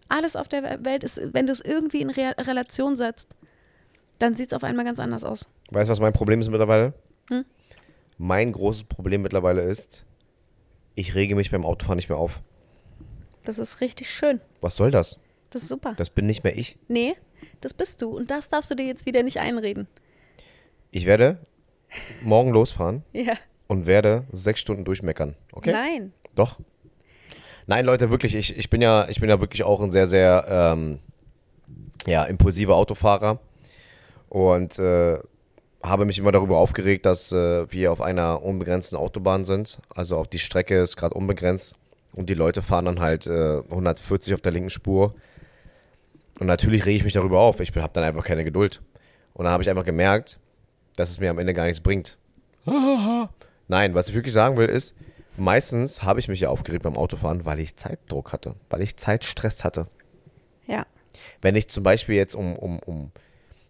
Alles 0.09 0.37
auf 0.37 0.49
der 0.49 0.85
Welt 0.85 1.05
ist, 1.05 1.21
wenn 1.35 1.47
du 1.47 1.53
es 1.53 1.61
irgendwie 1.61 2.01
in 2.01 2.11
Re 2.11 2.35
Relation 2.39 2.97
setzt, 2.97 3.37
dann 4.19 4.35
sieht 4.35 4.49
es 4.49 4.53
auf 4.55 4.65
einmal 4.65 4.85
ganz 4.85 4.99
anders 4.99 5.23
aus. 5.23 5.47
Weißt 5.71 5.89
du, 5.89 5.93
was 5.93 6.01
mein 6.01 6.15
Problem 6.15 6.41
ist 6.41 6.49
mittlerweile? 6.49 6.95
Hm? 7.29 7.45
Mein 8.17 8.53
großes 8.53 8.85
Problem 8.85 9.23
mittlerweile 9.23 9.63
ist, 9.63 10.07
ich 10.95 11.15
rege 11.15 11.37
mich 11.37 11.51
beim 11.51 11.65
Autofahren 11.65 11.97
nicht 11.97 12.09
mehr 12.09 12.19
auf. 12.19 12.41
Das 13.49 13.59
ist 13.59 13.81
richtig 13.81 14.11
schön. 14.11 14.43
Was 14.61 14.77
soll 14.77 14.91
das? 14.91 15.19
Das 15.49 15.63
ist 15.63 15.69
super. 15.71 15.95
Das 15.97 16.11
bin 16.11 16.27
nicht 16.27 16.45
mehr 16.45 16.59
ich. 16.59 16.77
nee, 16.87 17.15
das 17.63 17.73
bist 17.73 18.03
du. 18.03 18.15
Und 18.15 18.31
das 18.31 18.51
darfst 18.51 18.71
du 18.71 18.75
dir 18.75 18.85
jetzt 18.85 19.07
wieder 19.07 19.23
nicht 19.23 19.39
einreden. 19.41 19.89
Ich 20.91 21.07
werde 21.07 21.39
morgen 22.21 22.51
losfahren 22.53 23.05
Ja. 23.15 23.33
und 23.67 23.87
werde 23.87 24.25
sechs 24.33 24.61
Stunden 24.61 24.85
durchmeckern. 24.85 25.35
Okay? 25.53 25.73
Nein. 25.73 26.13
Doch. 26.35 26.61
Nein, 27.67 27.87
Leute, 27.87 28.11
wirklich, 28.11 28.35
ich, 28.35 28.55
ich 28.55 28.69
bin 28.69 28.83
ja, 28.83 29.09
ich 29.09 29.19
bin 29.19 29.31
ja 29.31 29.41
wirklich 29.41 29.63
auch 29.63 29.81
ein 29.81 29.93
sehr, 29.93 30.05
sehr 30.05 30.45
ähm, 30.47 30.99
ja, 32.07 32.25
impulsiver 32.25 32.77
Autofahrer 32.77 33.41
und 34.29 34.79
äh, 34.79 35.19
habe 35.83 36.05
mich 36.05 36.19
immer 36.19 36.33
darüber 36.33 36.59
aufgeregt, 36.59 37.07
dass 37.07 37.33
äh, 37.33 37.73
wir 37.73 37.93
auf 37.93 38.03
einer 38.03 38.43
unbegrenzten 38.43 38.99
Autobahn 38.99 39.47
sind. 39.47 39.79
Also 39.89 40.19
auch 40.19 40.27
die 40.27 40.39
Strecke 40.39 40.83
ist 40.83 40.99
gerade 40.99 41.15
unbegrenzt 41.15 41.77
und 42.15 42.29
die 42.29 42.35
Leute 42.35 42.63
fahren 42.63 42.87
dann 42.87 43.01
halt 43.01 43.27
äh, 43.27 43.63
140 43.71 44.35
auf 44.35 44.41
der 44.41 44.53
linken 44.53 44.71
Spur. 44.71 45.15
Und 46.41 46.47
natürlich 46.47 46.87
rege 46.87 46.99
ich 46.99 47.05
mich 47.05 47.13
darüber 47.13 47.41
auf. 47.41 47.61
Ich 47.61 47.75
habe 47.75 47.91
dann 47.93 48.05
einfach 48.05 48.25
keine 48.25 48.45
Geduld. 48.45 48.81
Und 49.35 49.45
dann 49.45 49.53
habe 49.53 49.63
ich 49.63 49.71
einfach 49.71 49.85
gemerkt, 49.85 50.39
dass 50.97 51.11
es 51.11 51.21
mir 51.21 51.31
am 51.31 51.39
Ende 51.39 51.55
gar 51.55 51.65
nichts 51.65 51.81
bringt. 51.81 52.19
Nein, 53.69 53.95
was 53.95 54.09
ich 54.09 54.15
wirklich 54.15 54.35
sagen 54.35 54.57
will, 54.57 54.69
ist, 54.69 54.95
meistens 55.37 56.03
habe 56.03 56.21
ich 56.21 56.29
mich 56.29 56.41
ja 56.41 56.49
aufgeregt 56.49 56.83
beim 56.83 56.97
Autofahren, 56.97 57.45
weil 57.45 57.61
ich 57.61 57.77
Zeitdruck 57.77 58.33
hatte, 58.33 58.55
weil 58.71 58.83
ich 58.83 58.97
Zeitstress 58.97 59.65
hatte. 59.65 59.87
Ja. 60.67 60.87
Wenn 61.41 61.57
ich 61.57 61.69
zum 61.69 61.83
Beispiel 61.83 62.17
jetzt 62.17 62.35
um, 62.35 62.57
um, 62.57 62.79
um, 62.81 63.13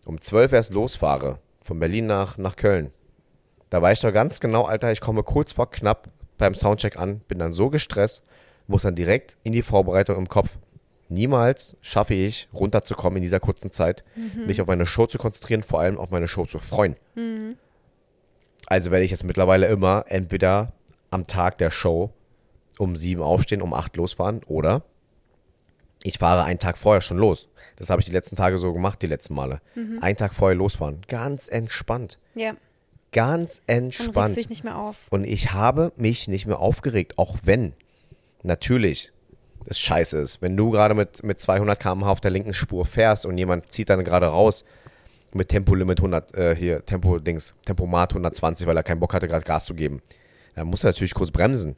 um 0.05 0.21
12 0.21 0.53
erst 0.53 0.73
losfahre, 0.73 1.39
von 1.61 1.79
Berlin 1.79 2.07
nach, 2.07 2.39
nach 2.39 2.57
Köln, 2.57 2.93
da 3.71 3.83
weiß 3.83 3.99
ich 3.99 4.03
doch 4.03 4.13
ganz 4.13 4.41
genau, 4.41 4.65
Alter, 4.65 4.91
ich 4.91 5.01
komme 5.01 5.23
kurz 5.23 5.53
vor 5.53 5.71
knapp 5.71 6.09
beim 6.39 6.55
Soundcheck 6.55 6.97
an, 6.99 7.21
bin 7.29 7.39
dann 7.39 7.53
so 7.53 7.69
gestresst, 7.71 8.23
muss 8.67 8.83
dann 8.83 8.95
direkt 8.95 9.37
in 9.43 9.53
die 9.53 9.63
Vorbereitung 9.63 10.17
im 10.17 10.29
Kopf. 10.29 10.51
Niemals 11.11 11.77
schaffe 11.81 12.15
ich, 12.15 12.49
runterzukommen 12.53 13.17
in 13.17 13.23
dieser 13.23 13.41
kurzen 13.41 13.73
Zeit, 13.73 14.05
mich 14.47 14.61
auf 14.61 14.67
meine 14.67 14.87
Show 14.87 15.07
zu 15.07 15.19
konzentrieren, 15.19 15.63
vor 15.63 15.81
allem 15.81 15.99
auf 15.99 16.11
meine 16.11 16.29
Show 16.29 16.45
zu 16.45 16.59
freuen. 16.59 16.97
Also 18.67 18.91
werde 18.91 19.05
ich 19.05 19.11
jetzt 19.11 19.25
mittlerweile 19.25 19.67
immer 19.69 20.05
entweder 20.09 20.73
am 21.11 21.27
Tag 21.27 21.59
der 21.59 21.71
Show 21.71 22.13
um 22.79 22.95
sieben 22.95 23.23
aufstehen, 23.23 23.63
um 23.63 23.73
acht 23.75 23.97
losfahren 23.97 24.43
oder 24.47 24.83
ich 26.05 26.19
fahre 26.19 26.45
einen 26.45 26.59
Tag 26.61 26.79
vorher 26.79 27.01
schon 27.01 27.19
los. 27.19 27.49
Das 27.77 27.91
habe 27.91 28.01
ich 28.01 28.07
die 28.07 28.13
letzten 28.13 28.37
Tage 28.37 28.59
so 28.59 28.73
gemacht, 28.73 29.03
die 29.03 29.07
letzten 29.07 29.35
Male. 29.35 29.61
Einen 30.01 30.17
Tag 30.17 30.35
vorher 30.35 30.55
losfahren. 30.57 31.01
Ganz 31.09 31.49
entspannt. 31.49 32.19
Ja. 32.35 32.53
Ganz 33.13 33.59
Und 33.67 33.75
entspannt. 33.75 34.37
dich 34.37 34.51
nicht 34.51 34.65
mehr 34.65 34.77
auf. 34.77 35.07
Und 35.11 35.25
ich 35.25 35.53
habe 35.53 35.93
mich 35.97 36.29
nicht 36.29 36.47
mehr 36.47 36.59
aufgeregt, 36.59 37.19
auch 37.19 37.37
wenn 37.45 37.73
natürlich 38.43 39.13
es 39.67 39.79
scheiße 39.79 40.19
ist. 40.19 40.43
Wenn 40.43 40.57
du 40.57 40.71
gerade 40.71 40.95
mit, 40.95 41.23
mit 41.23 41.41
200 41.41 41.79
km/h 41.79 42.11
auf 42.11 42.21
der 42.21 42.31
linken 42.31 42.55
Spur 42.55 42.85
fährst 42.85 43.27
und 43.27 43.39
jemand 43.39 43.71
zieht 43.71 43.91
dann 43.91 44.05
gerade 44.05 44.27
raus 44.27 44.65
mit 45.35 45.49
Tempolimit 45.49 45.99
100, 45.99 46.35
äh, 46.35 46.57
hier, 46.57 46.85
Tempo-Dings, 46.85 47.55
Tempomat 47.65 48.13
120, 48.13 48.67
weil 48.67 48.77
er 48.77 48.83
keinen 48.83 49.01
Bock 49.01 49.13
hatte, 49.13 49.29
gerade 49.29 49.45
Gas 49.45 49.67
zu 49.67 49.75
geben, 49.75 50.01
dann 50.55 50.67
muss 50.69 50.85
er 50.85 50.91
natürlich 50.91 51.15
kurz 51.15 51.31
bremsen. 51.31 51.77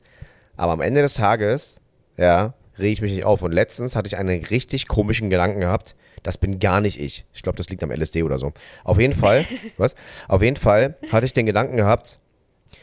Aber 0.57 0.73
am 0.73 0.81
Ende 0.81 1.03
des 1.03 1.15
Tages, 1.15 1.81
ja, 2.17 2.55
rege 2.81 2.93
ich 2.93 3.01
mich 3.01 3.13
nicht 3.13 3.25
auf. 3.25 3.43
Und 3.43 3.53
letztens 3.53 3.97
hatte 3.97 4.09
ich 4.09 4.17
einen 4.17 4.45
richtig 4.45 4.89
komischen 4.89 5.31
Gedanken 5.31 5.61
gehabt. 5.61 5.95
Das 6.23 6.39
bin 6.39 6.59
gar 6.59 6.81
nicht 6.81 7.01
ich. 7.01 7.25
Ich 7.33 7.43
glaube, 7.43 7.57
das 7.57 7.69
liegt 7.71 7.83
am 7.83 7.91
LSD 7.91 8.23
oder 8.23 8.39
so. 8.39 8.53
Auf 8.85 8.99
jeden 8.99 9.15
Fall, 9.15 9.47
was? 9.77 9.95
Auf 10.29 10.43
jeden 10.43 10.57
Fall 10.57 10.97
hatte 11.11 11.27
ich 11.27 11.33
den 11.33 11.47
Gedanken 11.47 11.77
gehabt, 11.77 12.19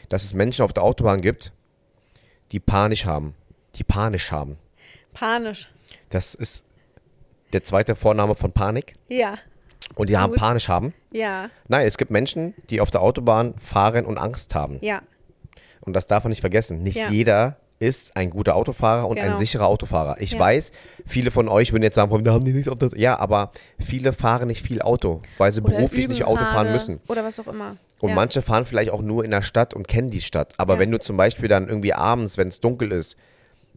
dass 0.08 0.24
es 0.24 0.34
Menschen 0.34 0.62
auf 0.62 0.72
der 0.72 0.82
Autobahn 0.82 1.20
gibt, 1.20 1.52
die 2.52 2.60
panisch 2.60 3.06
haben. 3.06 3.34
Die 3.76 3.84
panisch 3.84 4.32
haben. 4.32 4.56
Panisch. 5.12 5.70
Das 6.10 6.34
ist 6.34 6.64
der 7.52 7.62
zweite 7.62 7.94
Vorname 7.96 8.34
von 8.34 8.52
Panik. 8.52 8.94
Ja. 9.08 9.34
Und 9.94 10.10
die 10.10 10.16
haben 10.18 10.34
panisch 10.34 10.68
haben. 10.68 10.92
Ja. 11.12 11.50
Nein, 11.68 11.86
es 11.86 11.96
gibt 11.98 12.10
Menschen, 12.10 12.54
die 12.70 12.80
auf 12.80 12.90
der 12.90 13.00
Autobahn 13.02 13.54
fahren 13.58 14.04
und 14.04 14.18
Angst 14.18 14.54
haben. 14.54 14.78
Ja. 14.80 15.02
Und 15.80 15.94
das 15.94 16.06
darf 16.06 16.24
man 16.24 16.30
nicht 16.30 16.40
vergessen. 16.42 16.82
Nicht 16.82 16.96
Ja. 16.96 17.08
jeder 17.10 17.56
ist 17.80 18.16
ein 18.16 18.30
guter 18.30 18.56
Autofahrer 18.56 19.06
und 19.08 19.18
ein 19.18 19.26
Genau. 19.26 19.38
sicherer 19.38 19.66
Autofahrer. 19.66 20.16
Ich 20.20 20.32
Ja. 20.32 20.38
weiß, 20.40 20.72
viele 21.06 21.30
von 21.30 21.48
euch 21.48 21.72
würden 21.72 21.84
jetzt 21.84 21.94
sagen, 21.94 22.10
warum 22.10 22.26
haben 22.26 22.44
die 22.44 22.52
nichts 22.52 22.68
auf 22.68 22.78
der 22.78 22.90
Ja, 22.96 23.18
aber 23.18 23.52
viele 23.78 24.12
fahren 24.12 24.48
nicht 24.48 24.66
viel 24.66 24.82
Auto, 24.82 25.22
weil 25.38 25.52
sie 25.52 25.60
Oder 25.62 25.76
beruflich 25.76 26.08
nicht 26.08 26.24
Auto 26.24 26.44
fahren 26.44 26.72
müssen. 26.72 27.00
Oder 27.08 27.24
was 27.24 27.38
auch 27.38 27.46
immer. 27.46 27.76
Und 28.00 28.10
ja. 28.10 28.14
manche 28.14 28.42
fahren 28.42 28.66
vielleicht 28.66 28.90
auch 28.90 29.02
nur 29.02 29.24
in 29.24 29.30
der 29.30 29.42
Stadt 29.42 29.74
und 29.74 29.86
kennen 29.86 30.10
die 30.10 30.20
Stadt. 30.20 30.54
Aber 30.56 30.74
Ja. 30.74 30.80
wenn 30.80 30.90
du 30.90 30.98
zum 30.98 31.16
Beispiel 31.16 31.48
dann 31.48 31.68
irgendwie 31.68 31.94
abends, 31.94 32.36
wenn 32.36 32.48
es 32.48 32.60
dunkel 32.60 32.90
ist, 32.92 33.16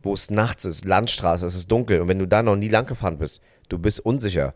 wo 0.04 0.14
es 0.16 0.32
nachts 0.32 0.66
ist, 0.66 0.84
Landstraße, 0.86 1.46
es 1.46 1.56
ist 1.56 1.72
dunkel 1.72 2.02
und 2.02 2.08
wenn 2.08 2.18
du 2.20 2.28
da 2.28 2.42
noch 2.42 2.56
nie 2.56 2.70
lang 2.70 2.88
gefahren 2.88 3.20
bist, 3.20 3.40
du 3.70 3.78
bist 3.78 4.00
unsicher. 4.00 4.54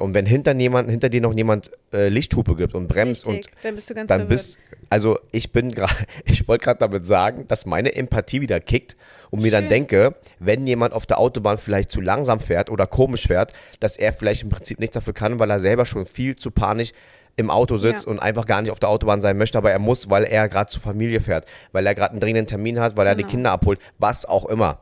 Und 0.00 0.14
wenn 0.14 0.26
hinter, 0.26 0.54
jemand, 0.54 0.90
hinter 0.90 1.08
dir 1.08 1.20
noch 1.20 1.34
jemand 1.34 1.70
äh, 1.92 2.08
Lichthupe 2.08 2.54
gibt 2.56 2.74
und 2.74 2.88
bremst 2.88 3.26
Richtig, 3.26 3.46
und 3.54 3.64
dann 3.64 3.74
bist 3.74 3.90
du 3.90 3.94
ganz 3.94 4.08
dann 4.08 4.20
verwirrt. 4.20 4.28
bist, 4.30 4.58
also 4.90 5.18
ich 5.32 5.52
bin 5.52 5.72
gerade, 5.72 5.92
ich 6.24 6.46
wollte 6.48 6.64
gerade 6.64 6.80
damit 6.80 7.06
sagen, 7.06 7.46
dass 7.48 7.66
meine 7.66 7.94
Empathie 7.94 8.40
wieder 8.40 8.60
kickt 8.60 8.96
und 9.30 9.42
mir 9.42 9.50
dann 9.50 9.68
denke, 9.68 10.14
wenn 10.38 10.66
jemand 10.66 10.94
auf 10.94 11.06
der 11.06 11.18
Autobahn 11.18 11.58
vielleicht 11.58 11.90
zu 11.90 12.00
langsam 12.00 12.40
fährt 12.40 12.70
oder 12.70 12.86
komisch 12.86 13.26
fährt, 13.26 13.52
dass 13.80 13.96
er 13.96 14.12
vielleicht 14.12 14.42
im 14.42 14.48
Prinzip 14.48 14.78
nichts 14.80 14.94
dafür 14.94 15.12
kann, 15.14 15.38
weil 15.38 15.50
er 15.50 15.60
selber 15.60 15.84
schon 15.84 16.06
viel 16.06 16.36
zu 16.36 16.50
panisch 16.50 16.92
im 17.36 17.50
Auto 17.50 17.76
sitzt 17.76 18.06
Ja. 18.06 18.10
und 18.10 18.18
einfach 18.18 18.46
gar 18.46 18.62
nicht 18.62 18.70
auf 18.72 18.80
der 18.80 18.88
Autobahn 18.88 19.20
sein 19.20 19.36
möchte, 19.38 19.58
aber 19.58 19.70
er 19.70 19.78
muss, 19.78 20.10
weil 20.10 20.24
er 20.24 20.48
gerade 20.48 20.70
zur 20.70 20.82
Familie 20.82 21.20
fährt, 21.20 21.44
weil 21.72 21.86
er 21.86 21.94
gerade 21.94 22.10
einen 22.12 22.20
dringenden 22.20 22.46
Termin 22.48 22.80
hat, 22.80 22.96
weil 22.96 23.06
er 23.06 23.14
die 23.14 23.22
Genau. 23.22 23.30
Kinder 23.30 23.52
abholt, 23.52 23.78
was 23.98 24.24
auch 24.26 24.46
immer. 24.46 24.80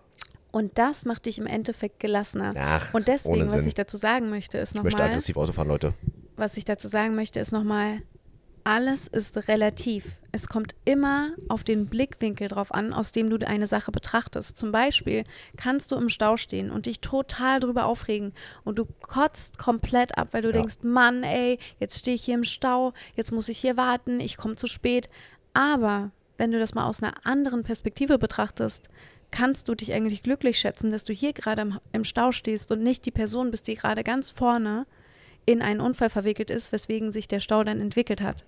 Und 0.57 0.79
das 0.79 1.05
macht 1.05 1.27
dich 1.27 1.37
im 1.37 1.47
Endeffekt 1.47 2.01
gelassener. 2.01 2.53
Ach, 2.57 2.95
Und 2.95 3.09
deswegen, 3.09 3.53
was 3.53 3.67
ich 3.67 3.75
dazu 3.75 3.99
sagen 3.99 4.31
möchte, 4.31 4.57
ist 4.57 4.75
Ich 4.75 4.83
möchte 4.83 4.97
nochmal, 4.97 5.11
aggressiv 5.11 5.37
Auto 5.37 5.53
fahren, 5.53 5.69
Leute. 5.69 5.93
was 6.37 6.57
ich 6.57 6.65
dazu 6.65 6.89
sagen 6.89 7.15
möchte, 7.15 7.41
ist 7.41 7.53
nochmal, 7.53 8.01
alles 8.65 9.07
ist 9.07 9.49
relativ. 9.49 10.17
Es 10.33 10.49
kommt 10.49 10.75
immer 10.87 11.33
auf 11.49 11.63
den 11.63 11.85
Blickwinkel 11.89 12.49
drauf 12.49 12.73
an, 12.73 12.95
aus 12.95 13.13
dem 13.13 13.29
du 13.29 13.37
eine 13.47 13.67
Sache 13.67 13.93
betrachtest. 13.93 14.57
Zum 14.57 14.73
Beispiel 14.73 15.25
kannst 15.59 15.93
du 15.93 15.97
im 15.97 16.09
Stau 16.09 16.39
stehen 16.39 16.71
und 16.71 16.87
dich 16.87 17.03
total 17.03 17.61
drüber 17.61 17.85
aufregen 17.85 18.33
und 18.65 18.79
du 18.79 18.87
kotzt 19.03 19.59
komplett 19.59 20.17
ab, 20.17 20.29
weil 20.33 20.41
du 20.41 20.49
Ja. 20.49 20.55
denkst, 20.55 20.77
Mann, 20.81 21.23
ey, 21.23 21.59
jetzt 21.81 21.99
stehe 21.99 22.15
ich 22.15 22.25
hier 22.25 22.35
im 22.35 22.45
Stau, 22.45 22.95
jetzt 23.15 23.31
muss 23.31 23.51
ich 23.51 23.59
hier 23.59 23.77
warten, 23.77 24.21
ich 24.21 24.39
komme 24.39 24.57
zu 24.57 24.69
spät. 24.69 25.11
Aber 25.53 26.13
wenn 26.39 26.51
du 26.51 26.59
das 26.59 26.75
mal 26.75 26.87
aus 26.87 27.03
einer 27.03 27.15
anderen 27.27 27.63
Perspektive 27.63 28.19
betrachtest, 28.19 28.89
kannst 29.31 29.69
du 29.69 29.75
dich 29.75 29.93
eigentlich 29.93 30.23
glücklich 30.23 30.59
schätzen, 30.59 30.91
dass 30.93 31.05
du 31.05 31.13
hier 31.13 31.33
gerade 31.33 31.63
im, 31.63 31.79
im 31.93 32.05
Stau 32.05 32.33
stehst 32.33 32.71
und 32.71 32.83
nicht 32.83 33.05
die 33.07 33.11
Person 33.11 33.51
bist, 33.51 33.69
die 33.69 33.75
gerade 33.75 34.05
ganz 34.05 34.31
vorne 34.31 34.87
in 35.45 35.63
einen 35.63 35.81
Unfall 35.81 36.11
verwickelt 36.11 36.51
ist, 36.51 36.73
weswegen 36.73 37.13
sich 37.13 37.29
der 37.29 37.41
Stau 37.41 37.63
dann 37.65 37.81
entwickelt 37.81 38.21
hat. 38.21 38.45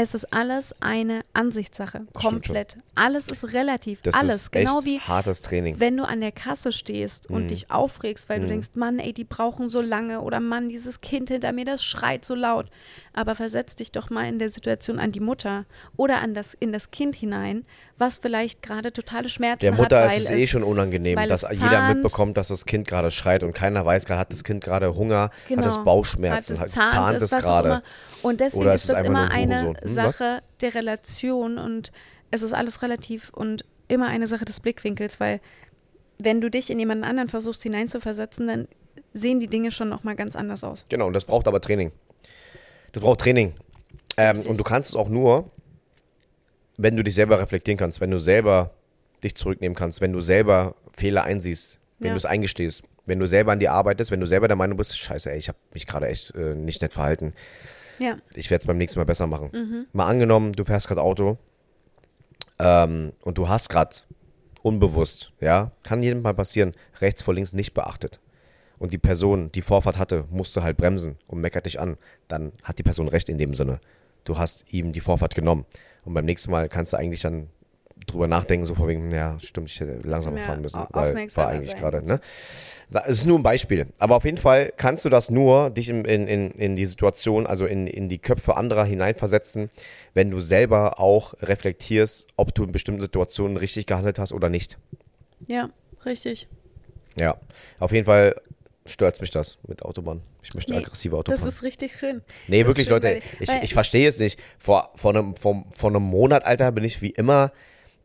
Es 0.00 0.14
ist 0.14 0.32
alles 0.32 0.76
eine 0.80 1.22
Ansichtssache, 1.32 2.06
komplett. 2.12 2.78
Alles 2.94 3.26
ist 3.28 3.52
relativ, 3.52 4.00
Das 4.02 4.14
alles. 4.14 4.36
ist 4.42 4.52
genau 4.52 4.84
wie 4.84 5.00
hartes 5.00 5.42
Training. 5.42 5.80
wenn 5.80 5.96
du 5.96 6.04
an 6.06 6.20
der 6.20 6.30
Kasse 6.30 6.70
stehst 6.70 7.28
und 7.28 7.44
Mhm. 7.44 7.48
dich 7.48 7.72
aufregst, 7.72 8.28
weil 8.28 8.38
du 8.38 8.46
denkst, 8.46 8.68
Mann, 8.74 9.00
ey, 9.00 9.12
die 9.12 9.24
brauchen 9.24 9.68
so 9.68 9.80
lange 9.80 10.20
oder 10.20 10.38
Mann, 10.38 10.68
dieses 10.68 11.00
Kind 11.00 11.30
hinter 11.30 11.52
mir, 11.52 11.64
das 11.64 11.82
schreit 11.82 12.24
so 12.24 12.36
laut. 12.36 12.70
Aber 13.12 13.34
versetz 13.34 13.74
dich 13.74 13.90
doch 13.90 14.08
mal 14.08 14.26
in 14.28 14.38
der 14.38 14.50
Situation 14.50 15.00
an 15.00 15.10
die 15.10 15.18
Mutter 15.18 15.66
oder 15.96 16.20
an 16.20 16.32
das, 16.32 16.54
in 16.54 16.72
das 16.72 16.92
Kind 16.92 17.16
hinein, 17.16 17.64
was 17.98 18.18
vielleicht 18.18 18.62
gerade 18.62 18.92
totale 18.92 19.28
Schmerzen 19.28 19.60
Der 19.60 19.72
hat, 19.72 19.78
Mutter 19.78 20.00
weil 20.00 20.16
ist 20.16 20.24
es 20.24 20.30
eh 20.30 20.46
schon 20.46 20.62
unangenehm, 20.62 21.18
dass 21.28 21.42
jeder 21.50 21.92
mitbekommt, 21.92 22.36
dass 22.36 22.48
das 22.48 22.64
Kind 22.64 22.86
gerade 22.86 23.10
schreit 23.10 23.42
und 23.42 23.54
keiner 23.54 23.84
weiß 23.84 24.06
gerade, 24.06 24.20
hat 24.20 24.32
das 24.32 24.44
Kind 24.44 24.62
gerade 24.62 24.94
Hunger, 24.94 25.30
Genau. 25.48 25.62
hat 25.62 25.70
es 25.70 25.84
Bauchschmerzen, 25.84 26.58
hat 26.58 26.68
es 26.68 26.72
zahnt, 26.74 26.90
zahnt 26.90 27.22
es 27.22 27.32
was 27.32 27.42
gerade. 27.44 27.82
Und 28.22 28.40
deswegen 28.40 28.62
Oder 28.62 28.74
ist 28.74 28.88
das 28.88 29.00
immer 29.00 29.30
ein 29.30 29.52
eine? 29.52 29.60
Hm, 29.60 29.76
was? 29.82 29.94
Sache 29.94 30.42
der 30.60 30.74
Relation 30.74 31.58
und 31.58 31.92
es 32.30 32.42
ist 32.42 32.52
alles 32.52 32.82
relativ 32.82 33.30
und 33.30 33.64
immer 33.88 34.06
eine 34.08 34.26
Sache 34.26 34.44
des 34.44 34.60
Blickwinkels, 34.60 35.18
weil 35.18 35.40
wenn 36.20 36.40
du 36.40 36.50
dich 36.50 36.70
in 36.70 36.78
jemanden 36.78 37.04
anderen 37.04 37.28
versuchst 37.28 37.62
hineinzuversetzen, 37.62 38.46
dann 38.46 38.68
sehen 39.12 39.40
die 39.40 39.48
Dinge 39.48 39.70
schon 39.70 39.88
nochmal 39.88 40.14
ganz 40.14 40.36
anders 40.36 40.64
aus. 40.64 40.84
Genau, 40.88 41.06
und 41.06 41.14
das 41.14 41.24
braucht 41.24 41.48
aber 41.48 41.60
Training. 41.60 41.92
Das 42.92 43.02
braucht 43.02 43.20
Training. 43.20 43.54
Ähm, 44.16 44.40
und 44.46 44.58
du 44.58 44.64
kannst 44.64 44.90
es 44.90 44.96
auch 44.96 45.08
nur, 45.08 45.50
wenn 46.78 46.96
du 46.96 47.04
dich 47.04 47.14
selber 47.14 47.38
reflektieren 47.40 47.76
kannst, 47.76 48.00
wenn 48.00 48.10
du 48.10 48.18
selber 48.18 48.70
dich 49.22 49.34
zurücknehmen 49.34 49.76
kannst, 49.76 50.00
wenn 50.00 50.12
du 50.12 50.20
selber 50.20 50.74
Fehler 50.96 51.24
einsiehst, 51.24 51.78
wenn 51.98 52.08
Ja. 52.08 52.12
du 52.14 52.18
es 52.18 52.24
eingestehst, 52.24 52.82
wenn 53.04 53.18
du 53.18 53.26
selber 53.26 53.52
an 53.52 53.58
dir 53.60 53.72
arbeitest, 53.72 54.10
wenn 54.10 54.20
du 54.20 54.26
selber 54.26 54.48
der 54.48 54.56
Meinung 54.56 54.76
bist, 54.78 54.96
scheiße, 54.98 55.30
ey, 55.30 55.38
ich 55.38 55.48
habe 55.48 55.58
mich 55.74 55.86
gerade 55.86 56.06
echt 56.06 56.34
äh, 56.34 56.54
nicht 56.54 56.80
nett 56.82 56.92
verhalten. 56.92 57.34
Ja, 57.98 58.16
Ich 58.34 58.48
werde 58.50 58.62
es 58.62 58.66
beim 58.66 58.78
nächsten 58.78 58.98
Mal 59.00 59.04
besser 59.04 59.26
machen. 59.26 59.50
Mhm. 59.52 59.86
Mal 59.92 60.06
angenommen, 60.06 60.52
du 60.52 60.64
fährst 60.64 60.86
gerade 60.88 61.02
Auto 61.02 61.36
ähm, 62.58 63.12
und 63.22 63.38
du 63.38 63.48
hast 63.48 63.68
gerade 63.68 63.96
unbewusst, 64.62 65.32
ja, 65.40 65.72
kann 65.82 66.02
jedem 66.02 66.22
mal 66.22 66.34
passieren, 66.34 66.72
rechts 67.00 67.22
vor 67.22 67.34
links 67.34 67.52
nicht 67.52 67.74
beachtet. 67.74 68.20
Und 68.78 68.92
die 68.92 68.98
Person, 68.98 69.50
die 69.52 69.62
Vorfahrt 69.62 69.98
hatte, 69.98 70.24
musste 70.30 70.62
halt 70.62 70.76
bremsen 70.76 71.16
und 71.26 71.40
meckert 71.40 71.66
dich 71.66 71.80
an. 71.80 71.96
Dann 72.28 72.52
hat 72.62 72.78
die 72.78 72.84
Person 72.84 73.08
recht 73.08 73.28
in 73.28 73.36
dem 73.38 73.54
Sinne. 73.54 73.80
Du 74.24 74.38
hast 74.38 74.72
ihm 74.72 74.92
die 74.92 75.00
Vorfahrt 75.00 75.34
genommen. 75.34 75.64
Und 76.08 76.14
beim 76.14 76.24
nächsten 76.24 76.50
Mal 76.50 76.70
kannst 76.70 76.94
du 76.94 76.96
eigentlich 76.96 77.20
dann 77.20 77.48
drüber 78.06 78.28
nachdenken, 78.28 78.64
so 78.64 78.74
vor 78.74 78.88
wegen, 78.88 79.10
ja, 79.10 79.38
stimmt, 79.40 79.68
ich 79.68 79.78
hätte 79.78 79.98
langsamer 80.08 80.38
fahren 80.38 80.62
müssen, 80.62 80.80
weil 80.92 81.28
war 81.36 81.48
eigentlich 81.48 81.76
gerade, 81.76 82.06
ne? 82.06 82.18
Das 82.90 83.06
ist 83.08 83.26
nur 83.26 83.38
ein 83.38 83.42
Beispiel. 83.42 83.88
Aber 83.98 84.16
auf 84.16 84.24
jeden 84.24 84.38
Fall 84.38 84.72
kannst 84.74 85.04
du 85.04 85.10
das 85.10 85.28
nur, 85.28 85.68
dich 85.68 85.90
in, 85.90 86.06
in, 86.06 86.26
in, 86.26 86.50
in 86.52 86.76
die 86.76 86.86
Situation, 86.86 87.46
also 87.46 87.66
in, 87.66 87.86
in 87.86 88.08
die 88.08 88.16
Köpfe 88.16 88.56
anderer 88.56 88.86
hineinversetzen, 88.86 89.68
wenn 90.14 90.30
du 90.30 90.40
selber 90.40 90.98
auch 90.98 91.34
reflektierst, 91.42 92.28
ob 92.36 92.54
du 92.54 92.64
in 92.64 92.72
bestimmten 92.72 93.02
Situationen 93.02 93.58
richtig 93.58 93.84
gehandelt 93.84 94.18
hast 94.18 94.32
oder 94.32 94.48
nicht. 94.48 94.78
ja, 95.46 95.68
richtig. 96.06 96.48
Ja, 97.16 97.36
auf 97.80 97.92
jeden 97.92 98.06
Fall 98.06 98.40
stört 98.88 99.20
mich 99.20 99.30
das 99.30 99.58
mit 99.66 99.82
Autobahn. 99.82 100.22
Ich 100.42 100.54
möchte 100.54 100.72
Nee, 100.72 100.78
aggressive 100.78 101.16
Auto 101.16 101.30
Das 101.30 101.42
ist 101.44 101.62
richtig 101.62 101.98
schön. 101.98 102.22
Nee, 102.46 102.60
Das 102.60 102.68
wirklich, 102.68 102.86
schön, 102.86 102.94
Leute, 102.94 103.20
ich, 103.40 103.48
weil- 103.48 103.64
ich 103.64 103.72
verstehe 103.72 104.08
es 104.08 104.18
nicht. 104.18 104.38
Vor, 104.58 104.90
vor, 104.94 105.14
einem, 105.14 105.36
vor, 105.36 105.64
vor 105.70 105.90
einem 105.90 106.02
Monat, 106.02 106.44
Alter, 106.44 106.72
bin 106.72 106.84
ich 106.84 107.00
wie 107.02 107.10
immer 107.10 107.52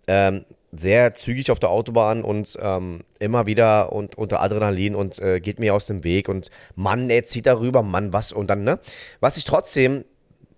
ähm, 0.08 0.46
sehr 0.72 1.14
zügig 1.14 1.52
auf 1.52 1.60
der 1.60 1.70
Autobahn 1.70 2.24
und 2.24 2.58
ähm, 2.62 3.02
immer 3.20 3.46
wieder 3.46 3.94
und, 3.94 4.18
unter 4.18 4.42
Adrenalin 4.42 4.96
und 4.96 5.20
äh, 5.20 5.40
geht 5.40 5.60
mir 5.60 5.74
aus 5.76 5.86
dem 5.86 6.04
Weg 6.04 6.28
und 6.30 6.50
Mann, 6.76 7.10
er 7.10 7.24
zieht 7.26 7.46
darüber, 7.46 7.84
Mann, 7.84 8.12
was 8.12 8.32
und 8.32 8.48
dann, 8.48 8.64
ne? 8.64 8.80
Was 9.20 9.38
ich 9.38 9.46
trotzdem 9.46 10.04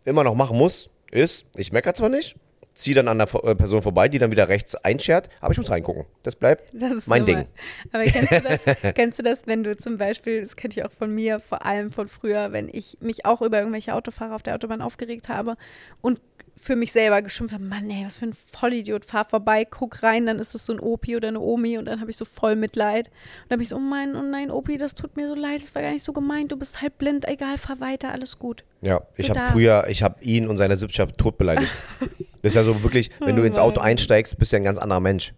immer 0.06 0.24
noch 0.24 0.36
machen 0.36 0.58
muss, 0.58 0.90
ist, 1.12 1.46
ich 1.56 1.72
meckere 1.72 1.94
zwar 1.94 2.10
nicht, 2.10 2.36
ziehe 2.76 2.96
dann 2.96 3.08
an 3.08 3.18
der 3.18 3.34
äh, 3.44 3.56
Person 3.56 3.82
vorbei, 3.82 4.08
die 4.10 4.20
dann 4.20 4.32
wieder 4.32 4.50
rechts 4.50 4.76
einschert, 4.76 5.30
aber 5.40 5.54
ich 5.54 5.58
muss 5.58 5.70
reingucken. 5.70 6.06
Das 6.24 6.36
bleibt 6.36 6.72
Das 6.74 7.08
mein 7.08 7.24
normal. 7.24 7.44
Ding. 7.44 7.48
Aber 7.92 8.04
kennst 8.04 8.32
du, 8.32 8.42
das, 8.42 8.66
kennst 8.96 9.20
du 9.20 9.24
das, 9.24 9.48
wenn 9.48 9.64
du 9.64 9.76
zum 9.78 9.98
Beispiel, 9.98 10.42
das 10.42 10.56
kenne 10.56 10.74
ich 10.76 10.86
auch 10.86 10.92
von 10.92 11.14
mir, 11.14 11.40
vor 11.40 11.66
allem 11.66 11.92
von 11.92 12.08
früher, 12.08 12.52
wenn 12.52 12.70
ich 12.72 12.98
mich 13.00 13.26
auch 13.26 13.42
über 13.42 13.60
irgendwelche 13.60 13.96
Autofahrer 13.96 14.36
auf 14.36 14.44
der 14.44 14.56
Autobahn 14.56 14.82
aufgeregt 14.82 15.30
habe 15.30 15.56
und 16.02 16.20
für 16.58 16.76
mich 16.76 16.94
selber 16.94 17.22
geschimpft 17.22 17.54
habe, 17.54 17.64
Mann, 17.64 17.90
ey, 17.90 18.06
was 18.06 18.18
für 18.18 18.26
ein 18.26 18.34
Vollidiot, 18.34 19.06
fahr 19.06 19.26
vorbei, 19.26 19.66
guck 19.66 20.02
rein, 20.04 20.26
dann 20.26 20.40
ist 20.40 20.56
das 20.56 20.66
so 20.66 20.74
ein 20.74 20.80
Opi 20.80 21.18
oder 21.18 21.28
eine 21.28 21.40
Omi 21.40 21.78
und 21.78 21.86
dann 21.86 22.00
habe 22.00 22.10
ich 22.10 22.18
so 22.18 22.26
voll 22.26 22.56
Mitleid. 22.56 23.08
Und 23.08 23.14
dann 23.50 23.58
habe 23.58 23.64
ich 23.64 23.70
so, 23.70 23.76
oh 23.76 23.80
mein, 23.80 24.16
oh 24.16 24.22
nein, 24.22 24.50
Opi, 24.50 24.78
das 24.78 24.94
tut 24.94 25.18
mir 25.18 25.28
so 25.28 25.36
leid, 25.36 25.62
das 25.62 25.76
war 25.76 25.82
gar 25.82 25.92
nicht 25.92 26.04
so 26.04 26.14
gemeint, 26.14 26.52
du 26.52 26.58
bist 26.58 26.82
halb 26.82 26.98
blind, 26.98 27.28
egal, 27.28 27.58
fahr 27.58 27.80
weiter, 27.82 28.12
alles 28.12 28.40
gut. 28.40 28.64
Ja, 28.82 29.02
ich 29.18 29.30
habe 29.30 29.42
früher, 29.52 29.86
ich 29.90 30.02
habe 30.02 30.24
ihn 30.24 30.48
und 30.48 30.58
seine 30.58 30.78
Sippschaft 30.78 31.18
tot 31.18 31.38
beleidigt. 31.38 31.74
Das 32.42 32.52
ist 32.52 32.58
ja 32.58 32.64
so 32.64 32.84
wirklich, 32.84 33.10
wenn 33.22 33.36
du 33.36 33.42
ins 33.42 33.58
Auto 33.58 33.82
einsteigst, 33.82 34.38
bist 34.38 34.52
du 34.52 34.58
ja 34.58 34.62
ein 34.62 34.66
ganz 34.66 34.78
anderer 34.78 35.00
Mensch. 35.00 35.34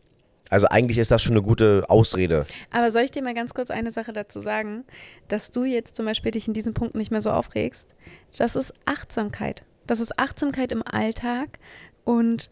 Also 0.49 0.67
eigentlich 0.67 0.97
ist 0.97 1.09
das 1.09 1.23
schon 1.23 1.37
eine 1.37 1.41
gute 1.41 1.85
Ausrede. 1.87 2.45
Aber 2.71 2.91
soll 2.91 3.03
ich 3.03 3.11
dir 3.11 3.21
mal 3.23 3.33
ganz 3.33 3.53
kurz 3.53 3.71
eine 3.71 3.91
Sache 3.91 4.11
dazu 4.11 4.41
sagen, 4.41 4.83
dass 5.29 5.51
du 5.51 5.63
jetzt 5.63 5.95
zum 5.95 6.05
Beispiel 6.05 6.31
dich 6.31 6.49
in 6.49 6.53
diesen 6.53 6.73
Punkten 6.73 6.97
nicht 6.97 7.11
mehr 7.11 7.21
so 7.21 7.31
aufregst? 7.31 7.95
Das 8.37 8.57
ist 8.57 8.73
Achtsamkeit. 8.83 9.63
Das 9.87 9.99
ist 9.99 10.19
Achtsamkeit 10.19 10.71
im 10.71 10.83
Alltag 10.85 11.59
und 12.03 12.51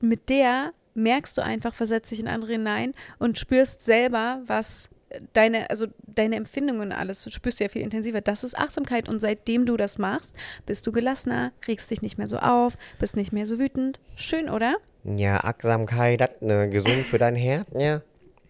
mit 0.00 0.28
der 0.28 0.72
merkst 0.94 1.36
du 1.36 1.42
einfach, 1.42 1.74
versetzt 1.74 2.10
dich 2.10 2.20
in 2.20 2.28
andere 2.28 2.52
hinein 2.52 2.94
und 3.18 3.38
spürst 3.38 3.84
selber, 3.84 4.42
was 4.46 4.90
deine, 5.32 5.70
also 5.70 5.86
deine 6.06 6.36
Empfindungen 6.36 6.92
alles, 6.92 7.22
du 7.22 7.30
spürst 7.30 7.60
ja 7.60 7.68
viel 7.68 7.82
intensiver. 7.82 8.20
Das 8.20 8.44
ist 8.44 8.56
Achtsamkeit 8.56 9.08
und 9.08 9.20
seitdem 9.20 9.66
du 9.66 9.76
das 9.76 9.98
machst, 9.98 10.34
bist 10.66 10.86
du 10.86 10.92
gelassener, 10.92 11.52
regst 11.66 11.90
dich 11.90 12.02
nicht 12.02 12.18
mehr 12.18 12.28
so 12.28 12.38
auf, 12.38 12.76
bist 12.98 13.16
nicht 13.16 13.32
mehr 13.32 13.46
so 13.46 13.58
wütend. 13.58 14.00
Schön, 14.16 14.48
oder? 14.48 14.76
Ja, 15.04 15.38
Achtsamkeit, 15.38 16.20
das 16.20 16.30
ne, 16.40 16.70
gesund 16.70 17.04
für 17.04 17.18
dein 17.18 17.36
Herz, 17.36 17.68
ja. 17.76 18.00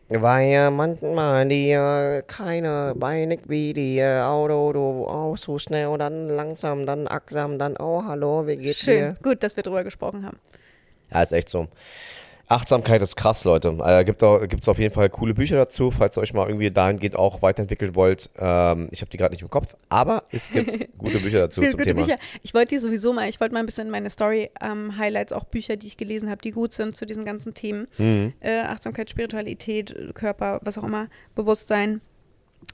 Weil 0.08 0.50
ja 0.50 0.70
manchmal 0.70 1.48
die 1.48 1.70
äh, 1.70 2.22
keine 2.26 2.94
Beine 2.94 3.38
wie 3.46 3.72
die 3.72 3.98
äh, 3.98 4.20
Auto, 4.20 4.72
du 4.72 5.06
auch 5.06 5.36
so 5.36 5.58
schnell 5.58 5.86
und 5.86 6.00
dann 6.00 6.28
langsam, 6.28 6.84
dann 6.84 7.08
achtsam, 7.08 7.58
dann 7.58 7.76
oh 7.78 8.04
hallo, 8.04 8.46
wie 8.46 8.56
geht's 8.56 8.80
Schön. 8.80 8.96
dir? 8.96 9.16
Gut, 9.22 9.42
dass 9.42 9.56
wir 9.56 9.62
drüber 9.62 9.82
gesprochen 9.82 10.26
haben. 10.26 10.38
Ja, 11.10 11.22
ist 11.22 11.32
echt 11.32 11.48
so. 11.48 11.68
Achtsamkeit 12.46 13.00
ist 13.02 13.16
krass, 13.16 13.44
Leute. 13.44 13.76
Äh, 13.84 14.04
gibt 14.04 14.22
es 14.22 14.68
auf 14.68 14.78
jeden 14.78 14.94
Fall 14.94 15.08
coole 15.08 15.34
Bücher 15.34 15.56
dazu, 15.56 15.90
falls 15.90 16.18
ihr 16.18 16.22
euch 16.22 16.34
mal 16.34 16.46
irgendwie 16.46 16.70
dahingehend 16.70 17.16
auch 17.16 17.42
weiterentwickeln 17.42 17.94
wollt. 17.94 18.28
Ähm, 18.36 18.88
ich 18.90 19.00
habe 19.00 19.10
die 19.10 19.16
gerade 19.16 19.32
nicht 19.32 19.42
im 19.42 19.50
Kopf, 19.50 19.76
aber 19.88 20.24
es 20.30 20.50
gibt 20.50 20.88
gute 20.98 21.18
Bücher 21.20 21.40
dazu 21.40 21.62
zum 21.62 21.80
Thema. 21.80 22.02
Bücher. 22.02 22.18
Ich 22.42 22.52
wollte 22.52 22.74
die 22.74 22.78
sowieso 22.78 23.12
mal, 23.12 23.28
ich 23.28 23.40
wollte 23.40 23.54
mal 23.54 23.60
ein 23.60 23.66
bisschen 23.66 23.86
in 23.86 23.90
meine 23.90 24.10
Story-Highlights 24.10 25.32
auch 25.32 25.44
Bücher, 25.44 25.76
die 25.76 25.86
ich 25.86 25.96
gelesen 25.96 26.28
habe, 26.28 26.42
die 26.42 26.50
gut 26.50 26.72
sind 26.72 26.96
zu 26.96 27.06
diesen 27.06 27.24
ganzen 27.24 27.54
Themen. 27.54 27.88
Mhm. 27.98 28.34
Äh, 28.40 28.60
Achtsamkeit, 28.60 29.08
Spiritualität, 29.08 30.14
Körper, 30.14 30.60
was 30.62 30.76
auch 30.76 30.84
immer, 30.84 31.08
Bewusstsein. 31.34 32.00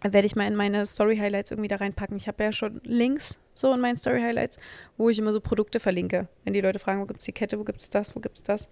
Werde 0.03 0.25
ich 0.25 0.37
mal 0.37 0.47
in 0.47 0.55
meine 0.55 0.87
Story-Highlights 0.87 1.51
irgendwie 1.51 1.68
da 1.68 1.77
reinpacken. 1.77 2.16
Ich 2.16 2.29
habe 2.29 2.43
ja 2.45 2.53
schon 2.53 2.81
Links 2.85 3.39
so 3.55 3.73
in 3.73 3.81
meinen 3.81 3.97
Story-Highlights, 3.97 4.59
wo 4.97 5.11
ich 5.11 5.18
immer 5.18 5.33
so 5.33 5.41
Produkte 5.41 5.81
verlinke. 5.81 6.29
Wenn 6.45 6.55
die 6.55 6.61
Leute 6.61 6.79
fragen, 6.79 7.01
wo 7.01 7.07
gibt 7.07 7.21
es 7.21 7.27
die 7.27 7.33
Kette, 7.33 7.59
wo 7.59 7.64
gibt 7.64 7.81
es 7.81 7.91
das, 7.91 8.14
wo 8.14 8.21
gibt 8.21 8.37
es 8.37 8.43
das, 8.43 8.68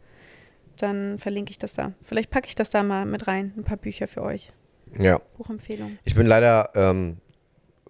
dann 0.83 1.19
verlinke 1.19 1.51
ich 1.51 1.59
das 1.59 1.75
da. 1.75 1.93
Vielleicht 2.03 2.31
packe 2.31 2.49
ich 2.49 2.55
das 2.55 2.71
da 2.71 2.83
mal 2.83 3.05
mit 3.07 3.27
rein, 3.27 3.53
ein 3.57 3.65
paar 3.65 3.77
Bücher 3.77 4.09
für 4.09 4.23
euch. 4.23 4.53
Ja, 4.99 5.21
Buchempfehlung, 5.37 5.99
ich 6.05 6.15
bin 6.15 6.27
leider 6.27 6.71
ähm, 6.75 7.19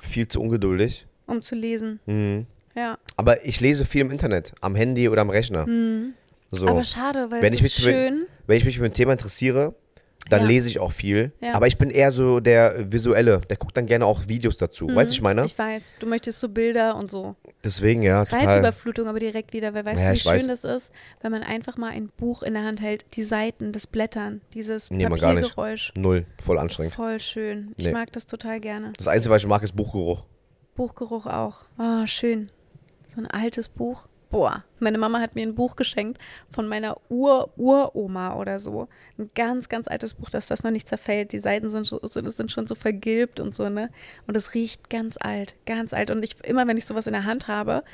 viel 0.01 0.27
zu 0.27 0.41
ungeduldig. 0.41 1.07
um 1.27 1.43
zu 1.43 1.55
lesen. 1.55 2.01
Mhm. 2.07 2.47
Ja. 2.75 2.99
Aber 3.17 3.45
ich 3.45 3.61
lese 3.61 3.85
viel 3.85 4.03
im 4.03 4.11
Internet, 4.11 4.53
am 4.61 4.75
Handy 4.75 5.09
oder 5.09 5.23
am 5.23 5.31
Rechner. 5.31 5.67
So. 6.51 6.67
Aber 6.69 6.85
schade, 6.85 7.31
weil 7.31 7.43
Wenn 7.43 7.53
es 7.53 7.61
ist 7.61 7.81
schön. 7.81 8.27
Wenn 8.47 8.57
ich 8.57 8.65
mich 8.65 8.79
für 8.79 8.85
ein 8.85 8.93
Thema 8.93 9.13
interessiere, 9.13 9.75
dann 10.31 10.43
Ja. 10.43 10.47
lese 10.47 10.69
ich 10.69 10.79
auch 10.79 10.93
viel. 10.93 11.33
Ja. 11.41 11.55
Aber 11.55 11.67
ich 11.67 11.79
bin 11.79 11.91
eher 11.91 12.11
so 12.11 12.41
der 12.41 12.93
Visuelle. 12.93 13.41
Der 13.49 13.57
guckt 13.57 13.77
dann 13.77 13.87
gerne 13.87 14.05
auch 14.07 14.29
Videos 14.29 14.57
dazu. 14.57 14.87
Weißt 14.95 15.11
du, 15.11 15.15
ich 15.15 15.23
meine? 15.23 15.43
Mhm. 15.43 15.47
Ich 15.47 15.59
weiß, 15.59 15.93
du 16.01 16.07
möchtest 16.07 16.41
so 16.41 16.49
Bilder 16.49 16.97
und 16.97 17.11
so. 17.11 17.37
Deswegen, 17.65 18.03
ja, 18.03 18.25
total. 18.25 18.47
Reizüberflutung 18.47 19.09
aber 19.09 19.19
direkt 19.21 19.53
wieder, 19.53 19.75
weil 19.75 19.85
weißt 19.85 20.01
Ja, 20.01 20.09
du, 20.09 20.15
wie 20.15 20.19
schön 20.21 20.33
weiß. 20.33 20.47
das 20.47 20.65
ist, 20.65 20.93
wenn 21.21 21.33
man 21.33 21.43
einfach 21.43 21.77
mal 21.77 21.91
ein 21.91 22.11
Buch 22.17 22.43
in 22.43 22.55
der 22.55 22.65
Hand 22.65 22.81
hält, 22.83 23.05
die 23.15 23.23
Seiten, 23.25 23.73
das 23.73 23.87
Blättern, 23.87 24.41
dieses 24.55 24.91
Nee. 24.91 25.07
Papiergeräusch. 25.07 25.93
Null. 25.97 26.27
Voll 26.41 26.59
anstrengend. 26.59 26.95
Voll 26.95 27.21
schön. 27.21 27.73
Ich 27.77 27.87
Nee. 27.87 27.93
mag 27.93 28.13
das 28.13 28.27
total 28.27 28.61
gerne. 28.61 28.93
Das 28.97 29.09
Einzige, 29.09 29.35
was 29.35 29.43
ich 29.43 29.49
mag, 29.49 29.63
ist 29.63 29.75
Buchgeruch. 29.75 30.25
Buchgeruch 30.77 31.27
auch. 31.27 31.63
Ah, 31.77 32.07
schön. 32.07 32.51
So 33.09 33.21
ein 33.21 33.27
altes 33.27 33.69
Buch. 33.69 34.07
Boah, 34.31 34.63
meine 34.79 34.99
Mama 34.99 35.21
hat 35.21 35.35
mir 35.35 35.43
ein 35.43 35.55
Buch 35.55 35.75
geschenkt 35.75 36.21
von 36.51 36.69
meiner 36.69 36.97
Ur-Uroma 37.09 38.37
oder 38.37 38.61
so. 38.61 38.89
Ein 39.17 39.31
ganz, 39.35 39.71
ganz 39.71 39.89
altes 39.89 40.13
Buch, 40.13 40.29
dass 40.29 40.47
das 40.47 40.63
noch 40.63 40.71
nicht 40.71 40.87
zerfällt. 40.87 41.33
Die 41.33 41.39
Seiten 41.39 41.71
sind, 41.71 41.87
so, 41.87 41.99
sind, 42.03 42.53
schon 42.53 42.67
so 42.67 42.75
vergilbt 42.75 43.41
und 43.41 43.55
so, 43.55 43.71
ne? 43.71 43.89
Und 44.27 44.37
es 44.37 44.53
riecht 44.53 44.91
ganz 44.91 45.17
alt, 45.19 45.57
ganz 45.65 45.95
alt. 45.95 46.11
Und 46.11 46.23
ich, 46.23 46.37
immer 46.45 46.67
wenn 46.67 46.77
ich 46.77 46.85
sowas 46.85 47.07
in 47.07 47.15
der 47.15 47.25
Hand 47.25 47.49
habe, 47.49 47.85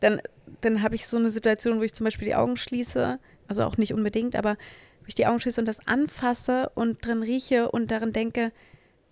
dann, 0.00 0.22
dann 0.62 0.82
habe 0.82 0.94
ich 0.94 1.06
so 1.06 1.18
eine 1.18 1.28
Situation, 1.28 1.78
wo 1.78 1.82
ich 1.82 1.94
zum 1.94 2.04
Beispiel 2.04 2.28
die 2.28 2.34
Augen 2.34 2.56
schließe, 2.56 3.18
also 3.48 3.62
auch 3.64 3.76
nicht 3.76 3.92
unbedingt, 3.92 4.36
aber 4.36 4.56
wo 5.00 5.08
ich 5.08 5.14
die 5.14 5.26
Augen 5.26 5.40
schließe 5.40 5.60
und 5.60 5.68
das 5.68 5.86
anfasse 5.86 6.70
und 6.74 7.04
drin 7.04 7.22
rieche 7.22 7.70
und 7.70 7.90
darin 7.90 8.14
denke, 8.14 8.52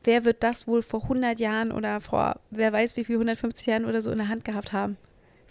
wer 0.05 0.25
wird 0.25 0.43
das 0.43 0.67
wohl 0.67 0.81
vor 0.81 1.03
100 1.03 1.39
Jahren 1.39 1.71
oder 1.71 2.01
vor 2.01 2.41
wer 2.51 2.73
weiß 2.73 2.97
wie 2.97 3.05
viel, 3.05 3.17
150 3.17 3.67
Jahren 3.67 3.85
oder 3.85 4.01
so 4.01 4.11
in 4.11 4.19
der 4.19 4.29
Hand 4.29 4.47
gehabt 4.47 4.73
haben? 4.73 4.97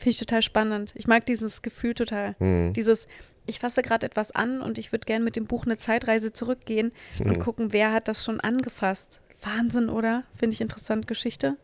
Finde 0.02 0.10
ich 0.14 0.18
total 0.18 0.42
spannend. 0.42 0.94
Ich 0.96 1.06
mag 1.06 1.28
dieses 1.28 1.62
Gefühl 1.62 1.94
total. 1.94 2.34
Hm. 2.40 2.74
Dieses, 2.74 3.08
ich 3.46 3.60
fasse 3.60 3.84
gerade 3.84 4.04
etwas 4.08 4.32
an 4.32 4.60
und 4.64 4.80
ich 4.80 4.92
würde 4.92 5.06
gerne 5.06 5.24
mit 5.24 5.36
dem 5.36 5.46
Buch 5.46 5.68
eine 5.68 5.78
Zeitreise 5.78 6.34
zurückgehen 6.34 6.92
und 7.20 7.38
gucken, 7.38 7.72
wer 7.72 7.94
hat 7.94 8.08
das 8.08 8.26
schon 8.26 8.40
angefasst. 8.40 9.22
Wahnsinn, 9.44 9.90
oder? 9.90 10.24
Finde 10.36 10.56
ich 10.56 10.62
interessant, 10.62 11.08
Geschichte. 11.08 11.56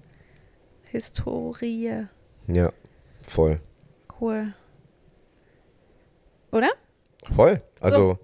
Historie. 0.91 2.05
Ja, 2.45 2.71
voll. 3.23 3.59
Cool. 4.21 4.53
Oder? 6.51 6.69
Voll. 7.35 7.63
Also, 7.79 8.19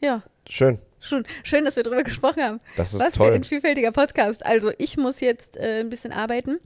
Ja. 0.00 0.22
schön. 0.48 0.78
Schön, 1.00 1.26
schön, 1.42 1.66
dass 1.66 1.76
wir 1.76 1.82
darüber 1.82 2.02
gesprochen 2.02 2.42
haben. 2.42 2.60
Das 2.78 2.94
ist 2.94 3.00
Was 3.00 3.10
für 3.18 3.24
toll. 3.24 3.32
ein 3.34 3.44
vielfältiger 3.44 3.92
Podcast. 3.92 4.46
Also, 4.46 4.72
ich 4.78 4.96
muss 4.96 5.20
jetzt 5.20 5.58
äh, 5.58 5.80
ein 5.80 5.90
bisschen 5.90 6.12
arbeiten. 6.12 6.60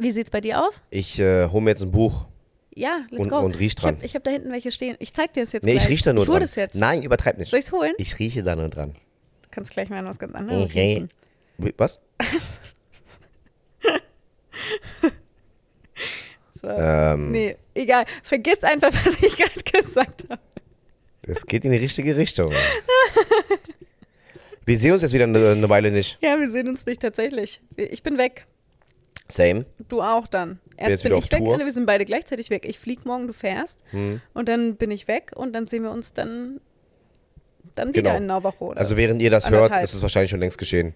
Wie 0.00 0.10
sieht's 0.10 0.30
bei 0.30 0.40
dir 0.40 0.62
aus? 0.66 0.82
Ich 0.90 1.18
äh, 1.20 1.48
hole 1.48 1.62
mir 1.62 1.70
jetzt 1.70 1.82
ein 1.82 1.90
Buch 1.90 2.26
Ja, 2.74 3.00
let's 3.10 3.22
und, 3.24 3.28
go. 3.28 3.38
und 3.40 3.58
riech 3.58 3.74
ich 3.78 3.82
habe 3.84 3.96
dran. 3.96 4.04
ich 4.04 4.14
hab 4.14 4.24
da 4.24 4.30
hinten 4.30 4.50
welche 4.50 4.72
stehen. 4.72 4.96
Ich 4.98 5.12
zeig 5.12 5.32
dir 5.34 5.42
das 5.42 5.52
jetzt 5.52 5.64
nee, 5.64 5.72
gleich. 5.72 5.84
ich 5.84 5.90
rieche 5.90 6.04
da 6.04 6.12
nur 6.14 6.24
ich 6.24 6.30
dran. 6.30 6.40
das 6.40 6.54
jetzt. 6.54 6.74
Nein, 6.76 7.02
übertreib 7.02 7.38
nicht. 7.38 7.50
Soll 7.50 7.58
ich's 7.60 7.70
holen? 7.72 7.92
Ich 7.98 8.18
rieche 8.18 8.42
da 8.42 8.56
nur 8.56 8.68
dran. 8.68 8.92
Du 9.42 9.48
kannst 9.50 9.70
gleich 9.72 9.90
mal 9.90 10.04
was 10.06 10.18
ganz 10.18 10.34
anderes 10.34 10.66
Ich 10.70 10.74
rieche. 10.74 11.08
riechen. 11.58 11.72
Was? 11.76 12.00
Das 16.52 16.62
war, 16.62 17.14
Ähm, 17.14 17.30
Nee, 17.30 17.56
egal. 17.74 18.04
Vergiss 18.22 18.62
einfach, 18.64 18.92
was 19.06 19.22
ich 19.22 19.36
gerade 19.36 19.62
gesagt 19.84 20.24
habe. 20.28 20.40
Es 21.26 21.46
geht 21.46 21.64
in 21.64 21.70
die 21.70 21.78
richtige 21.78 22.16
Richtung. 22.16 22.52
Wir 24.66 24.78
sehen 24.78 24.92
uns 24.92 25.02
jetzt 25.02 25.12
wieder 25.12 25.24
eine, 25.24 25.50
eine 25.52 25.68
Weile 25.68 25.90
nicht. 25.90 26.18
Ja, 26.20 26.38
wir 26.38 26.50
sehen 26.50 26.68
uns 26.68 26.86
nicht 26.86 27.00
tatsächlich. 27.00 27.60
Ich 27.76 28.02
bin 28.02 28.18
weg. 28.18 28.46
Same. 29.30 29.64
Du 29.88 30.02
auch 30.02 30.26
dann. 30.26 30.60
Erst 30.76 31.02
bin 31.02 31.14
ich 31.14 31.30
weg, 31.30 31.38
Tour. 31.40 31.58
wir 31.58 31.72
sind 31.72 31.86
beide 31.86 32.04
gleichzeitig 32.04 32.50
weg. 32.50 32.64
Ich 32.66 32.78
flieg 32.78 33.04
morgen, 33.04 33.26
du 33.26 33.32
fährst. 33.32 33.80
Hm. 33.90 34.20
Und 34.34 34.48
dann 34.48 34.76
bin 34.76 34.90
ich 34.90 35.08
weg 35.08 35.32
und 35.34 35.52
dann 35.52 35.66
sehen 35.66 35.82
wir 35.82 35.90
uns 35.90 36.12
dann, 36.12 36.60
dann 37.74 37.94
wieder 37.94 38.18
Genau. 38.18 38.38
in. 38.38 38.44
Oder? 38.60 38.78
Also 38.78 38.96
während 38.96 39.20
ihr 39.20 39.30
das 39.30 39.50
hört, 39.50 39.64
Anderthalb. 39.64 39.84
ist 39.84 39.94
es 39.94 40.02
wahrscheinlich 40.02 40.30
schon 40.30 40.40
längst 40.40 40.58
geschehen. 40.58 40.94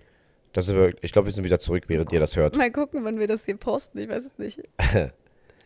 Das 0.53 0.67
sind 0.67 0.77
wir, 0.77 0.95
ich 1.03 1.13
glaube, 1.13 1.27
wir 1.27 1.33
sind 1.33 1.45
wieder 1.45 1.59
zurück, 1.59 1.85
während 1.89 2.13
ihr 2.13 2.21
das 2.21 2.37
hört. 2.37 2.57
Mal 2.57 2.71
gucken, 2.71 3.05
wann 3.05 3.19
wir 3.19 3.27
das 3.27 3.45
hier 3.45 3.57
posten. 3.57 3.99
Ich 3.99 4.09
weiß 4.09 4.25
es 4.25 4.39
nicht. 4.39 4.61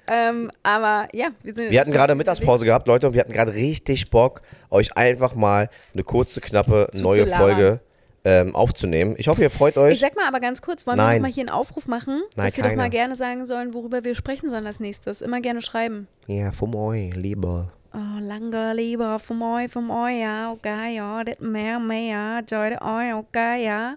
ähm, 0.09 0.51
aber 0.63 1.09
ja, 1.13 1.29
wir 1.43 1.55
sind. 1.55 1.71
Wir 1.71 1.81
hatten 1.81 1.93
gerade 1.93 2.15
Mittagspause 2.15 2.65
gehabt, 2.65 2.89
Leute, 2.89 3.07
und 3.07 3.13
wir 3.15 3.21
hatten 3.21 3.33
gerade 3.33 3.53
richtig 3.53 4.11
Bock, 4.11 4.41
euch 4.71 4.97
einfach 4.97 5.35
mal 5.35 5.69
eine 5.93 6.05
kurze, 6.05 6.41
knappe 6.41 6.89
neue. 6.95 7.27
Folge 7.27 7.81
ähm, 8.29 8.55
aufzunehmen. 8.55 9.15
Ich 9.17 9.29
hoffe, 9.29 9.41
ihr 9.43 9.51
freut 9.51 9.75
Ich 9.75 9.79
euch. 9.79 10.01
sag 10.01 10.15
mal 10.17 10.27
aber 10.29 10.41
ganz 10.41 10.61
kurz, 10.61 10.87
wollen 10.87 10.99
wir 10.99 11.05
Nein. 11.05 11.23
noch 11.23 11.29
mal 11.29 11.33
hier 11.33 11.43
einen 11.45 11.51
Aufruf 11.51 11.87
machen, 11.87 12.21
Nein, 12.37 12.47
dass 12.47 12.55
sie 12.57 12.61
doch 12.61 12.69
keiner. 12.69 12.83
mal 12.83 12.91
gerne 12.91 13.17
sagen 13.17 13.47
sollen, 13.47 13.73
worüber 13.73 14.05
wir 14.05 14.15
sprechen 14.15 14.51
sollen 14.51 14.67
als 14.67 14.81
nächstes. 14.81 15.23
Immer 15.23 15.41
gerne 15.41 15.63
schreiben. 15.63 16.09
Ja, 16.27 16.53
vom 16.53 16.75
euch, 16.75 17.15
lieber. 17.17 17.73
Oh, 17.95 18.21
lange 18.21 18.75
lieber 18.75 19.19
vom 19.19 19.41
euch, 19.41 19.71
vom 19.73 19.91
euch, 19.91 20.21
ja, 20.21 20.53
okay, 20.53 20.95
ja, 20.97 21.25
das 21.25 21.39
mehr, 21.41 21.79
mehr, 21.79 22.43
Leute, 22.51 22.83
euch, 22.83 23.15
okay, 23.15 23.65
ja. 23.65 23.95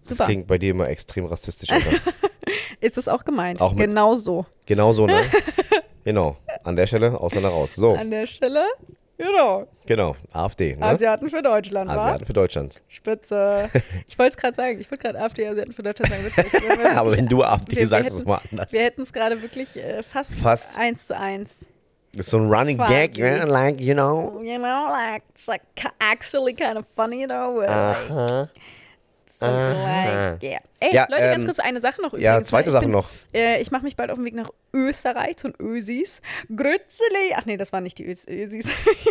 Das 0.00 0.10
Super. 0.10 0.24
klingt 0.26 0.46
bei 0.46 0.58
dir 0.58 0.70
immer 0.72 0.88
extrem 0.88 1.24
rassistisch. 1.24 1.70
Ist 2.80 2.96
das 2.98 3.08
auch 3.08 3.24
gemeint? 3.24 3.60
Auch 3.62 3.72
mit- 3.74 3.86
genau 3.88 4.14
so. 4.14 4.44
genau 4.66 4.92
so, 4.92 5.06
ne? 5.06 5.22
genau. 6.04 6.36
An 6.64 6.76
der 6.76 6.86
Stelle, 6.86 7.18
Ausländer 7.18 7.48
raus. 7.48 7.74
So, 7.74 7.94
An 7.94 8.10
der 8.10 8.26
Stelle, 8.26 8.62
genau. 9.18 9.68
genau. 9.86 10.16
AfD, 10.32 10.76
ne? 10.76 10.82
Asiaten 10.86 11.28
für 11.28 11.42
Deutschland? 11.42 11.90
Asiaten 11.90 12.24
für 12.24 12.32
Deutschland. 12.32 12.80
Spitze. 12.88 13.68
Ich 14.08 14.18
wollte 14.18 14.30
es 14.30 14.36
gerade 14.36 14.56
sagen. 14.56 14.80
Ich 14.80 14.90
wollte 14.90 15.02
gerade 15.02 15.20
AfD 15.20 15.46
Asiaten 15.46 15.72
für 15.72 15.82
Deutschland 15.82 16.12
sagen. 16.12 16.86
Aber 16.96 17.16
wenn 17.16 17.26
du 17.26 17.42
AfD 17.42 17.76
wir, 17.76 17.88
sagst, 17.88 18.10
ist 18.10 18.16
es 18.16 18.24
mal 18.24 18.40
anders. 18.50 18.72
Wir 18.72 18.82
hätten 18.82 19.02
es 19.02 19.12
gerade 19.12 19.40
wirklich 19.42 19.76
äh, 19.76 20.02
fast, 20.02 20.34
Fast. 20.36 20.78
eins 20.78 21.06
zu 21.06 21.16
eins. 21.16 21.66
Das 22.12 22.26
ist 22.26 22.30
so 22.30 22.38
ein 22.38 22.50
Running 22.52 22.78
Quasi. 22.78 22.94
Gag, 22.94 23.18
ne? 23.18 23.44
like, 23.44 23.80
you 23.80 23.94
know. 23.94 24.40
You 24.42 24.58
know, 24.58 24.86
like, 24.88 25.22
it's 25.30 25.46
like 25.46 25.62
actually 26.00 26.54
kind 26.54 26.78
of 26.78 26.86
funny 26.96 27.26
though. 27.26 27.60
uh, 27.62 27.66
Aha. 27.68 28.48
Something 28.48 28.77
Aha. 29.46 30.30
like, 30.32 30.42
yeah. 30.42 30.60
Ey, 30.80 30.94
Ja, 30.94 31.06
Leute, 31.10 31.22
ganz 31.22 31.44
ähm, 31.44 31.48
kurz 31.48 31.58
eine 31.58 31.80
Sache 31.80 32.00
noch 32.00 32.08
übrigens. 32.08 32.24
Ja, 32.24 32.42
zweite 32.42 32.68
Ich 32.68 32.72
Sache 32.72 32.84
bin, 32.84 32.92
noch. 32.92 33.08
Äh, 33.34 33.60
ich 33.60 33.70
mache 33.70 33.82
mich 33.82 33.96
bald 33.96 34.10
auf 34.10 34.16
den 34.16 34.24
Weg 34.24 34.34
nach 34.34 34.50
Österreich 34.72 35.36
zu 35.36 35.50
den 35.50 35.60
Ösis. 35.64 36.20
Grützeli. 36.48 37.34
Ach 37.36 37.44
nee, 37.46 37.56
das 37.56 37.72
waren 37.72 37.82
nicht 37.82 37.98
die 37.98 38.06
Ös 38.06 38.26
Ösis. 38.28 38.66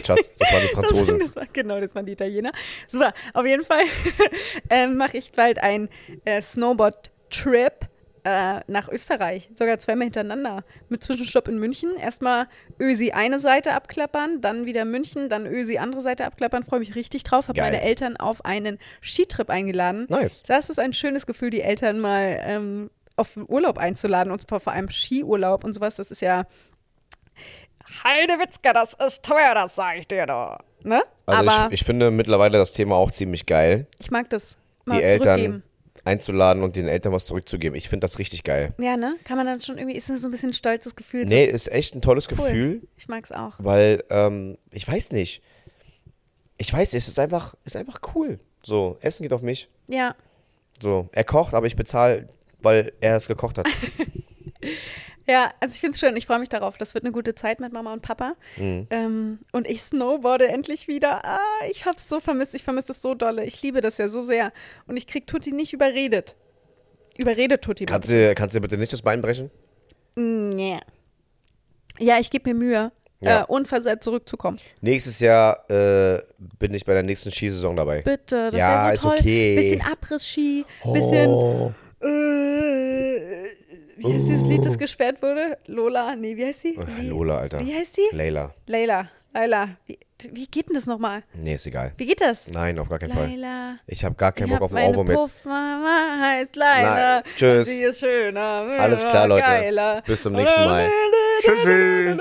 Schatz, 0.06 0.34
das 0.38 0.52
waren 0.54 0.62
die 0.62 0.68
Franzosen. 0.74 1.20
Das, 1.20 1.34
das 1.34 1.36
war, 1.36 1.46
genau, 1.52 1.80
das 1.80 1.94
waren 1.96 2.06
die 2.06 2.14
Italiener. 2.14 2.52
Super, 2.88 3.14
auf 3.34 3.46
jeden 3.46 3.64
Fall 3.64 3.84
ähm, 4.70 4.98
mache 4.98 5.18
ich 5.18 5.32
bald 5.32 5.60
einen 5.60 5.90
äh, 6.26 6.42
Snowboard-Trip 6.42 7.88
äh, 8.28 8.62
nach 8.68 8.90
Österreich. 8.90 9.50
Sogar 9.54 9.80
zweimal 9.80 10.06
hintereinander. 10.06 10.64
Mit 10.90 11.02
Zwischenstopp 11.02 11.48
in 11.48 11.60
München. 11.60 11.96
Erstmal 11.96 12.48
Ösi 12.78 13.12
eine 13.12 13.40
Seite 13.40 13.74
abklappern, 13.74 14.42
dann 14.42 14.66
wieder 14.66 14.84
München, 14.84 15.30
dann 15.30 15.46
Ösi 15.46 15.78
andere 15.78 16.02
Seite 16.02 16.26
abklappern. 16.26 16.64
Freue 16.64 16.80
mich 16.80 16.96
richtig 16.96 17.24
drauf. 17.24 17.48
Habe 17.48 17.62
meine 17.62 17.82
Eltern 17.82 18.18
auf 18.18 18.44
einen 18.44 18.80
Skitrip 19.02 19.50
eingeladen. 19.50 20.08
Nice. 20.10 20.44
Das 20.44 20.70
ist 20.70 20.78
ein 20.78 20.92
schönes 20.92 21.26
Gefühl, 21.26 21.52
die 21.52 21.62
Eltern 21.62 22.02
mal 22.02 22.40
ähm, 22.44 22.90
auf 23.16 23.38
Urlaub 23.48 23.78
einzuladen 23.78 24.32
und 24.32 24.42
zwar 24.42 24.60
vor 24.60 24.74
allem 24.74 24.90
Skiurlaub 24.90 25.64
und 25.64 25.72
sowas. 25.74 25.96
Das 25.96 26.12
ist 26.12 26.22
ja 26.22 26.44
Heidewitzka, 28.04 28.74
das 28.74 28.94
ist 28.94 29.24
teuer, 29.24 29.54
das 29.54 29.76
sage 29.76 30.00
ich 30.00 30.08
dir 30.08 30.26
da. 30.26 30.60
Ne? 30.84 31.02
Also 31.26 31.50
Aber 31.50 31.68
ich, 31.68 31.82
ich 31.82 31.86
finde 31.86 32.12
mittlerweile 32.12 32.58
das 32.58 32.74
Thema 32.74 32.96
auch 32.96 33.12
ziemlich 33.12 33.46
geil, 33.46 33.88
ich 34.00 34.12
mag 34.12 34.30
das. 34.30 34.58
Mal 34.86 34.98
die 34.98 35.04
Eltern 35.04 35.40
zurückgeben. 35.40 35.64
Einzuladen 36.08 36.64
und 36.64 36.76
den 36.76 36.88
Eltern 36.88 37.12
was 37.14 37.26
zurückzugeben. 37.26 37.78
Ich 37.78 37.90
finde 37.90 38.06
das 38.06 38.18
richtig 38.18 38.44
geil. 38.44 38.74
Ja, 38.80 38.98
ne? 38.98 39.18
Kann 39.24 39.38
man 39.38 39.46
dann 39.46 39.62
schon 39.62 39.78
irgendwie, 39.78 39.96
ist 39.98 40.10
das 40.10 40.22
so 40.22 40.28
ein 40.28 40.32
bisschen 40.32 40.50
ein 40.50 40.54
stolzes 40.54 40.96
Gefühl. 40.96 41.26
Nee, 41.26 41.46
ist 41.46 41.72
echt 41.72 41.94
ein 41.96 42.02
tolles 42.02 42.26
so, 42.26 42.32
cool. 42.38 42.48
Gefühl, 42.48 42.82
Ich 42.98 43.08
mag's 43.08 43.32
auch. 43.32 43.54
weil 43.60 44.04
ähm, 44.10 44.58
ich 44.72 44.88
weiß 44.88 45.12
nicht. 45.12 45.42
Ich 46.58 46.74
weiß, 46.74 46.94
es 46.96 47.08
ist 47.08 47.20
einfach, 47.20 47.54
ist 47.66 47.76
einfach 47.76 48.00
cool. 48.16 48.40
So, 48.64 48.98
Essen 49.02 49.24
geht 49.24 49.34
auf 49.34 49.44
mich. 49.44 49.70
Ja. 49.88 50.16
So, 50.82 51.08
er 51.12 51.24
kocht, 51.24 51.54
aber 51.54 51.68
ich 51.68 51.76
bezahle, 51.76 52.28
weil 52.62 52.94
er 53.00 53.18
es 53.18 53.28
gekocht 53.28 53.60
hat. 53.60 53.68
Ja, 55.30 55.52
also 55.60 55.74
ich 55.76 55.82
find's 55.82 56.00
schön. 56.00 56.16
Ich 56.16 56.26
freue 56.26 56.40
mich 56.40 56.50
darauf. 56.50 56.78
Das 56.78 56.94
wird 56.94 57.04
eine 57.04 57.12
gute 57.12 57.36
Zeit 57.36 57.60
mit 57.60 57.74
Mama 57.74 57.92
und 57.92 58.02
Papa. 58.02 58.36
Mhm. 58.56 58.88
Ähm, 58.90 59.40
und 59.52 59.68
ich 59.68 59.82
snowboarde 59.84 60.48
endlich 60.48 60.88
wieder. 60.88 61.26
Ah, 61.26 61.40
ich 61.70 61.86
hab's 61.86 62.08
so 62.08 62.20
vermisst. 62.20 62.56
Ich 62.56 62.64
vermisse 62.64 62.94
es 62.94 63.02
so 63.02 63.14
dolle. 63.14 63.44
Ich 63.44 63.62
liebe 63.62 63.82
das 63.82 63.98
ja 63.98 64.08
so 64.08 64.22
sehr. 64.22 64.54
Und 64.88 64.96
ich 64.98 65.06
krieg 65.06 65.28
Tutti 65.28 65.52
nicht 65.52 65.74
überredet. 65.74 66.36
Überredet 67.18 67.62
Tutti. 67.64 67.86
Kannst 67.86 68.10
du, 68.10 68.34
kannst 68.36 68.56
du 68.56 68.62
bitte 68.62 68.78
nicht 68.78 68.94
das 68.94 69.02
Bein 69.02 69.22
brechen? 69.22 69.52
Nee. 70.16 70.80
Ja, 72.00 72.20
ich 72.20 72.30
gebe 72.30 72.54
mir 72.54 72.56
Mühe, 72.56 72.92
Ja. 73.22 73.42
äh, 73.42 73.46
unversehrt 73.48 74.04
zurückzukommen. 74.04 74.60
Nächstes 74.82 75.20
Jahr 75.20 75.70
äh, 75.70 76.22
bin 76.60 76.74
ich 76.74 76.86
bei 76.86 76.94
der 76.94 77.04
nächsten 77.04 77.32
Skisaison 77.32 77.76
dabei. 77.76 78.02
Bitte, 78.02 78.50
das 78.52 78.60
Ja, 78.60 78.84
wäre 78.86 78.94
ist 78.94 79.02
so 79.02 79.10
toll. 79.10 79.18
okay. 79.20 79.56
Bisschen 79.56 79.82
Abriss-Ski, 79.82 80.66
bisschen. 80.94 81.30
Oh. 81.30 81.74
Äh, 82.02 83.48
wie 83.98 84.14
heißt 84.14 84.28
dieses 84.30 84.46
Lied, 84.46 84.66
das 84.66 84.78
gesperrt 84.78 85.22
wurde? 85.22 85.58
Lola? 85.68 86.16
Nee, 86.16 86.36
wie 86.38 86.46
heißt 86.46 86.62
sie? 86.62 86.78
Ach, 86.82 86.88
Li- 87.00 87.10
Lola, 87.10 87.38
Alter. 87.40 87.60
Wie 87.60 87.74
heißt 87.74 87.96
sie? 87.96 88.08
Leila. 88.12 88.54
Leila. 88.66 89.10
Leila. 89.34 89.70
Wie, 89.86 90.00
wie 90.32 90.48
geht 90.48 90.68
denn 90.70 90.76
das 90.76 90.86
nochmal? 90.88 91.22
Nee, 91.34 91.54
ist 91.56 91.68
egal. 91.68 91.92
Wie 91.98 92.06
geht 92.08 92.22
das? 92.22 92.50
Nein, 92.50 92.80
auf 92.80 92.90
gar 92.90 92.98
keinen 92.98 93.14
Fall. 93.14 93.28
Leila. 93.28 93.76
Ich 93.86 94.04
habe 94.04 94.16
gar 94.16 94.32
keinen 94.32 94.50
Bock 94.50 94.62
auf 94.64 94.72
ein 94.72 94.76
meine 94.76 94.90
Ohrwurm 94.90 95.08
mit. 95.08 95.16
Puffmama 95.16 96.18
heißt 96.22 96.56
Leila. 96.56 97.16
Nein, 97.16 97.24
tschüss. 97.36 97.68
Sie 97.68 97.84
ist 97.84 98.00
schöner. 98.00 98.42
Alles 98.80 99.08
klar, 99.08 99.28
Leute. 99.28 99.44
Geiler. 99.46 100.02
Bis 100.08 100.24
zum 100.24 100.34
nächsten 100.34 100.64
Mal. 100.66 100.90
Tschüssi. 101.42 102.18